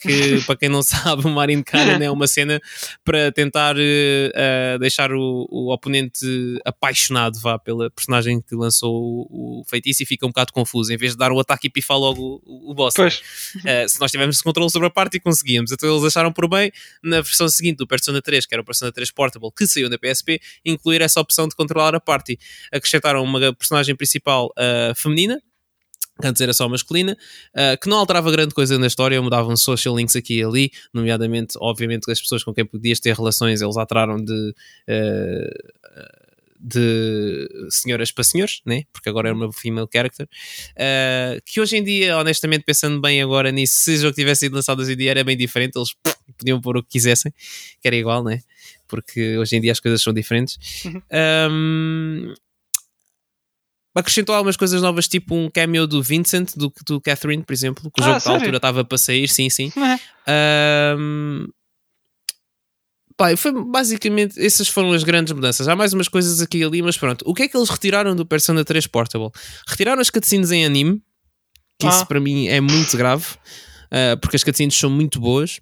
[0.00, 2.60] que para quem não sabe, o Marin Karin é uma cena
[3.04, 6.26] para tentar uh, uh, deixar o, o oponente
[6.64, 8.94] apaixonado vá, pela personagem que lançou
[9.30, 11.70] o, o feitiço e fica um bocado confuso, em vez de dar o ataque e
[11.70, 12.94] pifar logo o, o boss.
[12.94, 13.22] Pois.
[13.56, 15.70] Uh, se nós tivermos controle sobre a parte conseguíamos.
[15.70, 18.92] Então eles acharam por bem, na versão seguinte do Persona 3, que era o Persona
[18.92, 22.38] 3 Portable, que saiu na PSP, incluir essa opção de controlar a party.
[22.72, 25.40] Acrescentaram uma personagem principal uh, feminina,
[26.22, 27.16] antes era só masculina,
[27.54, 31.56] uh, que não alterava grande coisa na história, mudavam social links aqui e ali, nomeadamente,
[31.60, 34.54] obviamente, as pessoas com quem podias ter relações, eles alteraram de.
[34.88, 36.23] Uh,
[36.66, 38.84] de senhoras para senhores, né?
[38.90, 43.52] porque agora é uma female character, uh, que hoje em dia, honestamente, pensando bem agora
[43.52, 46.16] nisso, se o jogo tivesse sido lançado hoje em dia era bem diferente, eles pff,
[46.38, 47.30] podiam pôr o que quisessem,
[47.80, 48.40] que era igual, né?
[48.88, 50.58] porque hoje em dia as coisas são diferentes.
[50.84, 51.02] Uhum.
[51.50, 52.34] Um,
[53.94, 58.00] acrescentou algumas coisas novas, tipo um cameo do Vincent, do, do Catherine, por exemplo, que
[58.00, 58.38] o Ah, jogo da sério?
[58.38, 59.72] altura estava para sair, sim, sim.
[60.26, 60.94] É.
[60.98, 61.46] Um,
[63.16, 65.68] pá, foi basicamente essas foram as grandes mudanças.
[65.68, 67.22] Há mais umas coisas aqui e ali, mas pronto.
[67.26, 69.30] O que é que eles retiraram do Persona 3 Portable?
[69.68, 71.02] Retiraram as cutscenes em anime,
[71.78, 71.90] que Ah.
[71.90, 73.24] isso para mim é muito grave,
[73.92, 75.60] uh, porque as cutscenes são muito boas.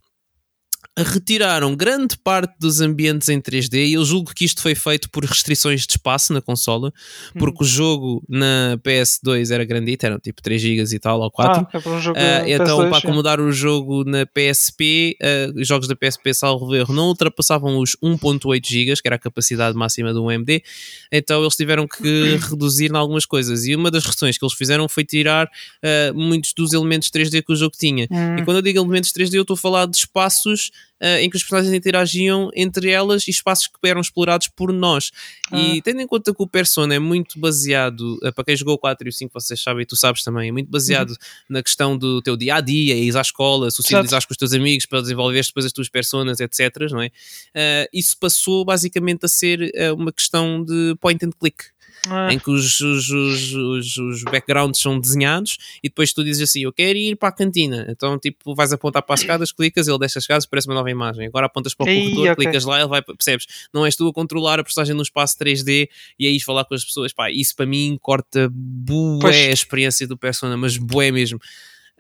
[0.98, 5.24] Retiraram grande parte dos ambientes em 3D e eu julgo que isto foi feito por
[5.24, 6.92] restrições de espaço na consola,
[7.38, 11.66] porque o jogo na PS2 era grandito, eram tipo 3 GB e tal, ou 4.
[11.66, 12.98] Ah, é um jogo Uh, então, PS2, para é.
[12.98, 17.96] acomodar o jogo na PSP, uh, os jogos da PSP, salvo erro, não ultrapassavam os
[17.96, 20.62] 1.8 GB, que era a capacidade máxima do UMD,
[21.10, 23.64] então eles tiveram que reduzir em algumas coisas.
[23.64, 27.52] E uma das restrições que eles fizeram foi tirar uh, muitos dos elementos 3D que
[27.54, 28.06] o jogo tinha.
[28.10, 28.36] Hum.
[28.36, 30.70] E quando eu digo elementos 3D, eu estou a falar de espaços
[31.02, 35.10] uh, em que os personagens interagiam entre elas e espaços que eram explorados por nós.
[35.52, 38.78] E tendo em conta que o Persona é muito baseado, uh, para quem jogou o
[38.78, 41.14] 4 e o 5, vocês sabem, e tu sabes também, é muito baseado
[41.48, 44.86] na questão do teu dia a dia, ires à escola, socializares com os teus amigos
[44.86, 46.90] para desenvolveres depois as tuas personas, etc.
[46.90, 47.06] Não é?
[47.06, 51.64] Uh, isso passou basicamente a ser uma questão de point and click.
[52.08, 52.32] Ah.
[52.32, 56.72] em que os, os, os, os, backgrounds são desenhados e depois tu dizes assim, eu
[56.72, 57.86] quero ir para a cantina.
[57.88, 60.90] Então, tipo, vais apontar para as escadas, clicas, ele deixa as escadas, parece uma nova
[60.90, 61.26] imagem.
[61.26, 62.44] Agora apontas para o Ei, corredor, okay.
[62.44, 63.46] clicas lá, ele vai, percebes?
[63.72, 65.88] Não és tu a controlar a personagem num espaço 3D
[66.18, 67.12] e aí falar com as pessoas.
[67.12, 71.40] Pá, isso para mim corta bué a experiência do Persona, mas bué mesmo.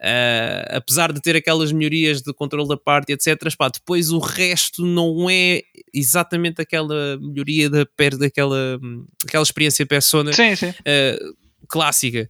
[0.02, 4.84] Uh, apesar de ter aquelas melhorias de controle da parte, etc., pá, depois o resto
[4.84, 5.62] não é
[5.94, 7.86] exatamente aquela melhoria da,
[8.18, 8.80] daquela
[9.24, 10.70] aquela experiência persona sim, sim.
[10.70, 11.36] Uh,
[11.68, 12.28] clássica.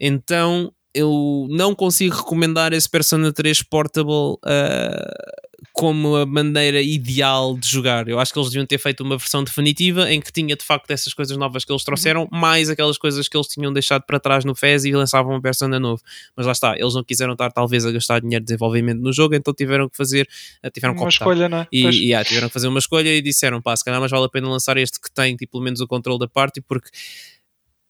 [0.00, 7.66] Então eu não consigo recomendar esse Persona 3 Portable uh, como a maneira ideal de
[7.66, 8.08] jogar.
[8.08, 10.90] Eu acho que eles deviam ter feito uma versão definitiva em que tinha de facto
[10.90, 12.38] essas coisas novas que eles trouxeram, uhum.
[12.38, 15.78] mais aquelas coisas que eles tinham deixado para trás no FES e lançavam uma Persona
[15.78, 16.02] novo.
[16.36, 19.34] Mas lá está, eles não quiseram estar talvez a gastar dinheiro de desenvolvimento no jogo,
[19.34, 20.28] então tiveram que fazer,
[20.62, 21.68] eh, tiveram uma escolha, não é?
[21.72, 24.24] E, e yeah, tiveram que fazer uma escolha e disseram, pá, se calhar mais vale
[24.24, 26.90] a pena lançar este que tem, tipo, pelo menos o controle da parte, porque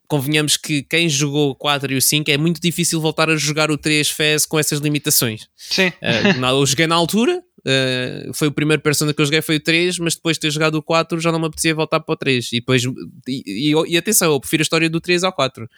[0.07, 3.71] convenhamos que quem jogou o 4 e o 5 é muito difícil voltar a jogar
[3.71, 5.49] o 3 FES com essas limitações.
[5.57, 5.89] Sim.
[5.89, 9.61] Uh, eu joguei na altura, uh, foi o primeiro Persona que eu joguei, foi o
[9.61, 12.17] 3, mas depois de ter jogado o 4 já não me apetecia voltar para o
[12.17, 12.53] 3.
[12.53, 12.83] E depois,
[13.27, 15.65] e, e, e atenção, eu prefiro a história do 3 ao 4.
[15.65, 15.69] Uh,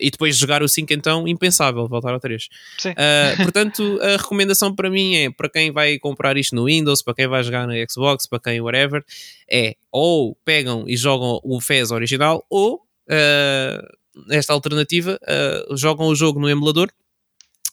[0.00, 2.48] e depois de jogar o 5, então, impensável voltar ao 3.
[2.78, 2.94] Sim.
[3.42, 7.26] portanto, a recomendação para mim é para quem vai comprar isto no Windows, para quem
[7.26, 9.04] vai jogar na Xbox, para quem whatever,
[9.50, 13.96] é ou pegam e jogam o FES original ou uh,
[14.30, 16.88] esta alternativa, uh, jogam o jogo no emulador,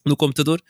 [0.05, 0.62] no computador,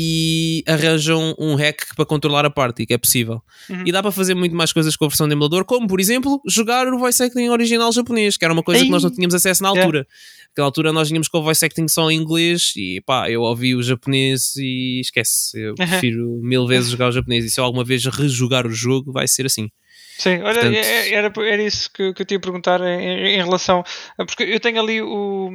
[0.00, 3.42] e arranjam um hack para controlar a party, que é possível.
[3.68, 3.82] Uhum.
[3.84, 6.40] E dá para fazer muito mais coisas com a versão de emulador, como por exemplo
[6.46, 8.86] jogar o voice acting original japonês, que era uma coisa Ei.
[8.86, 9.98] que nós não tínhamos acesso na altura.
[9.98, 10.08] Yeah.
[10.50, 13.74] Naquela altura nós tínhamos com o voice acting só em inglês e pá, eu ouvi
[13.74, 15.60] o japonês e esquece.
[15.60, 19.10] Eu prefiro mil vezes jogar o japonês e se eu alguma vez rejogar o jogo,
[19.10, 19.68] vai ser assim.
[20.16, 20.74] Sim, olha, Portanto...
[20.74, 23.84] É, era, era isso que, que eu tinha a perguntar em, em, relação.
[24.16, 25.50] Porque eu tenho ali o,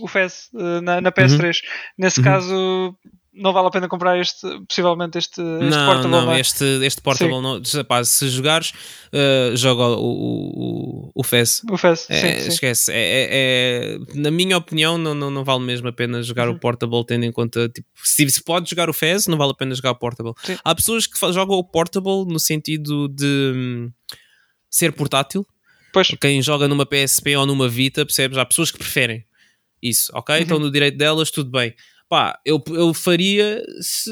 [0.00, 1.44] o FES eh, na, na PS3.
[1.44, 1.68] Uhum.
[1.96, 2.24] Nesse uhum.
[2.24, 2.98] caso,
[3.38, 6.10] não vale a pena comprar este, possivelmente este, este não, portable.
[6.10, 6.40] Não, é?
[6.40, 7.62] este, este portable não.
[7.86, 8.72] Pá, se jogares,
[9.12, 11.62] uh, joga o, o, o FES.
[11.70, 12.48] O FES, é, sim.
[12.48, 12.92] Esquece.
[12.92, 16.54] É, é, é, na minha opinião, não, não, não vale mesmo a pena jogar uhum.
[16.54, 19.54] o portable, tendo em conta, tipo, se, se pode jogar o FES, não vale a
[19.54, 20.34] pena jogar o portable.
[20.64, 23.90] Há pessoas que jogam o portable no sentido de hum,
[24.70, 25.46] ser portátil.
[25.92, 26.08] Pois.
[26.20, 28.36] Quem joga numa PSP ou numa Vita, percebes?
[28.36, 29.24] Há pessoas que preferem
[29.82, 30.34] isso, ok?
[30.34, 30.42] Uhum.
[30.42, 31.74] Então, no direito delas, tudo bem
[32.08, 34.10] pá, eu, eu faria se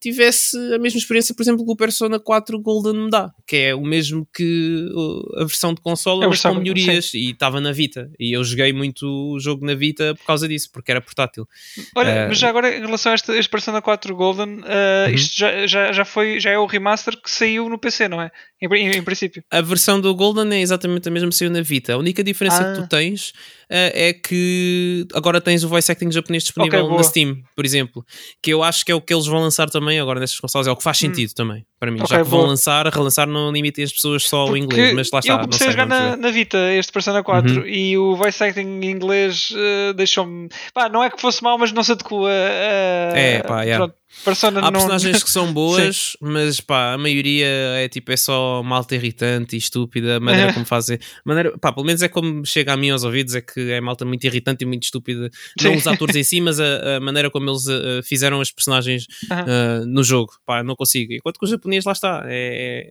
[0.00, 3.74] tivesse a mesma experiência, por exemplo, que o Persona 4 Golden me dá, que é
[3.74, 4.88] o mesmo que
[5.36, 7.18] a versão de console, mas com melhorias, sim.
[7.18, 8.10] e estava na Vita.
[8.18, 11.46] E eu joguei muito o jogo na Vita por causa disso, porque era portátil.
[11.94, 15.14] Olha, uh, mas já agora, em relação a este, este Persona 4 Golden, uh, uhum.
[15.14, 18.30] isto já, já, já, foi, já é o remaster que saiu no PC, não é?
[18.60, 19.44] Em, em, em princípio.
[19.50, 21.92] A versão do Golden é exatamente a mesma que saiu na Vita.
[21.92, 22.74] A única diferença ah.
[22.74, 27.02] que tu tens uh, é que agora tens o voice acting japonês disponível okay, na
[27.02, 28.04] Steam, por exemplo.
[28.42, 30.66] Que eu acho que é o que eles vão lançar também agora nestas consoles.
[30.66, 31.00] É o que faz hum.
[31.00, 31.34] sentido hum.
[31.36, 32.00] também, para mim.
[32.00, 35.18] Okay, Já que vão lançar, relançar não limitem as pessoas só o inglês, mas lá
[35.18, 35.34] está.
[35.34, 37.66] Eu comecei a jogar na, na, Vita este Persona 4 uhum.
[37.66, 40.48] e o voice acting em inglês uh, deixou-me.
[40.72, 43.18] Pá, não é que fosse mau, mas não se adequa a.
[43.18, 43.84] É, pá, yeah.
[43.84, 48.62] Pronto Persona Há personagens que são boas, mas pá, a maioria é tipo, é só
[48.62, 50.98] malta irritante e estúpida, a maneira como fazem.
[51.24, 54.04] Maneira, pá, pelo menos é como chega a mim aos ouvidos, é que é malta
[54.04, 55.30] muito irritante e muito estúpida.
[55.58, 55.68] Sim.
[55.68, 59.06] Não os atores em si, mas a, a maneira como eles uh, fizeram os personagens
[59.24, 60.32] uh, no jogo.
[60.46, 61.12] Pá, não consigo.
[61.12, 62.24] Enquanto que o japonês lá está.
[62.26, 62.90] É,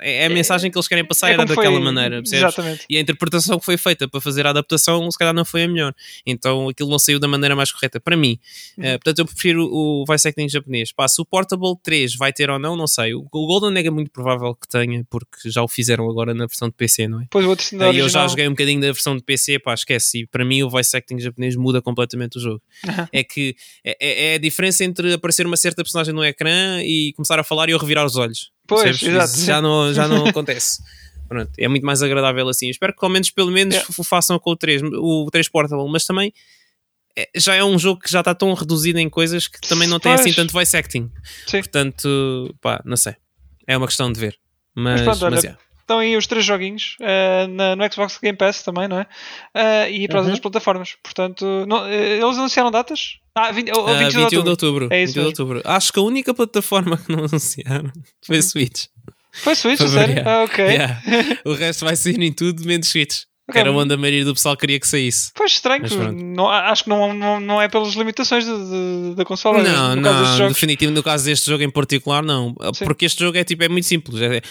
[0.00, 2.42] é, é a mensagem que eles querem passar é era daquela foi, maneira, percebes?
[2.42, 2.86] Exatamente.
[2.88, 5.68] E a interpretação que foi feita para fazer a adaptação, se calhar não foi a
[5.68, 5.94] melhor.
[6.26, 8.38] Então aquilo não saiu da maneira mais correta para mim.
[8.76, 8.84] Uhum.
[8.84, 10.92] Uh, portanto, eu prefiro o voice acting japonês.
[10.92, 13.14] Pá, se o Portable 3 vai ter ou não, não sei.
[13.14, 16.46] O, o Golden Egg é muito provável que tenha, porque já o fizeram agora na
[16.46, 17.26] versão de PC, não é?
[17.30, 20.20] Pois o outro uh, Eu já joguei um bocadinho da versão de PC, pá, esquece.
[20.20, 22.62] E para mim o voice acting japonês muda completamente o jogo.
[22.86, 23.06] Uhum.
[23.12, 27.12] É que é, é, é a diferença entre aparecer uma certa personagem no ecrã e
[27.14, 28.50] começar a falar e eu revirar os olhos.
[28.68, 29.40] Pois, exato.
[29.40, 30.80] Já não, já não acontece.
[31.28, 32.70] Pronto, é muito mais agradável assim.
[32.70, 33.84] Espero que ao menos, pelo menos é.
[34.04, 36.32] façam com o 3, o 3 Portable, mas também
[37.16, 39.98] é, já é um jogo que já está tão reduzido em coisas que também não
[39.98, 41.10] tem assim tanto voice acting.
[41.46, 41.58] Sim.
[41.58, 43.16] Portanto, pá, não sei.
[43.66, 44.38] É uma questão de ver.
[44.74, 45.56] Mas, mas, pronto, mas é.
[45.88, 49.06] Estão aí os três joguinhos uh, na, no Xbox Game Pass também, não é?
[49.56, 50.20] Uh, e para uhum.
[50.20, 50.96] as outras plataformas.
[51.02, 53.16] Portanto, não, uh, eles anunciaram datas?
[53.34, 54.88] Ah, 20, ou, 21, 21 de outubro.
[54.90, 55.62] É isso 21 de outubro.
[55.64, 57.90] Acho que a única plataforma que não anunciaram
[58.22, 58.84] foi a Switch.
[59.32, 60.22] Foi Switch, sério?
[60.26, 60.62] Ah, ok.
[60.68, 61.00] Yeah.
[61.46, 63.22] O resto vai sair em tudo, menos Switch.
[63.48, 63.62] Okay.
[63.62, 65.32] Que era onde a maioria do pessoal queria que saísse.
[65.34, 68.44] Pois estranho, não, acho que não, não, não é pelas limitações
[69.16, 69.62] da consola.
[69.62, 72.54] Não, no não, definitivo no caso deste jogo em particular, não.
[72.74, 72.84] Sim.
[72.84, 74.20] Porque este jogo é tipo, é muito simples.
[74.20, 74.42] É,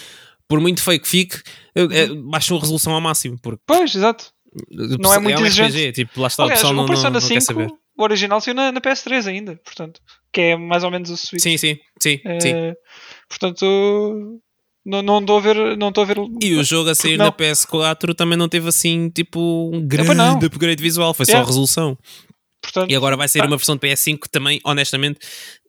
[0.48, 1.40] por muito feio que fique,
[1.74, 3.38] é, baixou a resolução ao máximo.
[3.40, 4.32] Porque pois, exato.
[4.70, 5.70] Não é muito um exigente.
[5.72, 7.68] RPG, tipo, lá está, Aliás, o pessoal o não, não, Persona não 5, quer saber.
[7.96, 10.00] o original saiu na, na PS3 ainda, portanto,
[10.32, 11.42] que é mais ou menos o Switch.
[11.42, 12.48] Sim, sim, sim, sim.
[12.54, 12.74] Eh,
[13.28, 14.40] portanto,
[14.84, 15.76] não não estou a ver.
[15.76, 17.26] Não estou a ver E o jogo a sair não.
[17.26, 19.38] na PS4 também não teve assim, tipo,
[19.72, 19.86] um não.
[19.86, 21.46] grande upgrade visual, foi só Yeah.
[21.46, 21.96] resolução.
[22.62, 23.46] portanto, E agora vai sair Ah.
[23.46, 25.20] uma versão de PS5 que também, honestamente,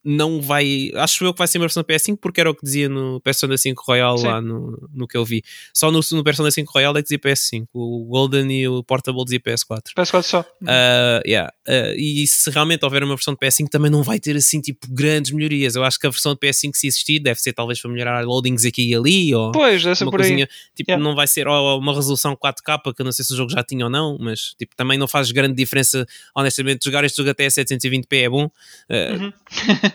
[0.04, 0.92] não vai.
[0.96, 3.20] Acho eu que vai ser uma versão de PS5 porque era o que dizia no
[3.22, 4.28] Persona 5 Royal Sim.
[4.28, 5.44] lá no, no que eu vi.
[5.74, 7.66] Só no, no Persona 5 Royal é que dizia PS5.
[7.74, 9.94] O Golden e o Portable dizia PS4.
[9.98, 10.42] PS4 só.
[10.62, 11.52] Uh, yeah.
[11.68, 14.88] Uh, e se realmente houver uma versão de PS5 também não vai ter assim tipo
[14.92, 15.76] grandes melhorias.
[15.76, 18.66] Eu acho que a versão de PS5 se existir deve ser talvez para melhorar loadings
[18.66, 20.28] aqui e ali ou Pois, deve ser uma por aí.
[20.28, 21.04] coisinha, tipo, Yeah.
[21.08, 23.64] não vai ser ó, uma resolução 4K, que eu não sei se o jogo já
[23.64, 26.04] tinha ou não, mas tipo, também não faz grande diferença,
[26.36, 28.46] honestamente, jogar este jogo até a 720p é bom.
[28.90, 29.34] Uh, Uhum.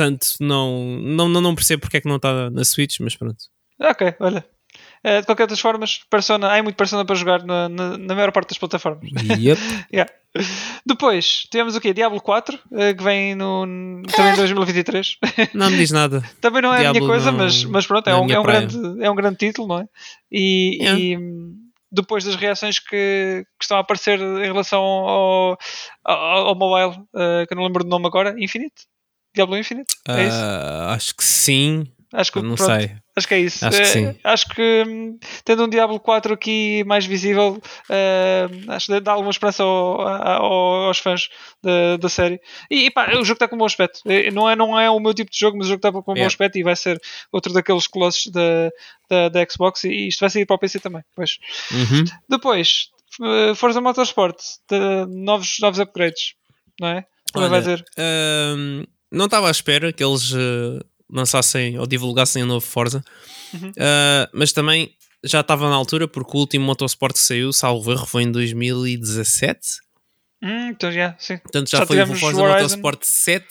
[0.00, 3.36] Portanto, não, não, não, não percebo porque é que não está na Switch, mas pronto.
[3.78, 4.44] Ok, olha.
[5.04, 8.32] Eh, de qualquer das formas, Persona, há muito Persona para jogar na, na, na maior
[8.32, 9.10] parte das plataformas.
[9.38, 9.60] Yep.
[9.92, 10.10] Yeah.
[10.86, 11.92] Depois temos o quê?
[11.92, 15.18] Diablo 4, eh, que vem no, também em 2023.
[15.54, 16.22] Não me diz nada.
[16.40, 18.30] também não é a Diablo minha coisa, não- mas, mas pronto, é é a um,
[18.30, 18.66] é, um praia.
[18.66, 19.86] grande, é um grande título, não é?
[20.30, 21.00] E, Yeah.
[21.00, 21.56] e, hum,
[21.90, 22.86] depois das reações que,
[23.58, 25.58] que estão a aparecer em relação ao,
[26.04, 28.86] ao, ao mobile, eh, que eu não lembro do nome agora, Infinite?
[29.34, 29.94] Diablo Infinite?
[30.08, 30.36] É isso?
[30.36, 31.86] Ah, acho que sim.
[32.12, 32.90] Acho que não pronto, sei.
[33.14, 33.64] Acho que é isso.
[33.64, 34.16] Acho que Eh, sim.
[34.24, 39.30] acho que hum, tendo um Diablo 4 aqui mais visível, eh, acho que dá alguma
[39.30, 40.52] esperança ao- ao-
[40.86, 41.28] aos fãs
[41.62, 42.40] da, da série.
[42.68, 44.00] E, e pá, o jogo está com um bom aspecto.
[44.06, 45.98] Eh, Não é, não é o meu tipo de jogo, mas o jogo está com
[45.98, 46.26] um bom Yeah.
[46.26, 47.00] aspecto e vai ser
[47.30, 48.70] outro daqueles colossos da,
[49.08, 49.84] da, da Xbox.
[49.84, 51.04] E isto vai sair para o PC também.
[51.14, 51.38] Pois.
[51.70, 52.04] Uhum.
[52.28, 52.88] Depois,
[53.22, 54.36] eh, Forza Motorsport,
[55.08, 56.34] novos, novos upgrades,
[56.80, 57.04] não é?
[57.32, 57.84] Como Olha, vai dizer?
[57.96, 60.80] Ahm, não estava à espera que eles eh,
[61.10, 63.02] lançassem ou divulgassem o novo Forza,
[63.52, 63.72] Uhum.
[63.80, 68.06] Ah, mas também já estava na altura porque o último Motorsport que saiu, salvo erro,
[68.06, 69.58] foi em 2017.
[70.42, 71.36] Hum, então já, sim.
[71.38, 72.46] Portanto, já, Já foi o Forza Horizon.
[72.76, 73.46] Motorsport 7.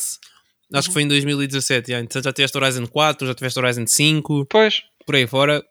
[0.73, 1.91] Acho que foi em 2017.
[1.91, 1.99] já.
[1.99, 4.83] Então já tiveste o Horizon 4, já tiveste o Horizon 5, Pois.
[5.05, 5.63] por aí fora.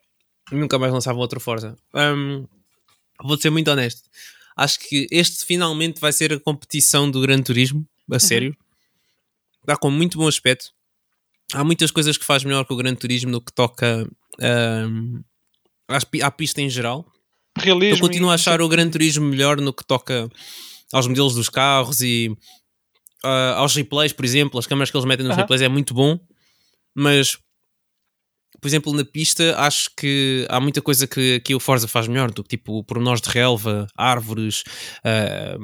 [0.53, 1.75] Nunca mais lançavam outro Forza.
[1.95, 2.45] Ahm,
[3.23, 4.03] vou ser muito honesto.
[4.57, 8.55] Acho que este finalmente vai ser a competição do Gran Turismo, a sério.
[9.69, 10.71] Dá com muito bom aspecto.
[11.53, 14.09] Há muitas coisas que faz melhor que o Gran Turismo no que toca
[16.11, 17.05] pi- à pista em geral.
[17.59, 17.97] Realismo.
[17.97, 20.31] Eu continuo a achar o Gran Turismo melhor no que toca
[20.93, 22.35] aos modelos dos carros e
[23.23, 24.59] ah, aos replays, por exemplo.
[24.59, 25.43] As câmaras que eles metem nos Aham.
[25.43, 26.19] replays é muito bom,
[26.95, 27.37] mas
[28.61, 32.31] por exemplo, na pista acho que há muita coisa que, que o Forza faz melhor,
[32.33, 34.65] do que tipo pormenores de relva, árvores,
[35.05, 35.57] ah,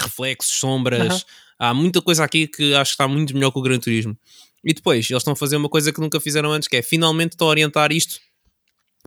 [0.00, 1.00] reflexos, sombras.
[1.10, 1.20] Aham.
[1.58, 4.16] Há muita coisa aqui que acho que está muito melhor que o Gran Turismo.
[4.64, 7.32] E depois, eles estão a fazer uma coisa que nunca fizeram antes, que é finalmente
[7.32, 8.18] estão a orientar isto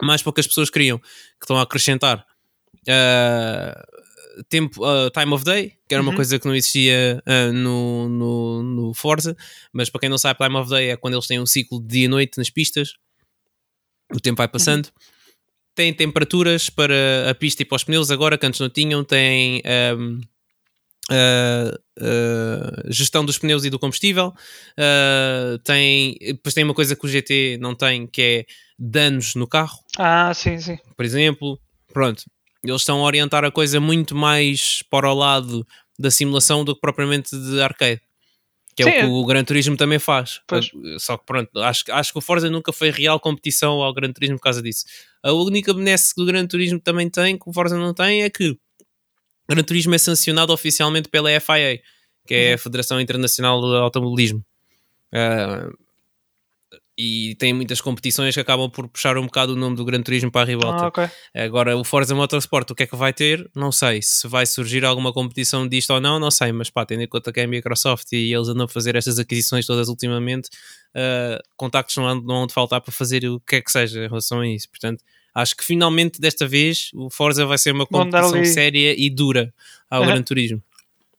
[0.02, 2.26] mais para o que as pessoas queriam, que estão a acrescentar
[2.88, 6.16] uh, tempo, uh, time of day, que era uma Uhum.
[6.16, 9.36] coisa que não existia uh, no, no, no Forza,
[9.72, 11.88] mas para quem não sabe, time of day é quando eles têm um ciclo de
[11.88, 12.96] dia e noite nas pistas,
[14.12, 14.90] o tempo vai passando.
[15.76, 19.62] Tem temperaturas para a pista e para os pneus, agora que antes não tinham, tem
[19.98, 20.22] um,
[21.12, 27.06] uh, uh, gestão dos pneus e do combustível, uh, tem, depois tem uma coisa que
[27.06, 28.46] o GT não tem, que é
[28.78, 30.78] danos no carro Ah, sim, sim.
[30.96, 31.60] por exemplo.
[31.94, 32.24] Pronto,
[32.64, 35.66] eles estão a orientar a coisa muito mais para o lado
[36.00, 38.02] da simulação do que propriamente de arcade.
[38.76, 39.06] Que é Sim, o que é.
[39.06, 40.42] o Gran Turismo também faz.
[40.48, 40.72] Pois.
[40.98, 44.38] Só que pronto, acho, acho que o Forza nunca foi real competição ao Gran Turismo
[44.38, 44.86] por causa disso.
[45.22, 48.30] A única benesse que o Gran Turismo também tem, que o Forza não tem, é
[48.32, 48.58] que
[49.54, 51.80] Gran Turismo é sancionado oficialmente pela FIA,
[52.26, 54.44] que é a Federação Internacional de Automobilismo.
[55.14, 55.70] Ah,
[56.98, 60.32] e tem muitas competições que acabam por puxar um bocado o nome do Gran Turismo
[60.32, 60.86] para a ribalta.
[60.86, 61.10] Ah, ok.
[61.34, 63.50] Agora, o Forza Motorsport, o que é que vai ter?
[63.56, 64.00] Não sei.
[64.04, 66.52] Se vai surgir alguma competição disto ou não, não sei.
[66.52, 69.18] Mas pá, tendo em conta que é a Microsoft e eles andam a fazer estas
[69.18, 70.50] aquisições todas ultimamente,
[70.96, 74.08] uh, contactos não, não vão de faltar para fazer o que é que seja em
[74.08, 74.70] relação a isso.
[74.70, 75.04] Portanto,
[75.34, 79.54] acho que finalmente desta vez o Forza vai ser uma competição séria e dura
[79.90, 80.12] ao Aham.
[80.12, 80.62] Gran Turismo.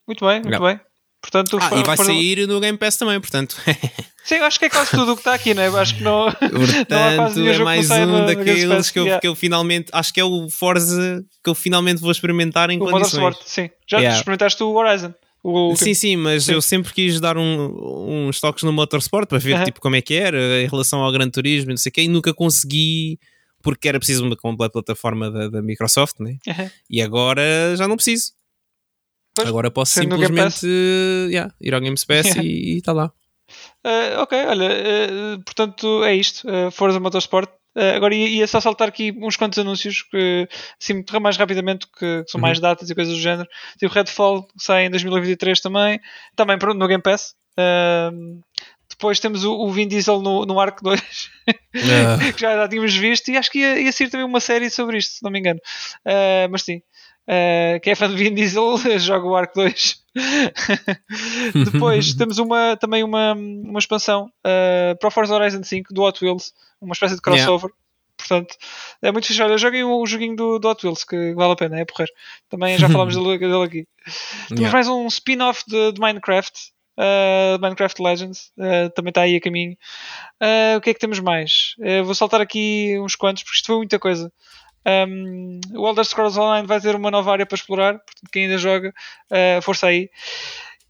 [0.06, 0.66] Muito bem, muito Yeah.
[0.76, 0.80] bem.
[1.20, 3.56] Portanto, Ah, for- e vai for- sair no Game Pass também, portanto.
[4.24, 5.68] Sim, acho que é quase tudo o que está aqui, né?
[5.68, 6.30] Acho que não.
[6.32, 9.20] Portanto, é jogo que mais não um daqueles que eu, yeah.
[9.20, 12.80] que eu finalmente acho que é o Forza que eu finalmente vou experimentar em O
[12.90, 13.22] condições.
[13.22, 13.70] Motorsport, sim.
[13.86, 14.18] Já Yeah.
[14.18, 15.12] experimentaste o Horizon?
[15.42, 15.76] O.
[15.76, 16.52] Sim, sim, mas Sim.
[16.54, 20.14] eu sempre quis dar um- uns toques no Motorsport para ver tipo, como é que
[20.14, 23.18] era em relação ao Gran Turismo e não sei o quê, e nunca consegui
[23.64, 26.36] porque era preciso uma completa plataforma da, da Microsoft, né?
[26.46, 26.70] Aham.
[26.88, 28.32] e agora já não preciso.
[29.34, 30.66] Pois, agora posso Game simplesmente
[31.30, 32.44] yeah, ir ao Game Pass Yeah.
[32.44, 33.10] e está lá.
[33.82, 36.48] Eh, ok, olha, eh, portanto é isto.
[36.48, 37.50] Uh, Forza Motorsport.
[37.76, 40.48] Uh, agora ia, ia, só saltar aqui uns quantos anúncios que,
[40.80, 42.42] assim, mais rapidamente, que, que são uhum.
[42.42, 43.48] mais datas e coisas do género.
[43.78, 46.00] Tipo, Redfall sai em 2023 também,
[46.36, 47.34] também pronto, no Game Pass.
[47.58, 48.40] Uh,
[48.94, 52.32] depois temos o, o, Vin Diesel no, no Arc 2, uh.
[52.32, 54.98] que já, já tínhamos visto, e acho que ia, ia ser também uma série sobre
[54.98, 55.60] isto, se não me engano.
[56.06, 60.04] Uh, mas sim, uh, quem é fã de Vin Diesel joga o Arc 2.
[61.72, 66.24] Depois temos uma, também uma, uma expansão uh, para o Forza Horizon 5 do Hot
[66.24, 67.70] Wheels, uma espécie de crossover.
[67.70, 67.84] Yeah.
[68.16, 68.56] Portanto,
[69.02, 69.42] é muito fixe.
[69.42, 72.08] Olha, joguem o joguinho do, do Hot Wheels, que vale a pena, é porrer.
[72.48, 73.88] Também já falámos dele, dele, aqui.
[74.48, 74.72] Temos yeah.
[74.72, 79.76] mais um spin-off de, de, Minecraft, uh, Minecraft Legends, uh, também está aí a caminho.
[80.42, 81.74] Uh, o que é que temos mais?
[82.04, 84.32] vou saltar aqui uns quantos, porque isto foi muita coisa.
[84.86, 88.58] Um, o Elder Scrolls Online vai ter uma nova área para explorar, portanto, quem ainda
[88.58, 88.92] joga,
[89.62, 90.10] força aí.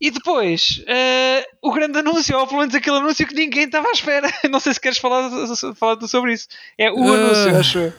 [0.01, 0.85] E depois,
[1.63, 4.29] o grande anúncio, ou pelo menos aquele anúncio que ninguém estava à espera.
[4.51, 5.31] Não sei se queres falar,
[5.77, 6.49] falar sobre isso.
[6.77, 7.93] É o anúncio, acho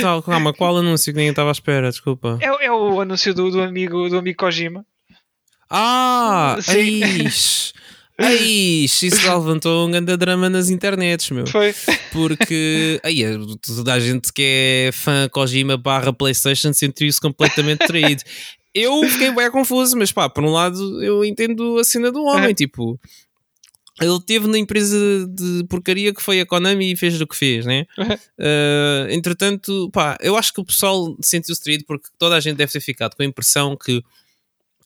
[0.00, 1.90] Tal, calma, qual anúncio que ninguém estava à espera?
[1.90, 2.38] Desculpa.
[2.40, 4.86] É, é o anúncio do, do, amigo, do amigo Kojima.
[5.70, 7.02] Ah, Sim.
[8.20, 8.36] Ai,
[8.84, 11.46] isso levantou um grande drama nas internets, meu.
[11.46, 11.72] Foi.
[12.10, 13.22] Porque aí,
[13.64, 18.24] toda a gente que é fã Kojima barra Playstation sentiu-se completamente traído.
[18.74, 22.50] Eu fiquei bem confuso, mas pá, por um lado eu entendo a cena do homem,
[22.50, 22.54] é.
[22.54, 22.98] tipo...
[24.00, 24.96] Ele teve na empresa
[25.28, 27.84] de porcaria que foi a Konami e fez do que fez, né?
[27.98, 32.70] Uh, entretanto, pá, eu acho que o pessoal sentiu-se traído porque toda a gente deve
[32.70, 34.00] ter ficado com a impressão que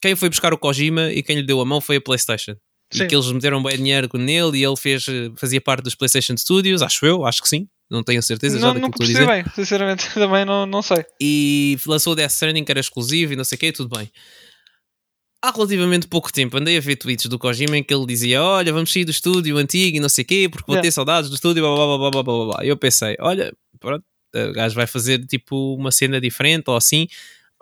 [0.02, 2.56] quem foi buscar o Kojima e quem lhe deu a mão foi a PlayStation.
[2.92, 3.04] Sim.
[3.04, 5.06] e que eles meteram bem dinheiro nele e ele fez,
[5.36, 7.66] fazia parte dos PlayStation Studios, acho eu, acho que sim.
[7.90, 9.42] Não tenho certeza já não, daquilo que estou a dizer.
[9.42, 11.04] bem, sinceramente, também não, não sei.
[11.20, 14.10] E lançou Death Stranding que era exclusivo e não sei o que, tudo bem.
[15.42, 18.72] Há relativamente pouco tempo andei a ver tweets do Kojima em que ele dizia: Olha,
[18.72, 20.86] vamos sair do estúdio antigo e não sei o quê, porque vou yeah.
[20.86, 22.64] ter saudades do estúdio, blá blá blá blá blá blá.
[22.64, 24.04] E eu pensei: Olha, pronto,
[24.34, 27.08] o gajo vai fazer tipo uma cena diferente ou assim.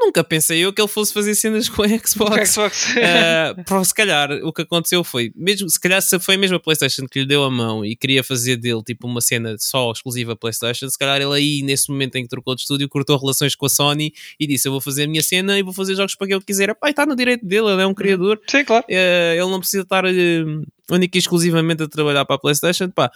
[0.01, 2.53] Nunca pensei eu que ele fosse fazer cenas com a Xbox.
[2.53, 2.95] Xbox.
[2.97, 7.07] uh, se calhar o que aconteceu foi, mesmo, se calhar se foi mesmo a PlayStation
[7.07, 10.89] que lhe deu a mão e queria fazer dele tipo uma cena só exclusiva PlayStation,
[10.89, 13.69] se calhar ele aí, nesse momento em que trocou de estúdio, cortou relações com a
[13.69, 16.35] Sony e disse: Eu vou fazer a minha cena e vou fazer jogos para quem
[16.35, 16.75] eu quiser.
[16.75, 18.41] Pai, está no direito dele, ele é um criador.
[18.47, 18.87] Sim, claro.
[18.89, 22.89] Uh, ele não precisa estar uh, única e exclusivamente a trabalhar para a PlayStation.
[22.89, 23.13] Pá.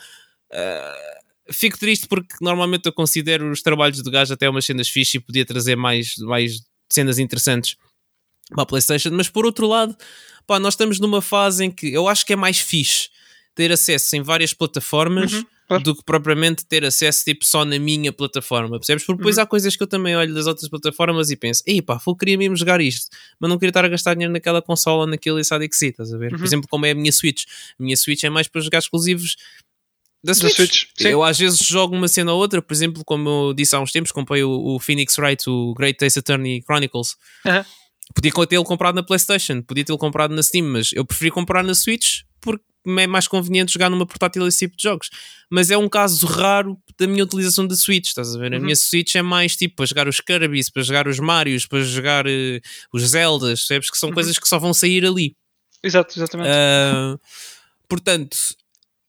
[0.53, 5.17] Uh, fico triste porque normalmente eu considero os trabalhos do gajo até umas cenas fixe
[5.17, 7.77] e podia trazer mais, mais cenas interessantes
[8.51, 9.97] para a PlayStation, mas por outro lado,
[10.47, 13.09] pá, nós estamos numa fase em que eu acho que é mais fixe
[13.55, 15.83] ter acesso em várias plataformas uhum, claro.
[15.85, 19.05] do que propriamente ter acesso tipo só na minha plataforma, percebes?
[19.05, 19.45] Porque depois uhum.
[19.45, 22.37] há coisas que eu também olho das outras plataformas e penso, ei pá, eu queria
[22.37, 26.13] mesmo jogar isto, mas não queria estar a gastar dinheiro naquela consola, naquele SADXI, estás
[26.13, 26.33] a ver?
[26.33, 26.39] Uhum.
[26.39, 27.45] Por exemplo, como é a minha Switch.
[27.79, 29.37] A minha Switch é mais para jogar exclusivos
[30.25, 30.57] da Switch.
[30.57, 33.81] Switch eu às vezes jogo uma cena ou outra, por exemplo, como eu disse há
[33.81, 37.17] uns tempos, comprei o, o Phoenix Wright, o Great Ace Attorney Chronicles.
[37.45, 37.65] Uhum.
[38.15, 41.75] Podia tê-lo comprado na PlayStation, podia tê-lo comprado na Steam, mas eu preferi comprar na
[41.75, 45.11] Switch porque é mais conveniente jogar numa portátil esse tipo de jogos.
[45.51, 48.53] Mas é um caso raro da minha utilização da Switch, estás a ver?
[48.53, 48.63] A uhum.
[48.63, 52.27] minha Switch é mais tipo para jogar os Kirby's, para jogar os Marios, para jogar
[52.27, 52.61] uh,
[52.93, 53.91] os Zeldas, sabes?
[53.91, 54.15] Que são uhum.
[54.15, 55.37] coisas que só vão sair ali.
[55.83, 56.49] Exato, exatamente.
[56.49, 57.19] Uh,
[57.89, 58.37] portanto,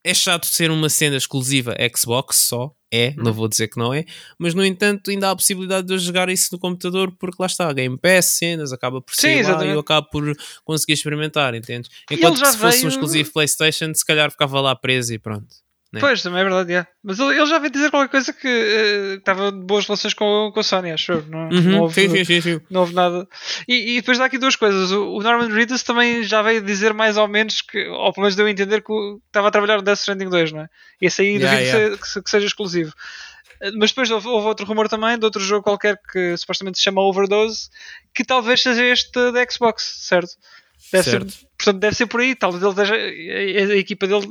[0.05, 4.05] é chato ser uma cena exclusiva Xbox só, é, não vou dizer que não é,
[4.37, 7.47] mas no entanto ainda há a possibilidade de eu jogar isso no computador porque lá
[7.47, 10.23] está, Game Pass, cenas, acaba por ser Sim, lá e eu acabo por
[10.63, 11.89] conseguir experimentar, entendes?
[12.09, 12.85] Enquanto que se fosse veio...
[12.85, 15.64] um exclusivo Playstation, se calhar ficava lá preso e pronto.
[15.95, 16.01] Né?
[16.01, 16.89] Pois, também é verdade, yeah.
[17.01, 20.51] mas ele, ele já veio dizer qualquer coisa que uh, estava de boas relações com,
[20.53, 21.25] com a Sony, acho eu.
[21.25, 23.25] Não, uhum, não, houve, sim, sim, sim, não houve nada.
[23.65, 24.91] E, e, depois dá aqui duas coisas.
[24.91, 28.35] O, o Norman Reedus também já veio dizer mais ou menos que, ou pelo menos
[28.35, 28.91] deu a entender que
[29.25, 30.69] estava a trabalhar no Death Stranding 2, não é?
[30.99, 31.97] Esse aí yeah, yeah.
[31.97, 32.93] Que, que, seja exclusivo.
[33.61, 37.01] Eh, mas depois houve, outro rumor também de outro jogo qualquer que supostamente se chama
[37.01, 37.69] Overdose,
[38.13, 40.31] que talvez seja este da Xbox, certo?
[40.91, 41.31] Deve certo.
[41.31, 42.35] Ser, portanto, deve ser por aí.
[42.35, 44.27] Talvez ele esteja, a, a equipa dele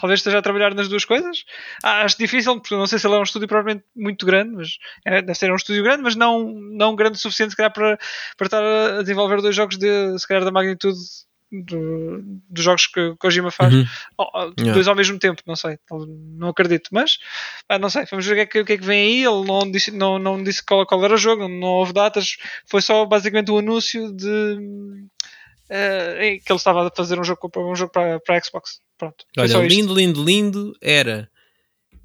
[0.00, 1.44] talvez esteja a trabalhar nas duas coisas.
[1.82, 4.78] Ah, acho difícil, porque não sei se ele é um estúdio propriamente muito grande, mas
[5.04, 7.98] é, deve ser um estúdio grande, mas não, não grande o suficiente, se calhar, para,
[8.36, 10.98] para estar a desenvolver dois jogos de, se calhar, da magnitude
[11.50, 13.84] do, dos jogos que Kojima faz, uhum.
[14.18, 14.90] oh, dois yeah.
[14.90, 15.78] ao mesmo tempo, não sei,
[16.36, 17.18] não acredito, mas
[17.68, 19.24] ah, não sei, vamos ver o que, é que, o que, é que vem aí.
[19.24, 22.36] Ele não disse, não, não disse qual, qual era o jogo, não, não houve datas,
[22.66, 25.08] foi só basicamente o anúncio de
[25.70, 28.80] uh, que ele estava a fazer um jogo, um jogo para, para a Xbox.
[28.96, 29.24] Pronto.
[29.36, 31.30] Olha, lindo, lindo, lindo era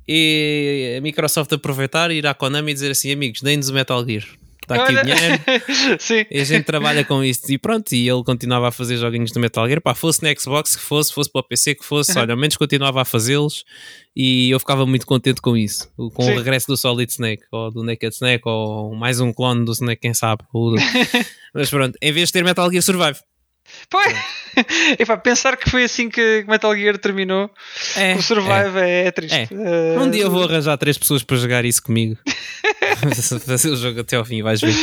[0.07, 4.06] e a Microsoft aproveitar e ir à Konami e dizer assim: amigos, deem-nos o Metal
[4.06, 4.26] Gear.
[4.61, 5.44] está aqui Olha, o dinheiro.
[5.99, 6.26] Sim.
[6.30, 9.40] E a gente trabalha com isso e pronto, e ele continuava a fazer joguinhos do
[9.40, 12.34] Metal Gear, pá, fosse no Xbox que fosse, fosse para o PC que fosse, olha,
[12.34, 13.64] ao menos continuava a fazê-los
[14.15, 16.34] e eu ficava muito contente com isso, com Sim.
[16.34, 20.02] o regresso do Solid Snake, ou do Naked Snake, ou mais um clone do Snake,
[20.02, 20.44] quem sabe.
[21.53, 23.19] Mas pronto, em vez de ter Metal Gear Survive.
[23.90, 24.14] Pois.
[24.99, 27.49] E pá, pensar que foi assim que Metal Gear terminou,
[27.98, 29.34] É, o Survive é, é triste.
[29.35, 29.48] É.
[29.52, 32.15] Eh, Um dia eu vou arranjar três pessoas para jogar isso comigo.
[33.48, 34.73] Fazer o jogo até ao fim, vais ver.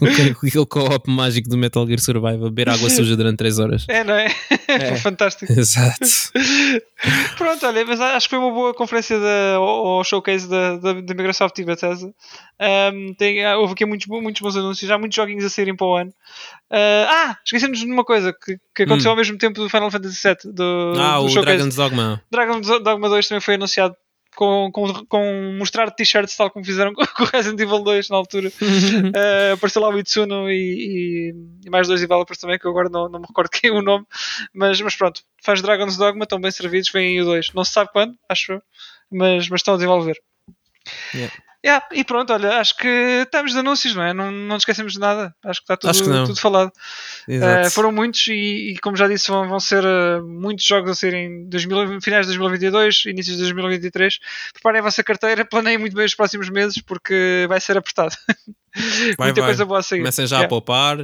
[0.00, 3.84] aquele- com aquele co-op mágico do Metal Gear Survive, beber água suja durante 3 horas.
[3.88, 4.28] É, não é?
[4.68, 4.96] É.
[4.96, 5.52] Fantástico.
[5.52, 5.98] Exato.
[7.36, 10.92] Pronto, olha, mas acho que foi uma boa conferência da, ou, ou showcase da, da,
[10.94, 12.08] da Microsoft e Bethesda.
[12.62, 15.86] Um, tem, ah, houve aqui muitos, muitos bons anúncios, já muitos joguinhos a saírem para
[15.86, 16.14] o ano.
[16.70, 20.20] Ah, ah, esquecemos de uma coisa que, que aconteceu ao mesmo tempo do Final Fantasy
[20.22, 20.52] VII.
[20.52, 21.00] Do, Hum.
[21.00, 21.56] Ah, do o showcase.
[21.56, 22.22] Dragon's Dogma.
[22.30, 23.96] Dragon Dogma 2 também foi anunciado
[24.34, 28.48] com, com, com mostrar t-shirts tal como fizeram com o Resident Evil 2 na altura.
[28.48, 32.88] Uh, apareceu lá o Itsuno e, e, e mais dois developers também, que eu agora
[32.88, 34.06] não, não me recordo quem é o nome,
[34.54, 37.52] mas, mas pronto, fãs de Dragon's Dogma estão bem servidos, vêm aí o 2.
[37.54, 38.62] Não se sabe quando, acho eu,
[39.10, 40.16] mas, mas estão a desenvolver.
[41.14, 41.32] Yeah.
[41.64, 42.88] Yeah, e pronto, olha, acho que
[43.22, 44.12] estamos de anúncios, não é?
[44.12, 45.32] Não, não nos esquecemos de nada.
[45.44, 46.72] Acho que está tudo, que tudo falado.
[47.28, 50.94] Uh, foram muitos e, e, como já disse, vão, vão ser uh, muitos jogos a
[50.96, 54.18] ser em 2000, finais de 2022, inícios de 2023.
[54.54, 58.16] Preparem a vossa carteira, planeiem muito bem os próximos meses porque vai ser apertado.
[59.18, 59.50] Vai, Muita vai.
[59.50, 59.98] coisa boa a sair.
[59.98, 60.46] Comecem já Yeah.
[60.46, 60.96] a poupar.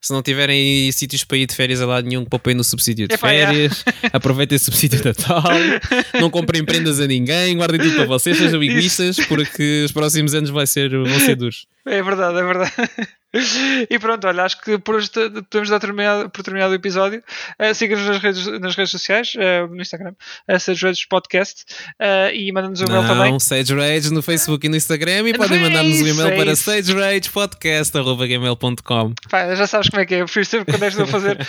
[0.00, 3.14] Se não tiverem sítios para ir de férias a lado nenhum, poupem no subsídio de
[3.14, 3.28] yeah.
[3.28, 3.84] férias.
[4.12, 5.42] Aproveitem o subsídio de Natal.
[6.20, 7.56] não comprem prendas a ninguém.
[7.56, 8.38] Guardem tudo para vocês.
[8.38, 11.66] Sejam egoístas, porque os próximos anos vai ser, vão ser duros.
[11.88, 12.72] É verdade, é verdade.
[13.90, 17.22] E pronto, olha, acho que por hoje podemos dar terminado, por terminado o episódio.
[17.60, 20.14] Uh, Siga-nos nas redes, nas redes sociais, uh, no Instagram,
[20.50, 21.66] uh, Sage Redes Podcast,
[22.00, 23.38] uh, e manda-nos um e-mail também.
[23.38, 25.28] Sage Rage no Facebook e no Instagram.
[25.28, 30.22] E podem mandar-nos um e-mail é para sageragepodcast.gmail.com Pá, já sabes como é que é,
[30.22, 31.36] eu prefiro sempre quando és a fazer.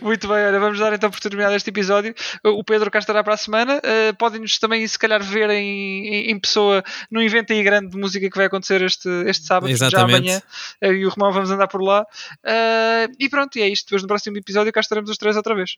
[0.00, 2.14] Muito bem, olha, vamos dar então por terminado este episódio.
[2.42, 3.82] O Pedro cá estará para a semana.
[4.18, 8.17] Podem-nos também, se calhar, ver em, em, em pessoa num evento aí grande de música
[8.20, 10.16] que vai acontecer este, este sábado, já Exatamente.
[10.16, 10.42] amanhã.
[10.80, 12.02] Eu e o Romão vamos andar por lá.
[12.02, 13.86] Uh, e pronto, e é isto.
[13.86, 15.76] Depois no próximo episódio cá estaremos os três outra vez.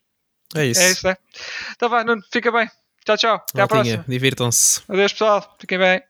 [0.55, 0.81] É isso.
[0.81, 1.17] É isso, é.
[1.77, 2.69] Então vá, Nuno, fica bem.
[3.05, 3.45] Tchau, tchau.
[3.51, 4.05] Até à próxima.
[4.07, 4.83] Divirtam-se.
[4.89, 5.57] Adeus, pessoal.
[5.59, 6.10] Fiquem bem.